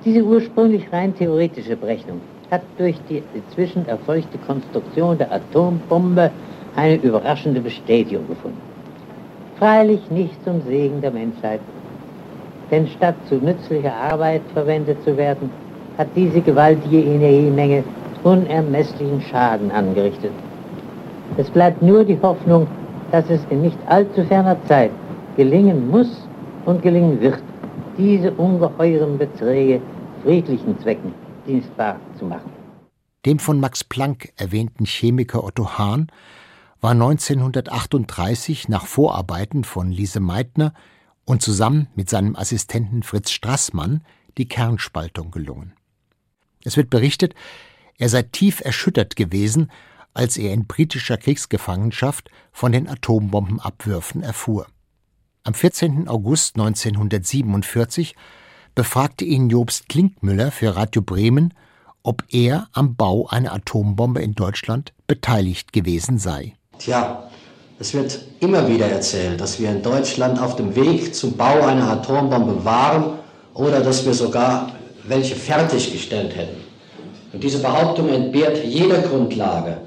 Diese 0.03 0.23
ursprünglich 0.23 0.91
rein 0.91 1.15
theoretische 1.15 1.75
Berechnung 1.75 2.19
hat 2.51 2.61
durch 2.77 2.95
die 3.09 3.21
inzwischen 3.33 3.87
erfolgte 3.87 4.37
Konstruktion 4.37 5.17
der 5.17 5.31
Atombombe 5.31 6.31
eine 6.75 6.95
überraschende 6.95 7.61
Bestätigung 7.61 8.27
gefunden. 8.27 8.61
Freilich 9.57 10.11
nicht 10.11 10.43
zum 10.43 10.61
Segen 10.67 11.01
der 11.01 11.11
Menschheit, 11.11 11.61
denn 12.71 12.87
statt 12.87 13.15
zu 13.27 13.35
nützlicher 13.35 13.93
Arbeit 13.93 14.41
verwendet 14.53 15.01
zu 15.03 15.15
werden, 15.17 15.49
hat 15.97 16.07
diese 16.15 16.41
gewaltige 16.41 17.01
Energiemenge 17.01 17.83
unermesslichen 18.23 19.21
Schaden 19.21 19.71
angerichtet. 19.71 20.31
Es 21.37 21.49
bleibt 21.49 21.81
nur 21.81 22.03
die 22.03 22.19
Hoffnung, 22.21 22.67
dass 23.11 23.29
es 23.29 23.41
in 23.49 23.61
nicht 23.61 23.77
allzu 23.87 24.23
ferner 24.23 24.57
Zeit 24.67 24.91
gelingen 25.37 25.89
muss 25.89 26.09
und 26.65 26.81
gelingen 26.81 27.21
wird, 27.21 27.43
diese 27.97 28.31
ungeheuren 28.31 29.17
Beträge 29.17 29.79
friedlichen 30.23 30.79
Zwecken 30.81 31.24
dienstbar 31.45 31.99
zu 32.17 32.25
machen. 32.25 32.51
Dem 33.25 33.39
von 33.39 33.59
Max 33.59 33.83
Planck 33.83 34.33
erwähnten 34.35 34.85
Chemiker 34.85 35.43
Otto 35.43 35.77
Hahn 35.77 36.11
war 36.81 36.91
1938 36.91 38.69
nach 38.69 38.85
Vorarbeiten 38.85 39.63
von 39.63 39.91
Lise 39.91 40.19
Meitner 40.19 40.73
und 41.25 41.41
zusammen 41.41 41.87
mit 41.95 42.09
seinem 42.09 42.35
Assistenten 42.35 43.01
Fritz 43.01 43.31
Strassmann 43.31 44.03
die 44.37 44.47
Kernspaltung 44.47 45.31
gelungen. 45.31 45.73
Es 46.63 46.77
wird 46.77 46.89
berichtet, 46.89 47.33
er 47.97 48.09
sei 48.09 48.23
tief 48.23 48.61
erschüttert 48.61 49.15
gewesen, 49.15 49.71
als 50.13 50.37
er 50.37 50.53
in 50.53 50.67
britischer 50.67 51.17
Kriegsgefangenschaft 51.17 52.29
von 52.51 52.71
den 52.71 52.87
Atombombenabwürfen 52.87 54.21
erfuhr. 54.21 54.67
Am 55.43 55.53
14. 55.53 56.07
August 56.07 56.55
1947 56.55 58.15
befragte 58.75 59.23
ihn 59.23 59.49
Jobst 59.49 59.89
Klinkmüller 59.89 60.51
für 60.51 60.75
Radio 60.75 61.01
Bremen, 61.01 61.53
ob 62.03 62.23
er 62.29 62.67
am 62.73 62.95
Bau 62.95 63.27
einer 63.29 63.53
Atombombe 63.53 64.21
in 64.21 64.35
Deutschland 64.35 64.93
beteiligt 65.07 65.73
gewesen 65.73 66.19
sei. 66.19 66.53
Tja, 66.77 67.23
es 67.79 67.93
wird 67.93 68.19
immer 68.41 68.67
wieder 68.67 68.87
erzählt, 68.87 69.41
dass 69.41 69.59
wir 69.59 69.71
in 69.71 69.81
Deutschland 69.81 70.39
auf 70.39 70.55
dem 70.57 70.75
Weg 70.75 71.15
zum 71.15 71.33
Bau 71.33 71.65
einer 71.65 71.89
Atombombe 71.89 72.63
waren 72.63 73.19
oder 73.53 73.79
dass 73.79 74.05
wir 74.05 74.13
sogar 74.13 74.71
welche 75.07 75.35
fertiggestellt 75.35 76.35
hätten. 76.35 76.61
Und 77.33 77.43
diese 77.43 77.59
Behauptung 77.59 78.09
entbehrt 78.09 78.63
jeder 78.63 78.99
Grundlage. 78.99 79.77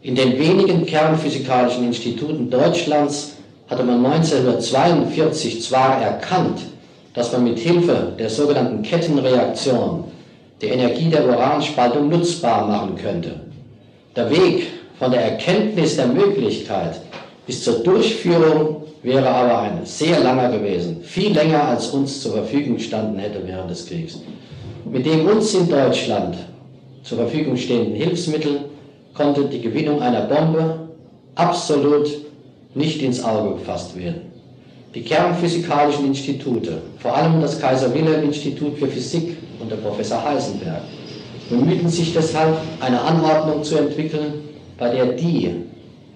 In 0.00 0.14
den 0.14 0.38
wenigen 0.38 0.84
kernphysikalischen 0.84 1.84
Instituten 1.84 2.50
Deutschlands 2.50 3.34
hatte 3.68 3.84
man 3.84 4.04
1942 4.04 5.62
zwar 5.62 6.02
erkannt, 6.02 6.60
dass 7.14 7.32
man 7.32 7.44
mit 7.44 7.58
Hilfe 7.58 8.12
der 8.18 8.30
sogenannten 8.30 8.82
Kettenreaktion 8.82 10.04
die 10.60 10.68
Energie 10.68 11.10
der 11.10 11.28
Uranspaltung 11.28 12.08
nutzbar 12.08 12.66
machen 12.66 12.96
könnte. 12.96 13.40
Der 14.16 14.30
Weg 14.30 14.68
von 14.98 15.10
der 15.10 15.22
Erkenntnis 15.22 15.96
der 15.96 16.06
Möglichkeit 16.06 17.00
bis 17.46 17.64
zur 17.64 17.80
Durchführung 17.80 18.84
wäre 19.02 19.28
aber 19.28 19.58
ein 19.62 19.80
sehr 19.84 20.20
langer 20.20 20.50
gewesen, 20.56 21.02
viel 21.02 21.32
länger 21.32 21.68
als 21.68 21.88
uns 21.88 22.20
zur 22.22 22.32
Verfügung 22.32 22.78
standen 22.78 23.18
hätte 23.18 23.40
während 23.44 23.70
des 23.70 23.86
Kriegs. 23.86 24.20
Mit 24.84 25.06
dem 25.06 25.26
uns 25.26 25.54
in 25.54 25.68
Deutschland 25.68 26.36
zur 27.02 27.18
Verfügung 27.18 27.56
stehenden 27.56 27.94
Hilfsmitteln 27.94 28.66
konnte 29.14 29.44
die 29.46 29.60
Gewinnung 29.60 30.00
einer 30.00 30.22
Bombe 30.22 30.88
absolut 31.34 32.08
nicht 32.74 33.02
ins 33.02 33.22
Auge 33.22 33.56
gefasst 33.56 33.96
werden. 33.98 34.31
Die 34.94 35.02
kernphysikalischen 35.02 36.06
Institute, 36.06 36.82
vor 36.98 37.16
allem 37.16 37.40
das 37.40 37.58
Kaiser-Wilhelm-Institut 37.58 38.78
für 38.78 38.88
Physik 38.88 39.38
unter 39.58 39.76
Professor 39.76 40.22
Heisenberg, 40.22 40.82
bemühten 41.48 41.88
sich 41.88 42.12
deshalb, 42.12 42.56
eine 42.80 43.00
Anordnung 43.00 43.64
zu 43.64 43.76
entwickeln, 43.78 44.34
bei 44.78 44.90
der 44.90 45.06
die 45.06 45.50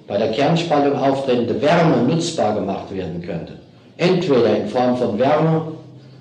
bei 0.07 0.19
der 0.19 0.31
Kernspaltung 0.31 0.97
auftretende 0.97 1.61
Wärme 1.61 2.03
nutzbar 2.07 2.55
gemacht 2.55 2.95
werden 2.95 3.21
könnte. 3.23 3.55
Entweder 3.97 4.57
in 4.57 4.69
Form 4.69 4.97
von 4.97 5.19
Wärme 5.19 5.73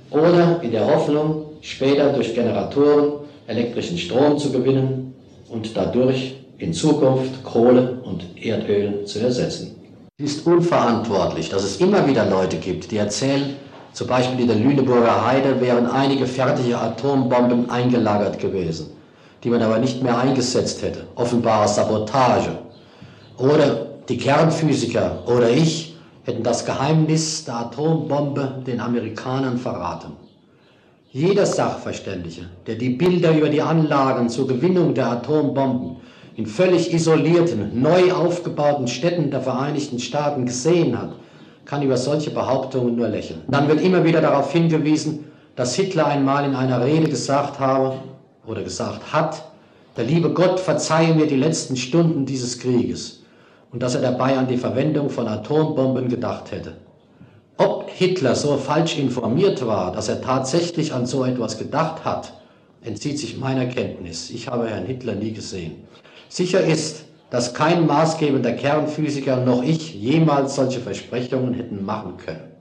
oder 0.10 0.60
in 0.64 0.72
der 0.72 0.88
Hoffnung, 0.88 1.45
später 1.62 2.12
durch 2.14 2.34
Generatoren 2.34 3.26
elektrischen 3.47 3.97
Strom 3.97 4.38
zu 4.38 4.51
gewinnen 4.51 5.14
und 5.49 5.76
dadurch 5.76 6.36
in 6.58 6.74
Zukunft 6.74 7.43
Kohle 7.43 7.99
und 8.03 8.26
Erdöl 8.41 9.06
zu 9.06 9.20
ersetzen. 9.20 9.76
Es 10.18 10.38
ist 10.38 10.47
unverantwortlich, 10.47 11.49
dass 11.49 11.66
es 11.66 11.82
immer 11.82 12.07
wieder 12.07 12.26
Leute 12.26 12.55
gibt, 12.55 12.89
die 12.89 12.95
erzählen, 12.95 13.57
zum 13.91 14.07
Beispiel 14.07 14.39
in 14.39 14.47
der 14.47 14.55
Lüneburger 14.55 15.26
Heide 15.26 15.59
wären 15.59 15.88
einige 15.88 16.26
fertige 16.26 16.80
Atombomben 16.80 17.70
eingelagert 17.70 18.39
gewesen, 18.39 18.91
die 19.43 19.49
man 19.49 19.61
aber 19.61 19.78
nicht 19.78 20.01
mehr 20.01 20.18
eingesetzt 20.18 20.82
hätte. 20.84 21.05
Offenbare 21.16 21.68
Sabotage. 21.68 22.57
Oder 23.38 23.88
die 24.07 24.18
Kernphysiker 24.18 25.22
oder 25.28 25.49
ich 25.49 25.97
hätten 26.24 26.43
das 26.43 26.66
Geheimnis 26.66 27.43
der 27.43 27.57
Atombombe 27.57 28.63
den 28.66 28.80
Amerikanern 28.80 29.57
verraten. 29.57 30.13
Jeder 31.11 31.45
Sachverständige, 31.45 32.43
der 32.66 32.76
die 32.76 32.91
Bilder 32.91 33.36
über 33.38 33.49
die 33.49 33.61
Anlagen 33.61 34.30
zur 34.30 34.47
Gewinnung 34.47 34.93
der 34.93 35.07
Atombomben 35.07 35.97
in 36.36 36.45
völlig 36.45 36.93
isolierten, 36.93 37.81
neu 37.81 38.11
aufgebauten 38.11 38.88
Städten 38.88 39.31
der 39.31 39.41
Vereinigten 39.41 39.99
Staaten 39.99 40.45
gesehen 40.45 40.99
hat, 40.99 41.13
kann 41.63 41.81
über 41.81 41.97
solche 41.97 42.31
Behauptungen 42.31 42.95
nur 42.95 43.07
lächeln. 43.07 43.41
Dann 43.47 43.67
wird 43.67 43.81
immer 43.81 44.03
wieder 44.03 44.21
darauf 44.21 44.51
hingewiesen, 44.51 45.25
dass 45.55 45.75
Hitler 45.75 46.07
einmal 46.07 46.45
in 46.45 46.55
einer 46.55 46.83
Rede 46.83 47.09
gesagt 47.09 47.59
habe 47.59 47.95
oder 48.45 48.61
gesagt 48.61 49.13
hat, 49.13 49.43
der 49.95 50.03
liebe 50.03 50.31
Gott 50.31 50.59
verzeihe 50.59 51.15
mir 51.15 51.25
die 51.25 51.38
letzten 51.38 51.77
Stunden 51.77 52.25
dieses 52.25 52.59
Krieges 52.59 53.23
und 53.71 53.81
dass 53.81 53.95
er 53.95 54.01
dabei 54.01 54.38
an 54.38 54.47
die 54.47 54.57
Verwendung 54.57 55.09
von 55.09 55.27
Atombomben 55.27 56.09
gedacht 56.09 56.51
hätte. 56.51 56.73
Ob 57.57 57.89
Hitler 57.89 58.36
so 58.36 58.57
falsch 58.57 58.99
informiert 58.99 59.65
war, 59.65 59.93
dass 59.93 60.09
er 60.09 60.21
tatsächlich 60.21 60.93
an 60.93 61.05
so 61.05 61.23
etwas 61.23 61.57
gedacht 61.57 62.03
hat, 62.03 62.33
entzieht 62.81 63.17
sich 63.17 63.38
meiner 63.38 63.65
Kenntnis. 63.65 64.29
Ich 64.29 64.49
habe 64.49 64.67
Herrn 64.67 64.86
Hitler 64.86 65.15
nie 65.15 65.31
gesehen. 65.31 65.86
Sicher 66.36 66.65
ist, 66.65 67.05
dass 67.29 67.53
kein 67.53 67.88
maßgebender 67.88 68.51
Kernphysiker 68.51 69.38
noch 69.38 69.63
ich 69.63 69.95
jemals 69.95 70.55
solche 70.55 70.81
Versprechungen 70.81 71.53
hätten 71.53 71.86
machen 71.86 72.17
können. 72.17 72.51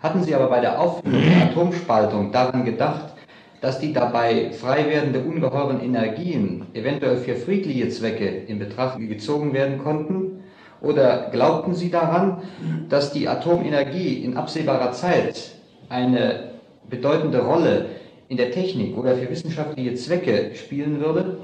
Hatten 0.00 0.22
Sie 0.22 0.34
aber 0.34 0.50
bei 0.50 0.60
der 0.60 0.78
Aufführung 0.78 1.22
der 1.22 1.48
Atomspaltung 1.48 2.32
daran 2.32 2.66
gedacht, 2.66 3.14
dass 3.62 3.78
die 3.78 3.94
dabei 3.94 4.50
frei 4.52 4.90
werdende 4.90 5.20
ungeheuren 5.20 5.80
Energien 5.80 6.66
eventuell 6.74 7.16
für 7.16 7.34
friedliche 7.36 7.88
Zwecke 7.88 8.26
in 8.26 8.58
Betracht 8.58 8.98
gezogen 8.98 9.54
werden 9.54 9.78
konnten? 9.78 10.42
Oder 10.82 11.30
glaubten 11.32 11.74
Sie 11.74 11.90
daran, 11.90 12.42
dass 12.90 13.14
die 13.14 13.26
Atomenergie 13.26 14.22
in 14.22 14.36
absehbarer 14.36 14.92
Zeit 14.92 15.52
eine 15.88 16.50
bedeutende 16.90 17.40
Rolle 17.40 17.86
in 18.28 18.36
der 18.36 18.50
Technik 18.50 18.98
oder 18.98 19.16
für 19.16 19.30
wissenschaftliche 19.30 19.94
Zwecke 19.94 20.50
spielen 20.56 21.00
würde? 21.00 21.38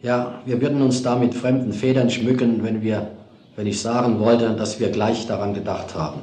Ja, 0.00 0.42
wir 0.46 0.60
würden 0.62 0.80
uns 0.80 1.02
da 1.02 1.16
mit 1.16 1.34
fremden 1.34 1.72
Federn 1.72 2.08
schmücken, 2.08 2.62
wenn 2.62 2.82
wir, 2.82 3.08
wenn 3.56 3.66
ich 3.66 3.80
sagen 3.80 4.20
wollte, 4.20 4.50
dass 4.50 4.78
wir 4.78 4.90
gleich 4.90 5.26
daran 5.26 5.54
gedacht 5.54 5.96
haben. 5.96 6.20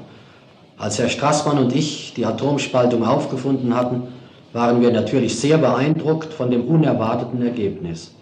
Als 0.77 0.97
Herr 0.97 1.09
Strassmann 1.09 1.57
und 1.57 1.75
ich 1.75 2.13
die 2.15 2.25
Atomspaltung 2.25 3.05
aufgefunden 3.05 3.75
hatten, 3.75 4.03
waren 4.53 4.81
wir 4.81 4.91
natürlich 4.91 5.37
sehr 5.37 5.57
beeindruckt 5.57 6.31
von 6.31 6.51
dem 6.51 6.65
unerwarteten 6.65 7.41
Ergebnis. 7.41 8.13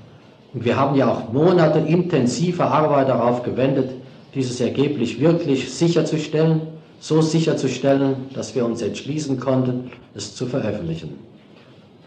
Und 0.56 0.66
wir 0.66 0.76
haben 0.76 0.96
ja 0.96 1.08
auch 1.08 1.32
Monate 1.32 1.80
intensiver 1.80 2.72
Arbeit 2.72 3.10
darauf 3.10 3.44
gewendet, 3.44 3.92
dieses 4.34 4.60
Ergebnis 4.60 5.20
wirklich 5.20 5.72
sicherzustellen, 5.72 6.62
so 7.00 7.22
sicherzustellen, 7.22 8.16
dass 8.34 8.56
wir 8.56 8.66
uns 8.66 8.82
entschließen 8.82 9.40
konnten, 9.40 9.92
es 10.16 10.36
zu 10.36 10.48
veröffentlichen. 10.48 11.33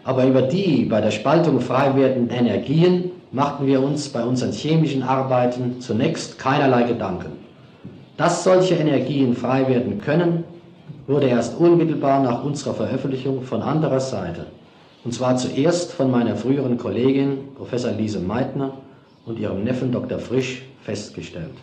Aber 0.07 0.25
über 0.25 0.41
die 0.41 0.85
bei 0.85 1.01
der 1.01 1.11
Spaltung 1.11 1.59
frei 1.59 1.93
werdenden 1.93 2.29
Energien 2.29 3.11
machten 3.33 3.67
wir 3.67 3.83
uns 3.83 4.07
bei 4.07 4.23
unseren 4.23 4.53
chemischen 4.53 5.03
Arbeiten 5.03 5.81
zunächst 5.81 6.39
keinerlei 6.39 6.83
Gedanken. 6.83 7.33
Dass 8.15 8.45
solche 8.45 8.75
Energien 8.75 9.35
frei 9.35 9.67
werden 9.67 9.99
können, 9.99 10.45
wurde 11.07 11.27
erst 11.27 11.59
unmittelbar 11.59 12.23
nach 12.23 12.41
unserer 12.41 12.73
Veröffentlichung 12.73 13.41
von 13.41 13.61
anderer 13.61 13.99
Seite, 13.99 14.45
und 15.03 15.13
zwar 15.13 15.35
zuerst 15.35 15.91
von 15.91 16.09
meiner 16.09 16.37
früheren 16.37 16.77
Kollegin 16.77 17.39
Professor 17.55 17.91
Lise 17.91 18.21
Meitner 18.21 18.77
und 19.25 19.37
ihrem 19.37 19.65
Neffen 19.65 19.91
Dr. 19.91 20.19
Frisch 20.19 20.61
festgestellt. 20.83 21.57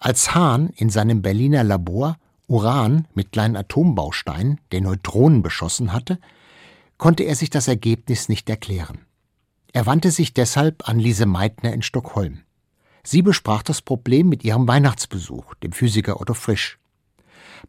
Als 0.00 0.34
Hahn 0.34 0.70
in 0.74 0.90
seinem 0.90 1.22
Berliner 1.22 1.62
Labor 1.62 2.16
Uran 2.48 3.06
mit 3.14 3.30
kleinen 3.30 3.54
Atombausteinen, 3.54 4.58
den 4.72 4.82
Neutronen, 4.82 5.44
beschossen 5.44 5.92
hatte, 5.92 6.18
konnte 7.02 7.24
er 7.24 7.34
sich 7.34 7.50
das 7.50 7.66
Ergebnis 7.66 8.28
nicht 8.28 8.48
erklären. 8.48 9.00
Er 9.72 9.86
wandte 9.86 10.12
sich 10.12 10.34
deshalb 10.34 10.88
an 10.88 11.00
Lise 11.00 11.26
Meitner 11.26 11.72
in 11.72 11.82
Stockholm. 11.82 12.42
Sie 13.02 13.22
besprach 13.22 13.64
das 13.64 13.82
Problem 13.82 14.28
mit 14.28 14.44
ihrem 14.44 14.68
Weihnachtsbesuch, 14.68 15.54
dem 15.54 15.72
Physiker 15.72 16.20
Otto 16.20 16.34
Frisch. 16.34 16.78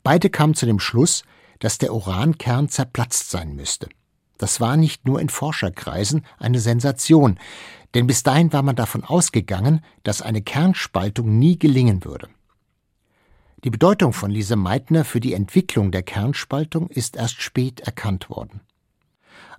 Beide 0.03 0.29
kamen 0.29 0.53
zu 0.53 0.67
dem 0.67 0.79
Schluss, 0.79 1.23
dass 1.57 1.79
der 1.79 1.95
Urankern 1.95 2.69
zerplatzt 2.69 3.31
sein 3.31 3.55
müsste. 3.55 3.89
Das 4.37 4.61
war 4.61 4.77
nicht 4.77 5.07
nur 5.07 5.19
in 5.19 5.29
Forscherkreisen 5.29 6.27
eine 6.37 6.59
Sensation, 6.59 7.39
denn 7.95 8.05
bis 8.05 8.21
dahin 8.21 8.53
war 8.53 8.61
man 8.61 8.75
davon 8.75 9.03
ausgegangen, 9.03 9.83
dass 10.03 10.21
eine 10.21 10.43
Kernspaltung 10.43 11.39
nie 11.39 11.57
gelingen 11.57 12.05
würde. 12.05 12.29
Die 13.63 13.71
Bedeutung 13.71 14.13
von 14.13 14.29
Lise 14.29 14.57
Meitner 14.57 15.03
für 15.03 15.19
die 15.19 15.33
Entwicklung 15.33 15.91
der 15.91 16.03
Kernspaltung 16.03 16.87
ist 16.91 17.15
erst 17.15 17.41
spät 17.41 17.79
erkannt 17.79 18.29
worden. 18.29 18.61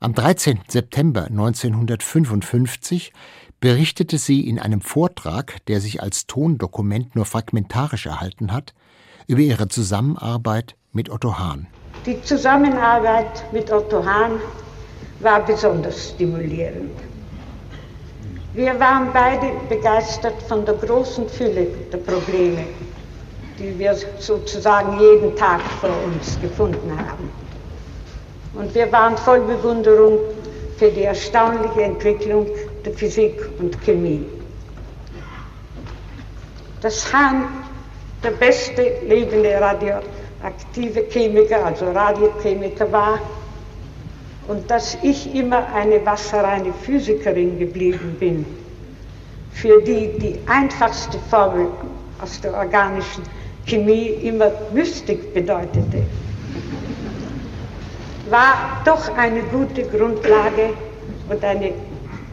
Am 0.01 0.13
13. 0.13 0.61
September 0.69 1.27
1955 1.27 3.13
berichtete 3.61 4.19
sie 4.19 4.47
in 4.49 4.59
einem 4.59 4.81
Vortrag, 4.81 5.65
der 5.67 5.81
sich 5.81 6.03
als 6.03 6.27
Tondokument 6.27 7.15
nur 7.15 7.25
fragmentarisch 7.25 8.07
erhalten 8.07 8.53
hat, 8.53 8.75
über 9.27 9.41
ihre 9.41 9.69
Zusammenarbeit 9.69 10.75
mit 10.93 11.11
Otto 11.11 11.39
Hahn. 11.39 11.69
Die 12.07 12.21
Zusammenarbeit 12.23 13.45
mit 13.53 13.73
Otto 13.73 14.05
Hahn 14.05 14.33
war 15.21 15.45
besonders 15.45 16.11
stimulierend. 16.11 16.91
Wir 18.53 18.79
waren 18.79 19.09
beide 19.13 19.53
begeistert 19.69 20.43
von 20.43 20.65
der 20.65 20.75
großen 20.75 21.29
Fülle 21.29 21.67
der 21.93 21.99
Probleme, 21.99 22.67
die 23.59 23.79
wir 23.79 23.97
sozusagen 24.19 24.99
jeden 25.01 25.35
Tag 25.37 25.61
vor 25.81 25.91
uns 26.05 26.39
gefunden 26.41 26.91
haben. 26.97 27.44
Und 28.55 28.75
wir 28.75 28.91
waren 28.93 29.17
voll 29.17 29.41
Bewunderung 29.41 30.19
für 30.79 30.91
die 30.91 31.03
erstaunliche 31.03 31.83
Entwicklung 31.83 32.47
der 32.85 32.93
Physik 32.93 33.41
und 33.59 33.81
Chemie. 33.83 34.25
Dass 36.81 37.13
Hahn 37.13 37.47
der 38.23 38.31
beste 38.33 38.93
lebende 39.07 39.61
radioaktive 39.61 41.05
Chemiker, 41.11 41.65
also 41.65 41.91
Radiochemiker 41.91 42.91
war, 42.93 43.19
und 44.47 44.71
dass 44.71 44.99
ich 45.03 45.35
immer 45.35 45.73
eine 45.73 46.05
wasserreine 46.05 46.73
Physikerin 46.73 47.59
geblieben 47.59 48.17
bin, 48.21 48.45
für 49.53 49.81
die 49.81 50.19
die 50.19 50.39
einfachste 50.47 51.19
Formel 51.31 51.69
aus 52.21 52.41
der 52.41 52.53
organischen 52.55 53.23
Chemie 53.67 54.09
immer 54.23 54.51
Mystik 54.73 55.33
bedeutete 55.33 56.05
war 58.35 58.83
doch 58.85 59.17
eine 59.17 59.43
gute 59.45 59.85
Grundlage 59.85 60.71
und 61.29 61.45
eine 61.45 61.73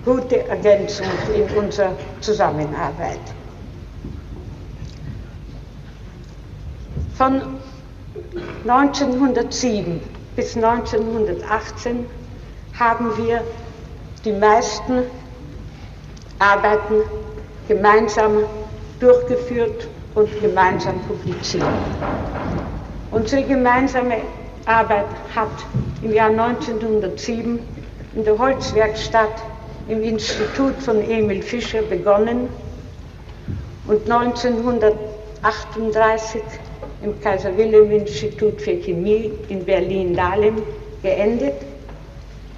gute 0.03 0.47
Ergänzung 0.47 1.05
in 1.35 1.43
unserer 1.55 1.95
Zusammenarbeit. 2.21 3.19
Von 7.13 7.39
1907 8.67 10.01
bis 10.35 10.55
1918 10.55 12.07
haben 12.79 13.15
wir 13.17 13.43
die 14.25 14.31
meisten 14.31 15.03
Arbeiten 16.39 16.95
gemeinsam 17.67 18.39
durchgeführt 18.99 19.87
und 20.15 20.41
gemeinsam 20.41 20.99
publiziert. 21.01 21.63
Unsere 23.11 23.43
gemeinsame 23.43 24.23
Arbeit 24.65 25.07
hat 25.35 25.65
im 26.01 26.13
Jahr 26.13 26.29
1907 26.29 27.59
in 28.15 28.23
der 28.23 28.37
Holzwerkstatt 28.37 29.43
im 29.87 30.01
Institut 30.03 30.75
von 30.81 31.01
Emil 31.01 31.41
Fischer 31.41 31.81
begonnen 31.81 32.49
und 33.87 34.09
1938 34.09 36.41
im 37.01 37.19
Kaiser 37.19 37.57
Wilhelm 37.57 37.91
Institut 37.91 38.61
für 38.61 38.75
Chemie 38.75 39.33
in 39.47 39.65
Berlin-Dahlem 39.65 40.61
geendet, 41.01 41.55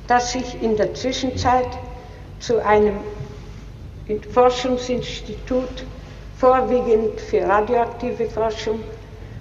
das 0.07 0.33
sich 0.33 0.61
in 0.61 0.75
der 0.75 0.93
Zwischenzeit 0.93 1.67
zu 2.39 2.63
einem 2.65 2.99
Forschungsinstitut 4.31 5.85
vorwiegend 6.35 7.21
für 7.21 7.43
radioaktive 7.47 8.25
Forschung 8.25 8.83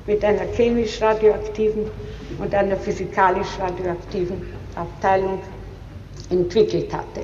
mit 0.06 0.24
einer 0.24 0.46
chemisch-radioaktiven 0.56 1.90
und 2.38 2.54
einer 2.54 2.76
physikalisch-radioaktiven 2.76 4.42
Abteilung 4.74 5.40
entwickelt 6.30 6.92
hatte. 6.92 7.22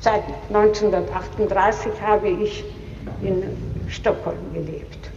Seit 0.00 0.24
1938 0.48 1.92
habe 2.00 2.28
ich 2.28 2.64
in 3.22 3.42
Stockholm 3.88 4.38
gelebt. 4.54 5.10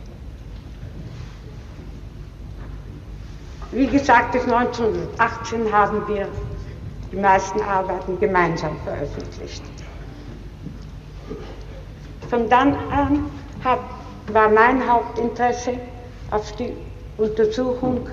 Wie 3.72 3.88
gesagt, 3.88 4.34
bis 4.34 4.44
1918 4.44 5.72
haben 5.72 6.08
wir 6.08 6.28
die 7.12 7.18
meisten 7.18 7.62
Arbeiten 7.62 8.20
gemeinsam 8.20 8.78
veröffentlicht. 8.84 9.64
Von 12.30 12.50
dann 12.50 12.76
an 12.92 13.32
hat, 13.64 13.80
war 14.28 14.50
mein 14.50 14.90
Hauptinteresse 14.90 15.74
auf 16.32 16.52
die 16.54 16.74
Untersuchung 17.18 18.08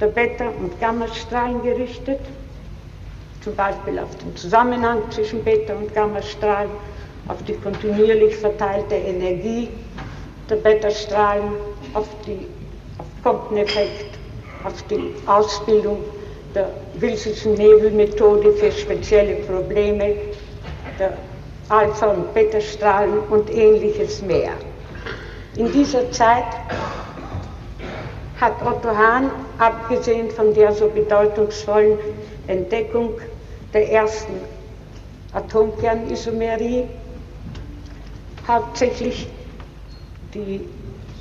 der 0.00 0.08
Beta- 0.08 0.52
und 0.58 0.78
Gammastrahlen 0.80 1.62
gerichtet, 1.62 2.20
zum 3.40 3.54
Beispiel 3.54 3.98
auf 3.98 4.16
den 4.16 4.34
Zusammenhang 4.36 5.10
zwischen 5.10 5.44
Beta- 5.44 5.74
und 5.74 5.94
Gammastrahlen, 5.94 6.70
auf 7.28 7.42
die 7.44 7.54
kontinuierlich 7.54 8.36
verteilte 8.36 8.94
Energie 8.96 9.70
der 10.50 10.56
Beta-Strahlen, 10.56 11.52
auf 11.94 12.08
den 12.26 12.46
Compton-Effekt, 13.22 14.18
auf 14.64 14.82
die 14.84 15.14
Ausbildung 15.26 16.04
der 16.54 16.70
Wilsonschen 16.94 17.54
Nebelmethode 17.54 18.52
für 18.52 18.70
spezielle 18.70 19.36
Probleme, 19.36 20.16
der 20.98 21.14
Alpha- 21.68 22.08
und 22.10 22.34
Beta-Strahlen 22.34 23.20
und 23.30 23.50
ähnliches 23.50 24.20
mehr. 24.20 24.52
In 25.56 25.70
dieser 25.70 26.10
Zeit 26.10 26.46
hat 28.40 28.60
Otto 28.66 28.88
Hahn, 28.88 29.30
abgesehen 29.58 30.28
von 30.30 30.52
der 30.52 30.72
so 30.72 30.88
bedeutungsvollen 30.88 31.96
Entdeckung 32.48 33.12
der 33.72 33.88
ersten 33.88 34.32
Atomkernisomerie, 35.32 36.88
hauptsächlich 38.48 39.28
die 40.34 40.66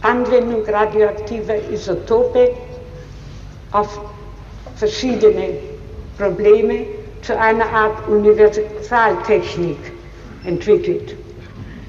Anwendung 0.02 0.66
radioaktiver 0.66 1.56
Isotope 1.72 2.52
auf 3.72 4.00
verschiedene 4.76 5.58
Probleme 6.18 6.88
zu 7.22 7.38
einer 7.40 7.70
Art 7.72 8.08
Universaltechnik 8.08 9.78
entwickelt 10.44 11.16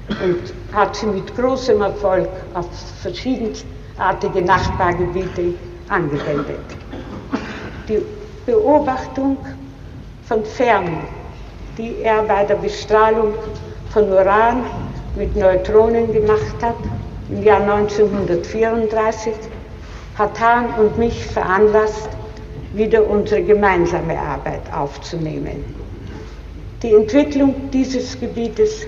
und 0.09 0.53
hat 0.73 0.95
sie 0.95 1.07
mit 1.07 1.35
großem 1.35 1.81
Erfolg 1.81 2.29
auf 2.53 2.67
verschiedenartige 3.01 4.41
Nachbargebiete 4.41 5.55
angewendet. 5.89 6.59
Die 7.87 8.01
Beobachtung 8.45 9.37
von 10.27 10.43
Fermi, 10.45 10.97
die 11.77 11.97
er 12.01 12.23
bei 12.23 12.43
der 12.43 12.55
Bestrahlung 12.55 13.33
von 13.89 14.11
Uran 14.11 14.63
mit 15.15 15.35
Neutronen 15.35 16.11
gemacht 16.11 16.55
hat, 16.61 16.75
im 17.29 17.43
Jahr 17.43 17.61
1934, 17.61 19.33
hat 20.17 20.39
Hahn 20.39 20.73
und 20.77 20.97
mich 20.97 21.25
veranlasst, 21.25 22.09
wieder 22.73 23.07
unsere 23.07 23.41
gemeinsame 23.41 24.19
Arbeit 24.19 24.61
aufzunehmen. 24.73 25.63
Die 26.83 26.93
Entwicklung 26.93 27.55
dieses 27.71 28.19
Gebietes 28.19 28.85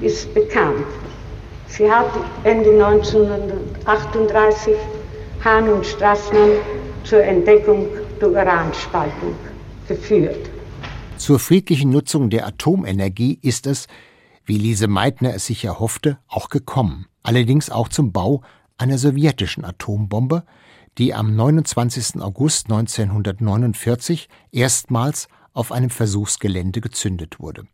ist 0.00 0.32
bekannt. 0.34 0.86
Sie 1.68 1.90
hat 1.90 2.10
Ende 2.44 2.70
1938 2.84 4.74
Hahn 5.44 5.68
und 5.68 5.86
Strassmann 5.86 6.52
zur 7.04 7.22
Entdeckung 7.22 7.88
der 8.20 8.30
Uranspaltung 8.30 9.34
geführt. 9.88 10.50
Zur 11.16 11.38
friedlichen 11.38 11.90
Nutzung 11.90 12.30
der 12.30 12.46
Atomenergie 12.46 13.38
ist 13.42 13.66
es, 13.66 13.86
wie 14.44 14.58
Lise 14.58 14.88
Meitner 14.88 15.34
es 15.34 15.46
sich 15.46 15.64
erhoffte, 15.64 16.18
auch 16.28 16.48
gekommen. 16.48 17.06
Allerdings 17.22 17.70
auch 17.70 17.88
zum 17.88 18.12
Bau 18.12 18.42
einer 18.78 18.98
sowjetischen 18.98 19.64
Atombombe, 19.64 20.44
die 20.98 21.14
am 21.14 21.36
29. 21.36 22.20
August 22.20 22.66
1949 22.70 24.28
erstmals 24.50 25.28
auf 25.52 25.72
einem 25.72 25.90
Versuchsgelände 25.90 26.80
gezündet 26.80 27.38
wurde 27.38 27.64